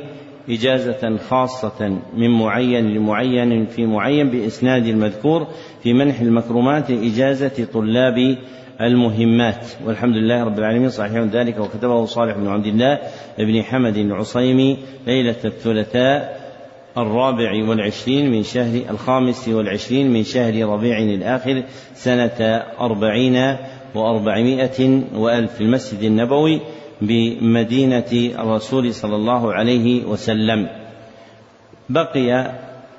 إجازة 0.51 1.17
خاصة 1.17 1.99
من 2.17 2.31
معين 2.31 2.95
لمعين 2.95 3.67
في 3.67 3.87
معين 3.87 4.31
بإسناد 4.31 4.87
المذكور 4.87 5.47
في 5.83 5.93
منح 5.93 6.21
المكرمات 6.21 6.91
إجازة 6.91 7.67
طلاب 7.73 8.37
المهمات. 8.81 9.67
والحمد 9.85 10.17
لله 10.17 10.45
رب 10.45 10.59
العالمين. 10.59 10.91
صحيح 10.91 11.17
ذلك 11.17 11.59
وكتبه 11.59 12.05
صالح 12.05 12.37
بن 12.37 12.47
عبد 12.47 12.67
الله 12.67 12.99
بن 13.39 13.63
حمد 13.63 13.97
العصيمي 13.97 14.79
ليلة 15.07 15.37
الثلاثاء. 15.45 16.46
الرابع 16.99 17.69
والعشرين 17.69 18.31
من 18.31 18.43
شهر 18.43 18.81
الخامس 18.91 19.49
والعشرين 19.49 20.11
من 20.11 20.25
شهر 20.25 20.69
ربيع 20.69 20.99
الآخر 20.99 21.63
سنة 21.95 22.63
أربعين 22.81 23.57
وأربعمائة 23.95 25.03
وألف 25.15 25.53
في 25.55 25.61
المسجد 25.61 26.03
النبوي 26.03 26.61
بمدينة 27.01 28.13
الرسول 28.39 28.95
صلى 28.95 29.17
الله 29.17 29.53
عليه 29.53 30.05
وسلم. 30.05 30.69
بقي 31.89 32.53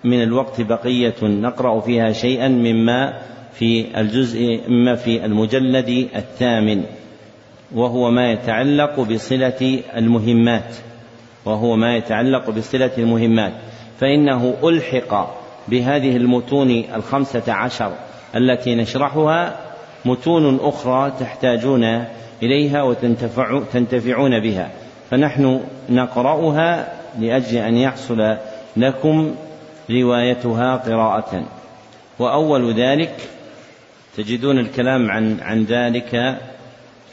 من 0.04 0.24
الوقت 0.24 0.62
بقية 0.62 1.16
نقرأ 1.24 1.80
فيها 1.80 2.12
شيئا 2.12 2.48
مما 2.48 3.22
في 3.54 3.86
الجزء 4.00 4.62
مما 4.68 4.96
في 4.96 5.26
المجلد 5.26 6.08
الثامن 6.16 6.84
وهو 7.76 8.12
ما 8.12 8.32
يتعلق 8.32 9.00
بصلة 9.00 9.80
المهمات 9.96 10.76
وهو 11.46 11.76
ما 11.76 11.96
يتعلق 11.96 12.50
بصلة 12.50 12.92
المهمات. 12.98 13.54
فإنه 14.00 14.56
ألحق 14.64 15.38
بهذه 15.68 16.18
المتون 16.18 16.84
الخمسة 16.96 17.54
عشر 17.54 17.92
التي 18.36 18.76
نشرحها 18.76 19.60
متون 20.06 20.60
أخرى 20.62 21.12
تحتاجون 21.20 21.84
إليها 22.44 22.84
وتنتفعون 22.84 24.40
بها. 24.40 24.72
فنحن 25.10 25.62
نقرأها 25.90 26.94
لأجل 27.20 27.58
أن 27.58 27.78
يحصل 27.78 28.38
لكم 28.78 29.36
روايتها 29.90 30.76
قراءة. 30.76 31.44
وأول 32.20 32.74
ذلك 32.74 33.16
تجدون 34.18 34.60
الكلام 34.60 35.12
عن 35.12 35.38
عن 35.42 35.64
ذلك 35.64 36.38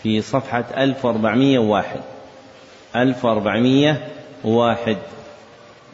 في 0.03 0.21
صفحة 0.21 0.65
1401 0.77 2.01
1401 2.97 4.97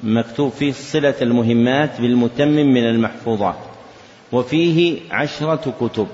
مكتوب 0.02 0.52
فيه 0.52 0.72
صلة 0.72 1.14
المهمات 1.22 2.00
بالمتمم 2.00 2.74
من 2.74 2.84
المحفوظات. 2.84 3.56
وفيه 4.32 5.00
عشرة 5.10 5.74
كتب. 5.80 6.08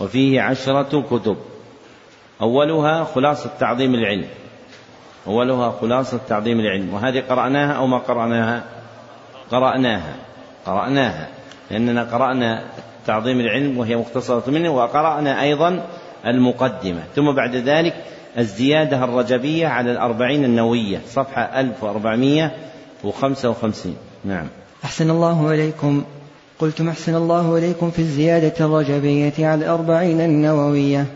وفيه 0.00 0.40
عشرة 0.40 1.00
كتب. 1.10 1.36
أولها 2.40 3.04
خلاصة 3.04 3.50
تعظيم 3.60 3.94
العلم. 3.94 4.26
أولها 5.26 5.70
خلاصة 5.80 6.20
تعظيم 6.28 6.60
العلم. 6.60 6.94
وهذه 6.94 7.20
قرأناها 7.20 7.72
أو 7.72 7.86
ما 7.86 7.98
قرأناها؟ 7.98 8.64
قرأناها. 9.50 10.14
قرأناها. 10.66 11.28
لأننا 11.70 12.02
قرأنا 12.02 12.64
تعظيم 13.06 13.40
العلم 13.40 13.78
وهي 13.78 13.96
مختصرة 13.96 14.50
منه 14.50 14.70
وقرأنا 14.70 15.42
أيضا 15.42 15.86
المقدمة. 16.26 17.02
ثم 17.16 17.32
بعد 17.32 17.56
ذلك 17.56 17.94
الزيادة 18.38 19.04
الرجبية 19.04 19.66
على 19.66 19.92
الأربعين 19.92 20.44
النووية 20.44 21.00
صفحة 21.06 21.42
1455 23.04 23.96
نعم. 24.24 24.46
أحسن 24.84 25.10
الله 25.10 25.50
إليكم. 25.54 26.02
قلتم 26.58 26.88
أحسن 26.88 27.14
الله 27.14 27.58
إليكم 27.58 27.90
في 27.90 27.98
الزيادة 27.98 28.54
الرجبية 28.60 29.32
على 29.38 29.64
الأربعين 29.64 30.20
النووية. 30.20 31.06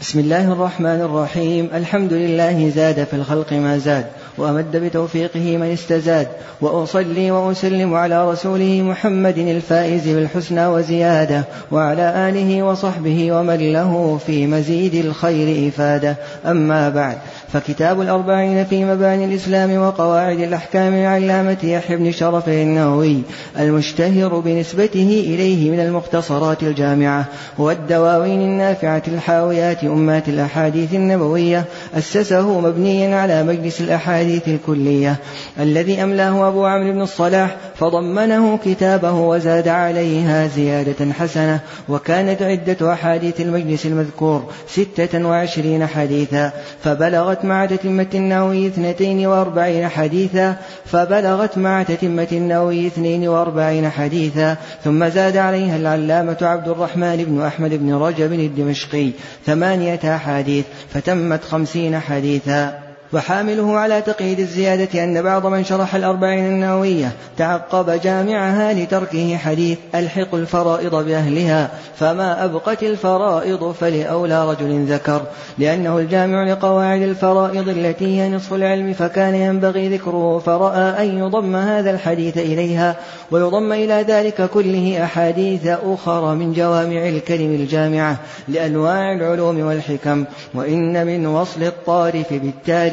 بسم 0.00 0.18
الله 0.18 0.52
الرحمن 0.52 1.00
الرحيم. 1.00 1.68
الحمد 1.74 2.12
لله 2.12 2.68
زاد 2.68 3.04
في 3.04 3.16
الخلق 3.16 3.52
ما 3.52 3.78
زاد 3.78 4.06
وأمد 4.38 4.76
بتوفيقه 4.76 5.56
من 5.56 5.72
استزاد. 5.72 6.28
وأصلي 6.60 7.30
وأسلم 7.30 7.94
على 7.94 8.30
رسوله 8.30 8.82
محمد 8.82 9.38
الفائز 9.38 10.08
بالحسنى 10.08 10.66
وزيادة 10.66 11.44
وعلى 11.72 12.28
آله 12.28 12.62
وصحبه 12.62 13.32
ومن 13.32 13.72
له 13.72 14.20
في 14.26 14.46
مزيد 14.46 14.94
الخير 14.94 15.68
إفادة. 15.68 16.16
أما 16.46 16.88
بعد. 16.88 17.18
فكتاب 17.52 18.00
الأربعين 18.00 18.64
في 18.64 18.84
مباني 18.84 19.24
الإسلام 19.24 19.76
وقواعد 19.76 20.38
الأحكام 20.40 20.94
العلامة 20.94 21.56
يحيى 21.62 21.96
بن 21.96 22.12
شرف 22.12 22.48
النووي 22.48 23.22
المشتهر 23.58 24.40
بنسبته 24.40 25.24
إليه 25.26 25.70
من 25.70 25.80
المختصرات 25.80 26.62
الجامعة 26.62 27.24
والدواوين 27.58 28.40
النافعة 28.40 29.02
الحاويات 29.08 29.84
أمات 29.84 30.28
الأحاديث 30.28 30.94
النبوية 30.94 31.64
أسسه 31.94 32.60
مبنيا 32.60 33.16
على 33.16 33.42
مجلس 33.42 33.80
الأحاديث 33.80 34.48
الكلية 34.48 35.16
الذي 35.60 36.02
أملاه 36.02 36.48
أبو 36.48 36.66
عمرو 36.66 36.92
بن 36.92 37.00
الصلاح 37.02 37.56
فضمنه 37.78 38.58
كتابه 38.64 39.12
وزاد 39.12 39.68
عليها 39.68 40.46
زيادة 40.46 41.12
حسنة 41.12 41.60
وكانت 41.88 42.42
عدة 42.42 42.92
أحاديث 42.92 43.40
المجلس 43.40 43.86
المذكور 43.86 44.52
ستة 44.68 45.26
وعشرين 45.26 45.86
حديثا 45.86 46.52
فبلغت 46.82 47.44
مع 47.44 47.66
تتمة 47.66 48.06
النووي 48.14 48.66
اثنتين 48.66 49.26
وأربعين 49.26 49.88
حديثا 49.88 50.56
فبلغت 50.84 51.58
مع 51.58 51.82
تتمة 51.82 52.28
النووي 52.32 52.86
اثنين 52.86 53.28
وأربعين 53.28 53.90
حديثا 53.90 54.56
ثم 54.84 55.08
زاد 55.08 55.36
عليها 55.36 55.76
العلامة 55.76 56.38
عبد 56.42 56.68
الرحمن 56.68 57.24
بن 57.24 57.42
أحمد 57.42 57.74
بن 57.74 57.94
رجب 57.94 58.32
الدمشقي 58.32 59.10
ثمانية 59.46 60.16
أحاديث 60.16 60.64
فتمت 60.94 61.44
خمسين 61.44 62.00
حديثا. 62.00 62.87
وحامله 63.12 63.78
على 63.78 64.02
تقييد 64.02 64.40
الزيادة 64.40 65.04
أن 65.04 65.22
بعض 65.22 65.46
من 65.46 65.64
شرح 65.64 65.94
الأربعين 65.94 66.46
النووية 66.46 67.12
تعقب 67.36 68.00
جامعها 68.00 68.72
لتركه 68.72 69.36
حديث 69.36 69.78
ألحق 69.94 70.34
الفرائض 70.34 70.94
بأهلها 70.94 71.70
فما 71.96 72.44
أبقت 72.44 72.82
الفرائض 72.82 73.72
فلأولى 73.72 74.50
رجل 74.50 74.84
ذكر 74.84 75.22
لأنه 75.58 75.98
الجامع 75.98 76.44
لقواعد 76.44 77.02
الفرائض 77.02 77.68
التي 77.68 78.20
هي 78.20 78.30
نصف 78.30 78.54
العلم 78.54 78.92
فكان 78.92 79.34
ينبغي 79.34 79.96
ذكره 79.96 80.38
فرأى 80.38 81.04
أن 81.04 81.18
يضم 81.18 81.56
هذا 81.56 81.90
الحديث 81.90 82.38
إليها 82.38 82.96
ويضم 83.30 83.72
إلى 83.72 84.04
ذلك 84.08 84.50
كله 84.50 85.04
أحاديث 85.04 85.66
أخرى 85.66 86.34
من 86.34 86.52
جوامع 86.52 87.08
الكلم 87.08 87.54
الجامعة 87.54 88.16
لأنواع 88.48 89.12
العلوم 89.12 89.60
والحكم 89.60 90.24
وإن 90.54 91.06
من 91.06 91.26
وصل 91.26 91.62
الطارف 91.62 92.32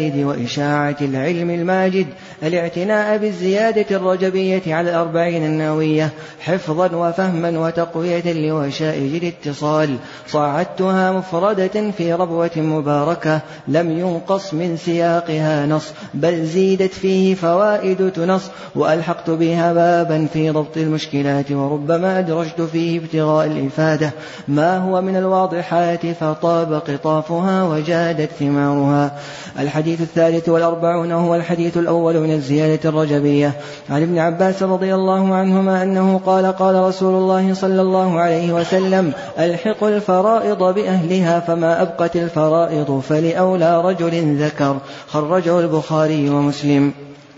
بالتارد 0.09 0.25
وإشاعة 0.25 0.95
العلم 1.01 1.49
الماجد 1.49 2.07
الاعتناء 2.43 3.17
بالزيادة 3.17 3.95
الرجبية 3.95 4.75
على 4.75 4.89
الأربعين 4.89 5.45
النووية 5.45 6.09
حفظا 6.39 6.95
وفهما 6.95 7.59
وتقوية 7.59 8.33
لوشائج 8.33 9.15
الاتصال 9.15 9.95
صعدتها 10.27 11.11
مفردة 11.11 11.91
في 11.97 12.13
ربوة 12.13 12.51
مباركة 12.57 13.41
لم 13.67 13.91
ينقص 13.91 14.53
من 14.53 14.77
سياقها 14.77 15.65
نص 15.65 15.93
بل 16.13 16.45
زيدت 16.45 16.93
فيه 16.93 17.35
فوائد 17.35 18.11
تنص. 18.11 18.49
وألحقت 18.75 19.29
بها 19.29 19.73
بابا 19.73 20.27
في 20.33 20.49
ضبط 20.49 20.77
المشكلات 20.77 21.51
وربما 21.51 22.19
أدرجت 22.19 22.61
فيه 22.61 22.99
ابتغاء 22.99 23.47
الإفادة. 23.47 24.11
ما 24.47 24.77
هو 24.77 25.01
من 25.01 25.15
الواضحات؟ 25.15 26.05
فطاب 26.05 26.73
قطافها 26.73 27.63
وجادت 27.63 28.29
ثمارها. 28.39 29.19
الحديث 29.59 29.94
الثالث 30.01 30.49
والأربعون 30.49 31.11
هو 31.11 31.35
الحديث 31.35 31.77
الأول 31.77 32.19
من 32.19 32.31
الزيادة 32.31 32.89
الرجبية. 32.89 33.53
عن 33.89 34.01
ابن 34.01 34.17
عباس 34.17 34.63
رضي 34.63 34.95
الله 34.95 35.35
عنهما 35.35 35.83
أنه 35.83 36.21
قال 36.25 36.45
قال 36.45 36.75
رسول 36.75 37.13
الله 37.13 37.53
صلى 37.53 37.81
الله 37.81 38.19
عليه 38.19 38.53
وسلم 38.53 39.13
ألحق 39.39 39.83
الفرائض 39.83 40.63
بأهلها 40.63 41.39
فما 41.39 41.81
أبقت 41.81 42.15
الفرائض 42.15 42.99
فلأولى 43.09 43.81
رجل 43.81 44.43
ذكر. 44.43 44.77
خرجه 45.07 45.59
البخاري 45.59 46.29
ومسلم. 46.29 46.93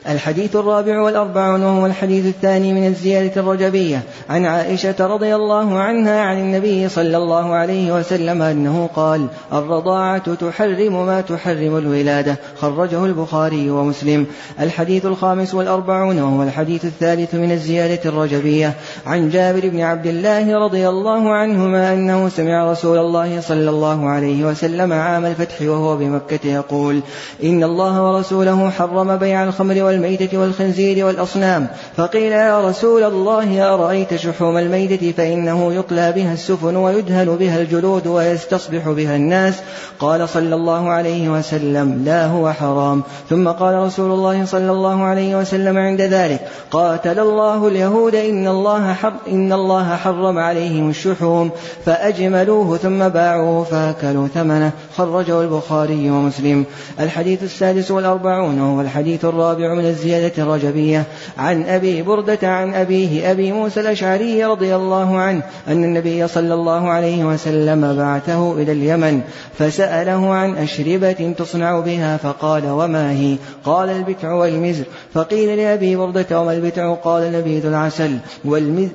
الحديث 0.07 0.55
الرابع 0.55 1.01
والأربعون 1.01 1.63
وهو 1.63 1.85
الحديث 1.85 2.25
الثاني 2.25 2.73
من 2.73 2.87
الزيادة 2.87 3.41
الرجبية. 3.41 4.01
عن 4.29 4.45
عائشة 4.45 4.95
رضي 4.99 5.35
الله 5.35 5.79
عنها 5.79 6.21
عن 6.21 6.39
النبي 6.39 6.89
صلى 6.89 7.17
الله 7.17 7.53
عليه 7.53 7.99
وسلم 7.99 8.41
أنه 8.41 8.89
قال 8.95 9.27
الرضاعة 9.53 10.33
تحرم 10.33 11.05
ما 11.05 11.21
تحرم 11.21 11.77
الولادة. 11.77 12.35
خرجه 12.61 13.05
البخاري 13.05 13.69
ومسلم. 13.69 14.25
الحديث 14.59 15.05
الخامس 15.05 15.53
والأربعون 15.53 16.21
وهو 16.21 16.43
الحديث 16.43 16.85
الثالث 16.85 17.35
من 17.35 17.51
الزيادة 17.51 18.09
الرجبية. 18.09 18.73
عن 19.05 19.29
جابر 19.29 19.69
بن 19.69 19.79
عبد 19.79 20.07
الله 20.07 20.57
رضي 20.57 20.89
الله 20.89 21.33
عنهما 21.33 21.93
أنه 21.93 22.29
سمع 22.29 22.71
رسول 22.71 22.97
الله 22.97 23.41
صلى 23.41 23.69
الله 23.69 24.09
عليه 24.09 24.45
وسلم 24.45 24.93
عام 24.93 25.25
الفتح 25.25 25.61
وهو 25.61 25.97
بمكة 25.97 26.47
يقول 26.47 27.01
إن 27.43 27.63
الله 27.63 28.03
ورسوله 28.03 28.69
حرم 28.69 29.15
بيع 29.15 29.43
الخمر 29.43 29.83
وال 29.83 29.96
والميتة 29.97 30.37
والخنزير 30.37 31.05
والأصنام. 31.05 31.67
فقيل 31.97 32.31
يا 32.31 32.69
رسول 32.69 33.03
الله 33.03 33.73
أرأيت 33.73 34.15
شحوم 34.15 34.57
الميتة 34.57 35.11
فإنه 35.11 35.73
يطلى 35.73 36.11
بها 36.11 36.33
السفن 36.33 36.75
ويدهن 36.75 37.35
بها 37.35 37.61
الجلود 37.61 38.07
ويستصبح 38.07 38.89
بها 38.89 39.15
الناس؟ 39.15 39.53
قال 39.99 40.29
صلى 40.29 40.55
الله 40.55 40.89
عليه 40.89 41.29
وسلم 41.29 42.03
لا 42.05 42.25
هو 42.25 42.51
حرام. 42.51 43.03
ثم 43.29 43.47
قال 43.47 43.75
رسول 43.75 44.11
الله 44.11 44.45
صلى 44.45 44.71
الله 44.71 45.03
عليه 45.03 45.35
وسلم 45.35 45.77
عند 45.77 46.01
ذلك 46.01 46.39
قاتل 46.71 47.19
الله 47.19 47.67
اليهود 47.67 48.15
إن 48.15 48.47
الله 48.47 48.93
حر 48.93 49.13
إن 49.27 49.53
الله 49.53 49.95
حرم 49.95 50.37
عليهم 50.37 50.89
الشحوم. 50.89 51.49
فأجملوه 51.85 52.77
ثم 52.77 53.09
باعوه 53.09 53.63
فأكلوا 53.63 54.27
ثمنه. 54.27 54.71
خرجه 54.97 55.41
البخاري 55.41 56.09
ومسلم. 56.09 56.65
الحديث 56.99 57.43
السادس 57.43 57.91
والأربعون 57.91 58.61
وهو 58.61 58.81
الحديث 58.81 59.25
الرابع 59.25 59.73
من 59.73 59.86
الزيادة 59.89 60.43
الرجبية. 60.43 61.03
عن 61.37 61.63
أبي 61.63 62.01
بردة 62.01 62.47
عن 62.47 62.73
أبيه 62.73 63.31
أبي 63.31 63.51
موسى 63.51 63.79
الأشعري 63.79 64.45
رضي 64.45 64.75
الله 64.75 65.17
عنه 65.17 65.43
أن 65.67 65.83
النبي 65.83 66.27
صلى 66.27 66.53
الله 66.53 66.89
عليه 66.89 67.25
وسلم 67.25 67.95
بعثه 67.97 68.61
إلى 68.61 68.71
اليمن 68.71 69.21
فسأله 69.59 70.33
عن 70.33 70.57
أشربة 70.57 71.33
تصنع 71.37 71.79
بها 71.79 72.17
فقال 72.17 72.69
وما 72.69 73.11
هي؟ 73.11 73.35
قال 73.65 73.89
البتع 73.89 74.33
والمزر. 74.33 74.83
فقيل 75.13 75.57
لأبي 75.57 75.95
بردة 75.95 76.41
وما 76.41 76.53
البتع؟ 76.53 76.93
قال 76.93 77.31
نبيذ 77.31 77.65
العسل 77.65 78.17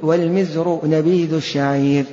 والمزر 0.02 0.78
نبيذ 0.84 1.34
الشعير. 1.34 2.04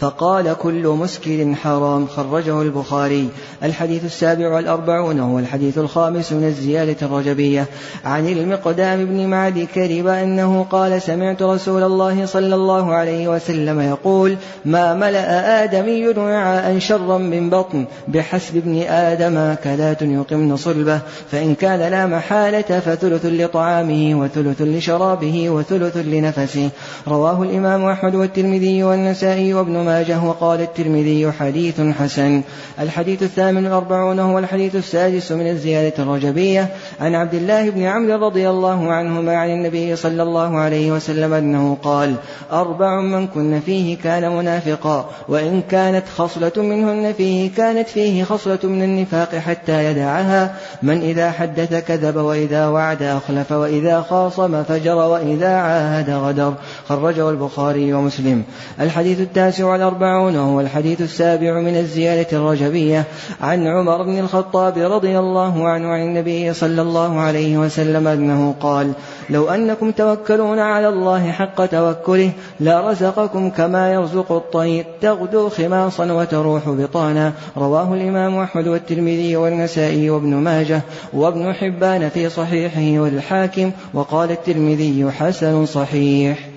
فقال 0.00 0.56
كل 0.62 0.86
مسكر 0.86 1.54
حرام 1.54 2.06
خرجه 2.06 2.62
البخاري. 2.62 3.28
الحديث 3.62 4.04
السابع 4.04 4.54
والأربعون 4.54 5.20
هو 5.20 5.38
الحديث 5.38 5.78
الخامس 5.78 6.32
من 6.32 6.44
الزيادة 6.44 7.06
الرجبية. 7.06 7.66
عن 8.04 8.28
المقدام 8.28 9.04
بن 9.04 9.26
معد 9.26 9.68
كرب 9.74 10.06
أنه 10.06 10.66
قال 10.70 11.02
سمعت 11.02 11.42
رسول 11.42 11.82
الله 11.82 12.26
صلى 12.26 12.54
الله 12.54 12.94
عليه 12.94 13.28
وسلم 13.28 13.80
يقول 13.80 14.36
ما 14.64 14.94
ملأ 14.94 15.64
آدمي 15.64 16.08
وعاء 16.08 16.78
شرا 16.78 17.18
من 17.18 17.50
بطن 17.50 17.84
بحسب 18.08 18.56
ابن 18.56 18.82
آدم 18.82 19.54
كلات 19.64 20.02
يقمن 20.02 20.56
صلبه. 20.56 21.00
فإن 21.30 21.54
كان 21.54 21.78
لا 21.90 22.06
محالة 22.06 22.80
فثلث 22.80 23.26
لطعامه 23.26 24.20
وثلث 24.20 24.62
لشرابه 24.62 25.50
وثلث 25.50 25.96
لنفسه. 25.96 26.70
رواه 27.08 27.42
الإمام 27.42 27.84
أحمد 27.84 28.14
والترمذي 28.14 28.82
والنسائي 28.82 29.54
وابن 29.54 29.89
ماجه 29.90 30.22
وقال 30.24 30.60
الترمذي 30.60 31.32
حديث 31.32 31.80
حسن. 31.80 32.42
الحديث 32.80 33.22
الثامن 33.22 33.64
والأربعون 33.64 34.18
هو 34.18 34.38
الحديث 34.38 34.76
السادس 34.76 35.32
من 35.32 35.46
الزيادة 35.46 36.02
الرجبية. 36.02 36.68
عن 37.00 37.14
عبد 37.14 37.34
الله 37.34 37.70
بن 37.70 37.82
عمرو 37.82 38.26
رضي 38.26 38.50
الله 38.50 38.92
عنهما 38.92 39.36
عن 39.36 39.50
النبي 39.50 39.96
صلى 39.96 40.22
الله 40.22 40.58
عليه 40.58 40.92
وسلم 40.92 41.32
أنه 41.32 41.76
قال 41.82 42.14
أربع 42.52 43.00
من 43.00 43.26
كن 43.26 43.60
فيه 43.66 43.96
كان 43.96 44.36
منافقا 44.36 45.10
وإن 45.28 45.62
كانت 45.70 46.04
خصلة 46.18 46.52
منهن 46.56 47.12
فيه 47.12 47.50
كانت 47.56 47.88
فيه 47.88 48.24
خصلة 48.24 48.58
من 48.64 48.82
النفاق 48.82 49.34
حتى 49.34 49.84
يدعها. 49.84 50.54
من 50.82 51.00
إذا 51.00 51.30
حدث 51.30 51.74
كذب 51.88 52.16
وإذا 52.16 52.66
وعد 52.66 53.02
أخلف 53.02 53.52
وإذا 53.52 54.00
خاصم 54.10 54.62
فجر 54.62 54.96
وإذا 54.96 55.52
عاهد 55.66 56.10
غدر. 56.10 56.54
خرجه 56.88 57.30
البخاري 57.30 57.92
ومسلم. 57.92 58.42
الحديث 58.80 59.20
التاسع 59.20 59.76
والأربعون 59.80 60.36
وهو 60.36 60.60
الحديث 60.60 61.00
السابع 61.00 61.60
من 61.60 61.76
الزيادة 61.76 62.38
الرجبية 62.38 63.04
عن 63.40 63.66
عمر 63.66 64.02
بن 64.02 64.18
الخطاب 64.18 64.78
رضي 64.78 65.18
الله 65.18 65.68
عنه 65.68 65.88
عن 65.88 66.02
النبي 66.02 66.52
صلى 66.52 66.82
الله 66.82 67.20
عليه 67.20 67.58
وسلم 67.58 68.08
أنه 68.08 68.54
قال 68.60 68.92
لو 69.30 69.48
أنكم 69.48 69.90
توكلون 69.90 70.58
على 70.58 70.88
الله 70.88 71.30
حق 71.30 71.66
توكله 71.66 72.30
لرزقكم 72.60 73.50
كما 73.50 73.92
يرزق 73.92 74.32
الطير 74.32 74.84
تغدو 75.00 75.48
خماصا 75.48 76.12
وتروح 76.12 76.68
بطانا 76.68 77.32
رواه 77.56 77.94
الإمام 77.94 78.38
أحمد 78.38 78.68
والترمذي 78.68 79.36
والنسائي 79.36 80.10
وابن 80.10 80.34
ماجه 80.34 80.80
وابن 81.12 81.52
حبان 81.52 82.08
في 82.08 82.28
صحيحه 82.28 83.02
والحاكم 83.02 83.70
وقال 83.94 84.30
الترمذي 84.30 85.10
حسن 85.10 85.66
صحيح 85.66 86.49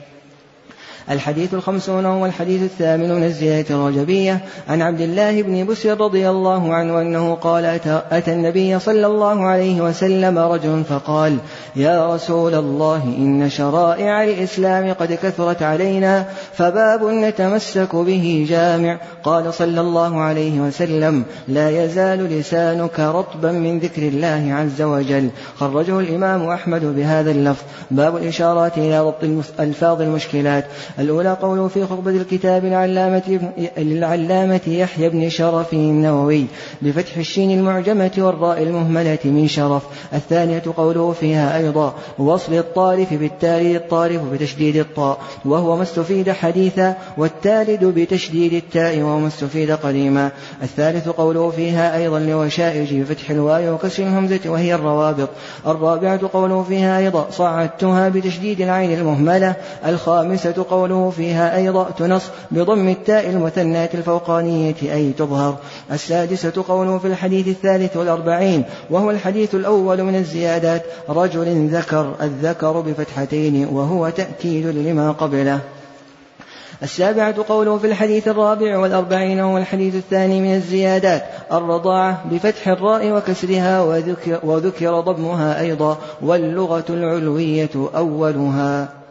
الحديث 1.12 1.54
الخمسون 1.54 2.06
هو 2.06 2.26
الحديث 2.26 2.62
الثامن 2.62 3.16
من 3.16 3.24
الزيادة 3.24 3.76
الرجبية. 3.76 4.40
عن 4.70 4.82
عبد 4.82 5.02
الله 5.02 5.42
بن 5.42 5.66
بسر 5.66 6.02
رضي 6.02 6.30
الله 6.30 6.74
عنه 6.74 7.02
أنه 7.02 7.36
قال 7.36 7.66
أتى 8.12 8.34
النبي 8.34 8.80
صلى 8.80 9.08
الله 9.08 9.46
عليه 9.46 9.82
وسلم 9.82 10.38
رجل 10.38 10.84
فقال 10.90 11.38
يا 11.76 12.16
رسول 12.16 12.56
الله 12.56 13.04
إن 13.04 13.50
شرائع 13.50 14.24
الإسلام 14.24 14.94
قد 14.94 15.14
كثرت 15.14 15.64
علينا 15.64 16.26
فباب 16.54 17.04
نتمسك 17.04 17.96
به 17.96 18.46
جامع. 18.50 19.00
قال 19.24 19.54
صلى 19.54 19.82
الله 19.82 20.20
عليه 20.20 20.60
وسلم 20.60 21.24
لا 21.48 21.86
يزال 21.86 22.40
لسانك 22.40 23.00
رطبا 23.00 23.52
من 23.52 23.80
ذكر 23.80 24.02
الله 24.02 24.54
عز 24.54 24.82
وجل. 24.82 25.30
خرجه 25.60 26.00
الإمام 26.00 26.50
أحمد 26.50 26.86
بهذا 26.96 27.32
اللفظ. 27.32 27.64
باب 27.92 28.18
الإشارات 28.18 28.78
إلى 28.78 29.00
ضبط 29.00 29.24
ألفاظ 29.60 30.02
المشكلات. 30.02 30.66
الأولى 31.00 31.38
قوله 31.42 31.68
في 31.68 31.86
خطبة 31.86 32.12
الكتاب 32.12 32.66
العلامة 32.66 33.40
للعلامة 33.78 34.62
يحيى 34.68 35.10
بن 35.10 35.30
شرف 35.30 35.74
النووي 35.74 36.46
بفتح 36.82 37.18
الشين 37.18 37.60
المعجمة 37.60 38.12
والراء 38.18 38.64
المهملة 38.64 39.18
من 39.26 39.48
شرف. 39.48 39.84
الثانية 40.14 40.64
قوله 40.78 41.12
فيها 41.12 41.58
أيضا 41.58 41.94
وصل 42.20 42.54
الطارف 42.54 43.14
بالتالي 43.14 43.76
الطارف 43.76 44.22
بتشديد 44.34 44.76
الطاء 44.76 45.20
وهو 45.46 45.76
ما 45.76 45.84
استفيد 45.84 46.32
حديثا 46.32 46.96
والتالد 47.18 47.86
بتشديد 47.86 48.54
التاء 48.54 49.00
وهو 49.00 49.20
ما 49.20 49.28
استفيد 49.28 49.72
قديما. 49.72 50.32
الثالث 50.64 51.10
قوله 51.10 51.50
فيها 51.50 51.98
أيضا 51.98 52.20
لوشائج 52.20 52.94
بفتح 52.94 53.30
الواو 53.30 53.74
وكسر 53.74 54.04
الهمزة 54.04 54.40
وهي 54.46 54.76
الروابط. 54.76 55.30
الرابعة 55.68 56.30
قوله 56.34 56.64
فيها 56.64 56.98
أيضا 56.98 57.28
صعدتها 57.32 58.10
بتشديد 58.10 58.62
العين 58.62 58.94
المهملة. 58.94 59.56
الخامسة 59.86 60.66
قوله 60.70 60.83
قوله 60.84 61.10
فيها 61.10 61.58
أيضا 61.58 61.90
تنص 61.98 62.24
بضم 62.52 62.90
التاء 62.90 63.30
المثناة 63.30 63.90
الفوقانية 63.94 64.76
أي 64.84 65.12
تظهر. 65.12 65.58
السادسة 65.92 66.64
قوله 66.68 66.98
في 66.98 67.08
الحديث 67.08 67.48
الثالث 67.48 67.98
والأربعين 67.98 68.64
وهو 68.90 69.12
الحديث 69.12 69.56
الأول 69.56 70.04
من 70.04 70.16
الزيادات 70.16 70.84
رجل 71.10 71.68
ذكر 71.68 72.16
الذكر 72.22 72.80
بفتحتين 72.80 73.68
وهو 73.72 74.10
تأكيد 74.10 74.66
لما 74.66 75.12
قبله. 75.12 75.60
السابعة 76.84 77.36
قوله 77.48 77.78
في 77.78 77.88
الحديث 77.88 78.28
الرابع 78.28 78.78
والأربعين 78.78 79.40
وهو 79.40 79.58
الحديث 79.58 79.96
الثاني 79.96 80.42
من 80.42 80.56
الزيادات 80.56 81.24
الرضاعة 81.52 82.24
بفتح 82.32 82.68
الراء 82.68 83.12
وكسرها 83.12 83.82
وذكر, 83.82 84.40
وذكر 84.44 85.00
ضمها 85.00 85.60
أيضا 85.60 85.98
واللغة 86.22 86.86
العلوية 86.90 87.90
أولها. 87.96 89.03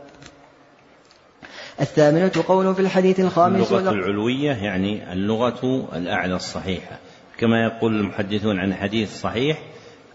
الثامنة 1.83 2.33
قول 2.49 2.75
في 2.75 2.81
الحديث 2.81 3.21
الخامس 3.21 3.73
اللغة 3.73 3.91
العلوية 3.91 4.53
يعني 4.53 5.13
اللغة 5.13 5.89
الأعلى 5.97 6.35
الصحيحة 6.35 6.99
كما 7.39 7.65
يقول 7.65 7.95
المحدثون 8.01 8.59
عن 8.59 8.75
حديث 8.75 9.21
صحيح 9.21 9.59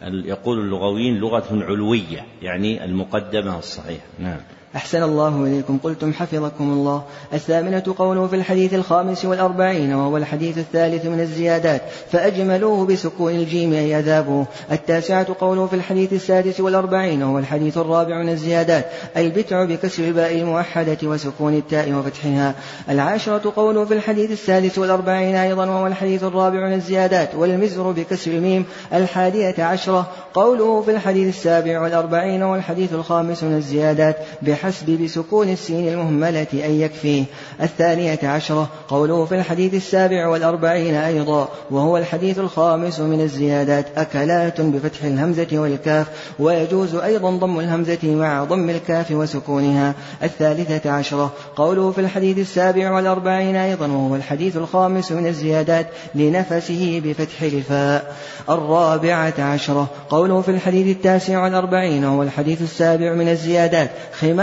يقول 0.02 0.60
اللغويين 0.60 1.18
لغة 1.18 1.64
علوية 1.64 2.26
يعني 2.42 2.86
المقدمة 2.86 3.60
الصحيحة. 3.60 4.06
نعم. 4.20 4.40
أحسن 4.76 5.04
الله 5.04 5.44
إليكم. 5.44 5.78
قلتم 5.84 6.14
حفظكم 6.14 6.72
الله. 6.72 7.04
الثامنة 7.34 7.84
قوله 7.98 8.28
في 8.28 8.36
الحديث 8.36 8.74
الخامس 8.74 9.26
والأربعين 9.26 9.94
وهو 9.94 10.18
الحديث 10.18 10.58
الثالث 10.58 11.06
من 11.06 11.20
الزيادات 11.20 11.82
فأجملوه 12.12 12.86
بسكون 12.86 13.32
الجيم 13.32 13.74
أي 13.74 14.00
أذابه 14.00 14.46
التاسعة 14.72 15.28
قوله 15.40 15.68
في 15.68 15.76
الحديث 15.76 16.14
السادس 16.14 16.60
والأربعين 16.60 17.24
وهو 17.24 17.40
الحديث 17.40 17.78
الرابع 17.78 18.24
من 18.24 18.30
الزيادات 18.30 18.86
البتع 19.18 19.64
بكسر 19.64 20.04
الباء 20.04 20.36
الموحدة 20.36 20.98
وسكون 21.04 21.54
التاء 21.54 21.94
وفتحها. 21.94 22.54
العاشرة 22.90 23.54
قوله 23.56 23.86
في 23.86 23.94
الحديث 23.94 24.32
السادس 24.32 24.78
والأربعين 24.78 25.36
أيضا 25.36 25.66
وهو 25.66 25.88
الحديث 25.88 26.24
الرابع 26.24 26.68
من 26.68 26.74
الزيادات 26.74 27.36
والمزر 27.36 27.92
بكسر 27.92 28.32
الميم 28.32 28.66
الحادية 28.94 29.64
عشرة 29.64 30.08
قوله 30.34 30.82
في 30.82 30.92
الحديث 30.92 31.36
السابع 31.36 31.82
والأربعين 31.82 32.44
والحديث 32.44 32.94
الخامس 32.94 33.44
من 33.44 33.58
الزيادات 33.58 34.18
بحسب 34.58 34.90
بسكون 34.90 35.50
السين 35.50 35.88
المهملة 35.88 36.48
أن 36.54 36.82
يكفيه. 36.82 37.24
الثانية 37.62 38.20
عشرة 38.24 38.70
قوله 38.88 39.26
في 39.26 39.36
الحديث 39.36 39.74
السابع 39.74 40.28
والأربعين 40.28 40.96
أيضا 40.96 41.48
وهو 41.72 41.98
الحديث 41.98 42.40
الخامس 42.40 43.00
من 43.00 43.22
الزيادات 43.22 43.86
أكلات 43.98 44.62
بفتح 44.62 45.04
الهمزة 45.04 45.48
والكاف 45.54 46.08
ويجوز 46.40 46.96
أيضا 46.96 47.32
ضم 47.32 47.60
الهمزة 47.60 47.98
مع 48.04 48.44
ضم 48.44 48.70
الكاف 48.70 49.12
وسكونها. 49.12 49.94
الثالثة 50.24 50.92
عشرة 50.92 51.32
قوله 51.56 51.92
في 51.92 52.02
الحديث 52.02 52.38
السابع 52.38 52.92
والأربعين 52.92 53.56
أيضا 53.56 53.88
وهو 53.88 54.16
الحديث 54.16 54.58
الخامس 54.58 55.12
من 55.12 55.28
الزيادات 55.28 55.88
لنفسه 56.16 57.02
بفتح 57.06 57.42
الفاء. 57.42 58.16
الرابعة 58.50 59.34
عشرة 59.40 59.88
قوله 60.10 60.42
في 60.42 60.52
الحديث 60.52 60.96
التاسع 60.96 61.44
والأربعين 61.44 62.06
وهو 62.06 62.24
الحديث 62.24 62.62
السابع 62.62 63.14
من 63.14 63.30
الزيادات 63.30 63.92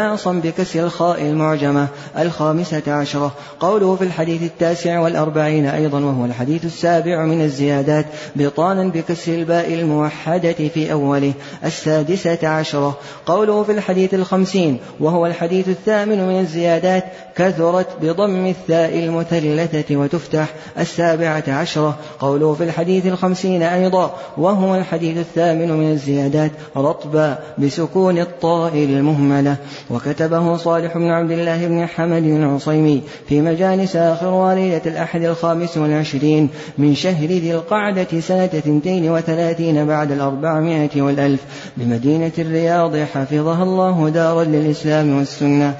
خماصا 0.05 0.32
بكسر 0.32 0.84
الخاء 0.84 1.22
المعجمة 1.22 1.88
الخامسة 2.18 2.82
عشرة. 2.86 3.32
قوله 3.61 3.96
في 3.96 4.05
الحديث 4.05 4.42
التاسع 4.42 4.98
والأربعين 4.98 5.66
أيضا 5.66 6.00
وهو 6.00 6.24
الحديث 6.24 6.64
السابع 6.64 7.24
من 7.24 7.42
الزيادات 7.42 8.07
بطانا 8.36 8.84
بكسر 8.84 9.34
الباء 9.34 9.74
الموحدة 9.74 10.52
في 10.52 10.92
أوله. 10.92 11.32
السادسة 11.64 12.48
عشرة. 12.48 12.98
قوله 13.26 13.62
في 13.62 13.72
الحديث 13.72 14.14
الخمسين 14.14 14.78
وهو 15.00 15.26
الحديث 15.26 15.68
الثامن 15.68 16.28
من 16.28 16.40
الزيادات 16.40 17.05
كثرت 17.36 17.86
بضم 18.02 18.46
الثاء 18.46 18.98
المثلثة 18.98 19.96
وتفتح. 19.96 20.48
السابعة 20.78 21.44
عشرة. 21.48 21.96
قوله 22.20 22.55
في 22.55 22.64
الحديث 22.64 23.07
الخمسين 23.07 23.62
أيضا 23.62 24.14
وهو 24.38 24.74
الحديث 24.74 25.18
الثامن 25.18 25.72
من 25.72 25.92
الزيادات 25.92 26.50
رطبا 26.76 27.38
بسكون 27.59 28.18
الطاء 28.18 28.74
المهملة. 28.74 29.57
وكتبه 29.95 30.57
صالح 30.57 30.99
بن 30.99 31.11
عبد 31.11 31.30
الله 31.30 31.66
بن 31.66 31.86
حمد 31.86 32.22
العصيمي 32.22 33.03
في 33.28 33.40
مجالس 33.40 33.97
آخر 33.97 34.55
ليلة 34.55 34.82
الأحد 34.86 35.22
الخامس 35.22 35.76
والعشرين 35.76 36.49
من 36.78 36.95
شهر 36.95 37.26
ذي 37.26 37.55
القعدة 37.55 38.20
سنة 38.20 38.47
ثنتين 38.47 39.11
وثلاثين 39.11 39.86
بعد 39.86 40.12
الأربعمائة 40.12 41.03
والألف 41.03 41.70
بمدينة 41.76 42.32
الرياض 42.38 42.97
حفظها 42.97 43.62
الله 43.62 44.09
دارا 44.09 44.45
للإسلام 44.45 45.16
والسنة. 45.16 45.76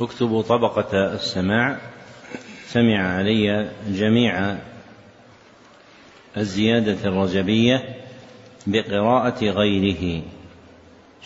اكتبوا 0.00 0.42
طبقة 0.42 1.14
السماع. 1.14 1.76
سمع 2.68 3.16
علي 3.16 3.70
جميع 3.88 4.56
الزيادة 6.36 6.96
الرجبية 7.04 7.82
بقراءة 8.66 9.44
غيره. 9.44 10.22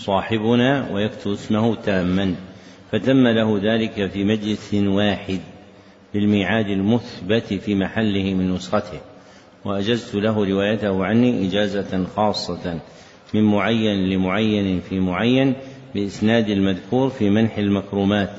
صاحبنا 0.00 0.90
ويكتب 0.92 1.30
اسمه 1.30 1.74
تاما 1.74 2.34
فتم 2.92 3.28
له 3.28 3.60
ذلك 3.62 4.10
في 4.10 4.24
مجلس 4.24 4.74
واحد 4.74 5.40
بالميعاد 6.14 6.66
المثبت 6.66 7.54
في 7.54 7.74
محله 7.74 8.34
من 8.34 8.54
نسخته 8.54 9.00
وأجزت 9.64 10.14
له 10.14 10.44
روايته 10.44 11.04
عني 11.04 11.48
إجازة 11.48 12.04
خاصة 12.16 12.80
من 13.34 13.44
معين 13.44 14.08
لمعين 14.10 14.80
في 14.80 15.00
معين 15.00 15.54
بإسناد 15.94 16.48
المذكور 16.48 17.10
في 17.10 17.30
منح 17.30 17.58
المكرمات 17.58 18.32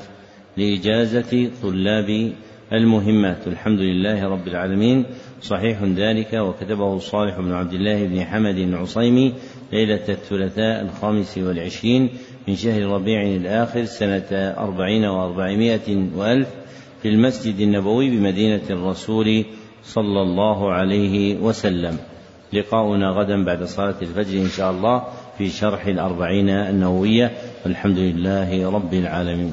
لإجازة 0.57 1.49
طلاب 1.63 2.33
المهمات. 2.73 3.47
الحمد 3.47 3.79
لله 3.79 4.23
رب 4.27 4.47
العالمين. 4.47 5.05
صحيح 5.41 5.83
ذلك 5.83 6.33
وكتبه 6.33 6.99
صالح 6.99 7.39
بن 7.39 7.51
عبد 7.53 7.73
الله 7.73 8.05
بن 8.05 8.25
حمد 8.25 8.57
العصيمي 8.57 9.33
ليلة 9.73 10.05
الثلاثاء 10.09 10.81
الخامس 10.81 11.37
والعشرين 11.37 12.09
من 12.47 12.55
شهر 12.55 12.81
ربيع 12.81 13.21
الآخر 13.21 13.85
سنة 13.85 14.27
أربعين 14.57 15.05
وأربعمائة 15.05 16.07
وألف 16.15 16.47
في 17.01 17.07
المسجد 17.07 17.59
النبوي 17.59 18.09
بمدينة 18.09 18.61
الرسول 18.69 19.45
صلى 19.83 20.21
الله 20.21 20.71
عليه 20.71 21.37
وسلم. 21.37 21.97
لقاؤنا 22.53 23.09
غدا 23.09 23.45
بعد 23.45 23.63
صلاة 23.63 23.95
الفجر 24.01 24.41
إن 24.41 24.49
شاء 24.49 24.71
الله 24.71 25.03
في 25.37 25.49
شرح 25.49 25.85
الأربعين 25.85 26.49
النووية. 26.49 27.31
والحمد 27.65 27.97
لله 27.97 28.71
رب 28.71 28.93
العالمين. 28.93 29.49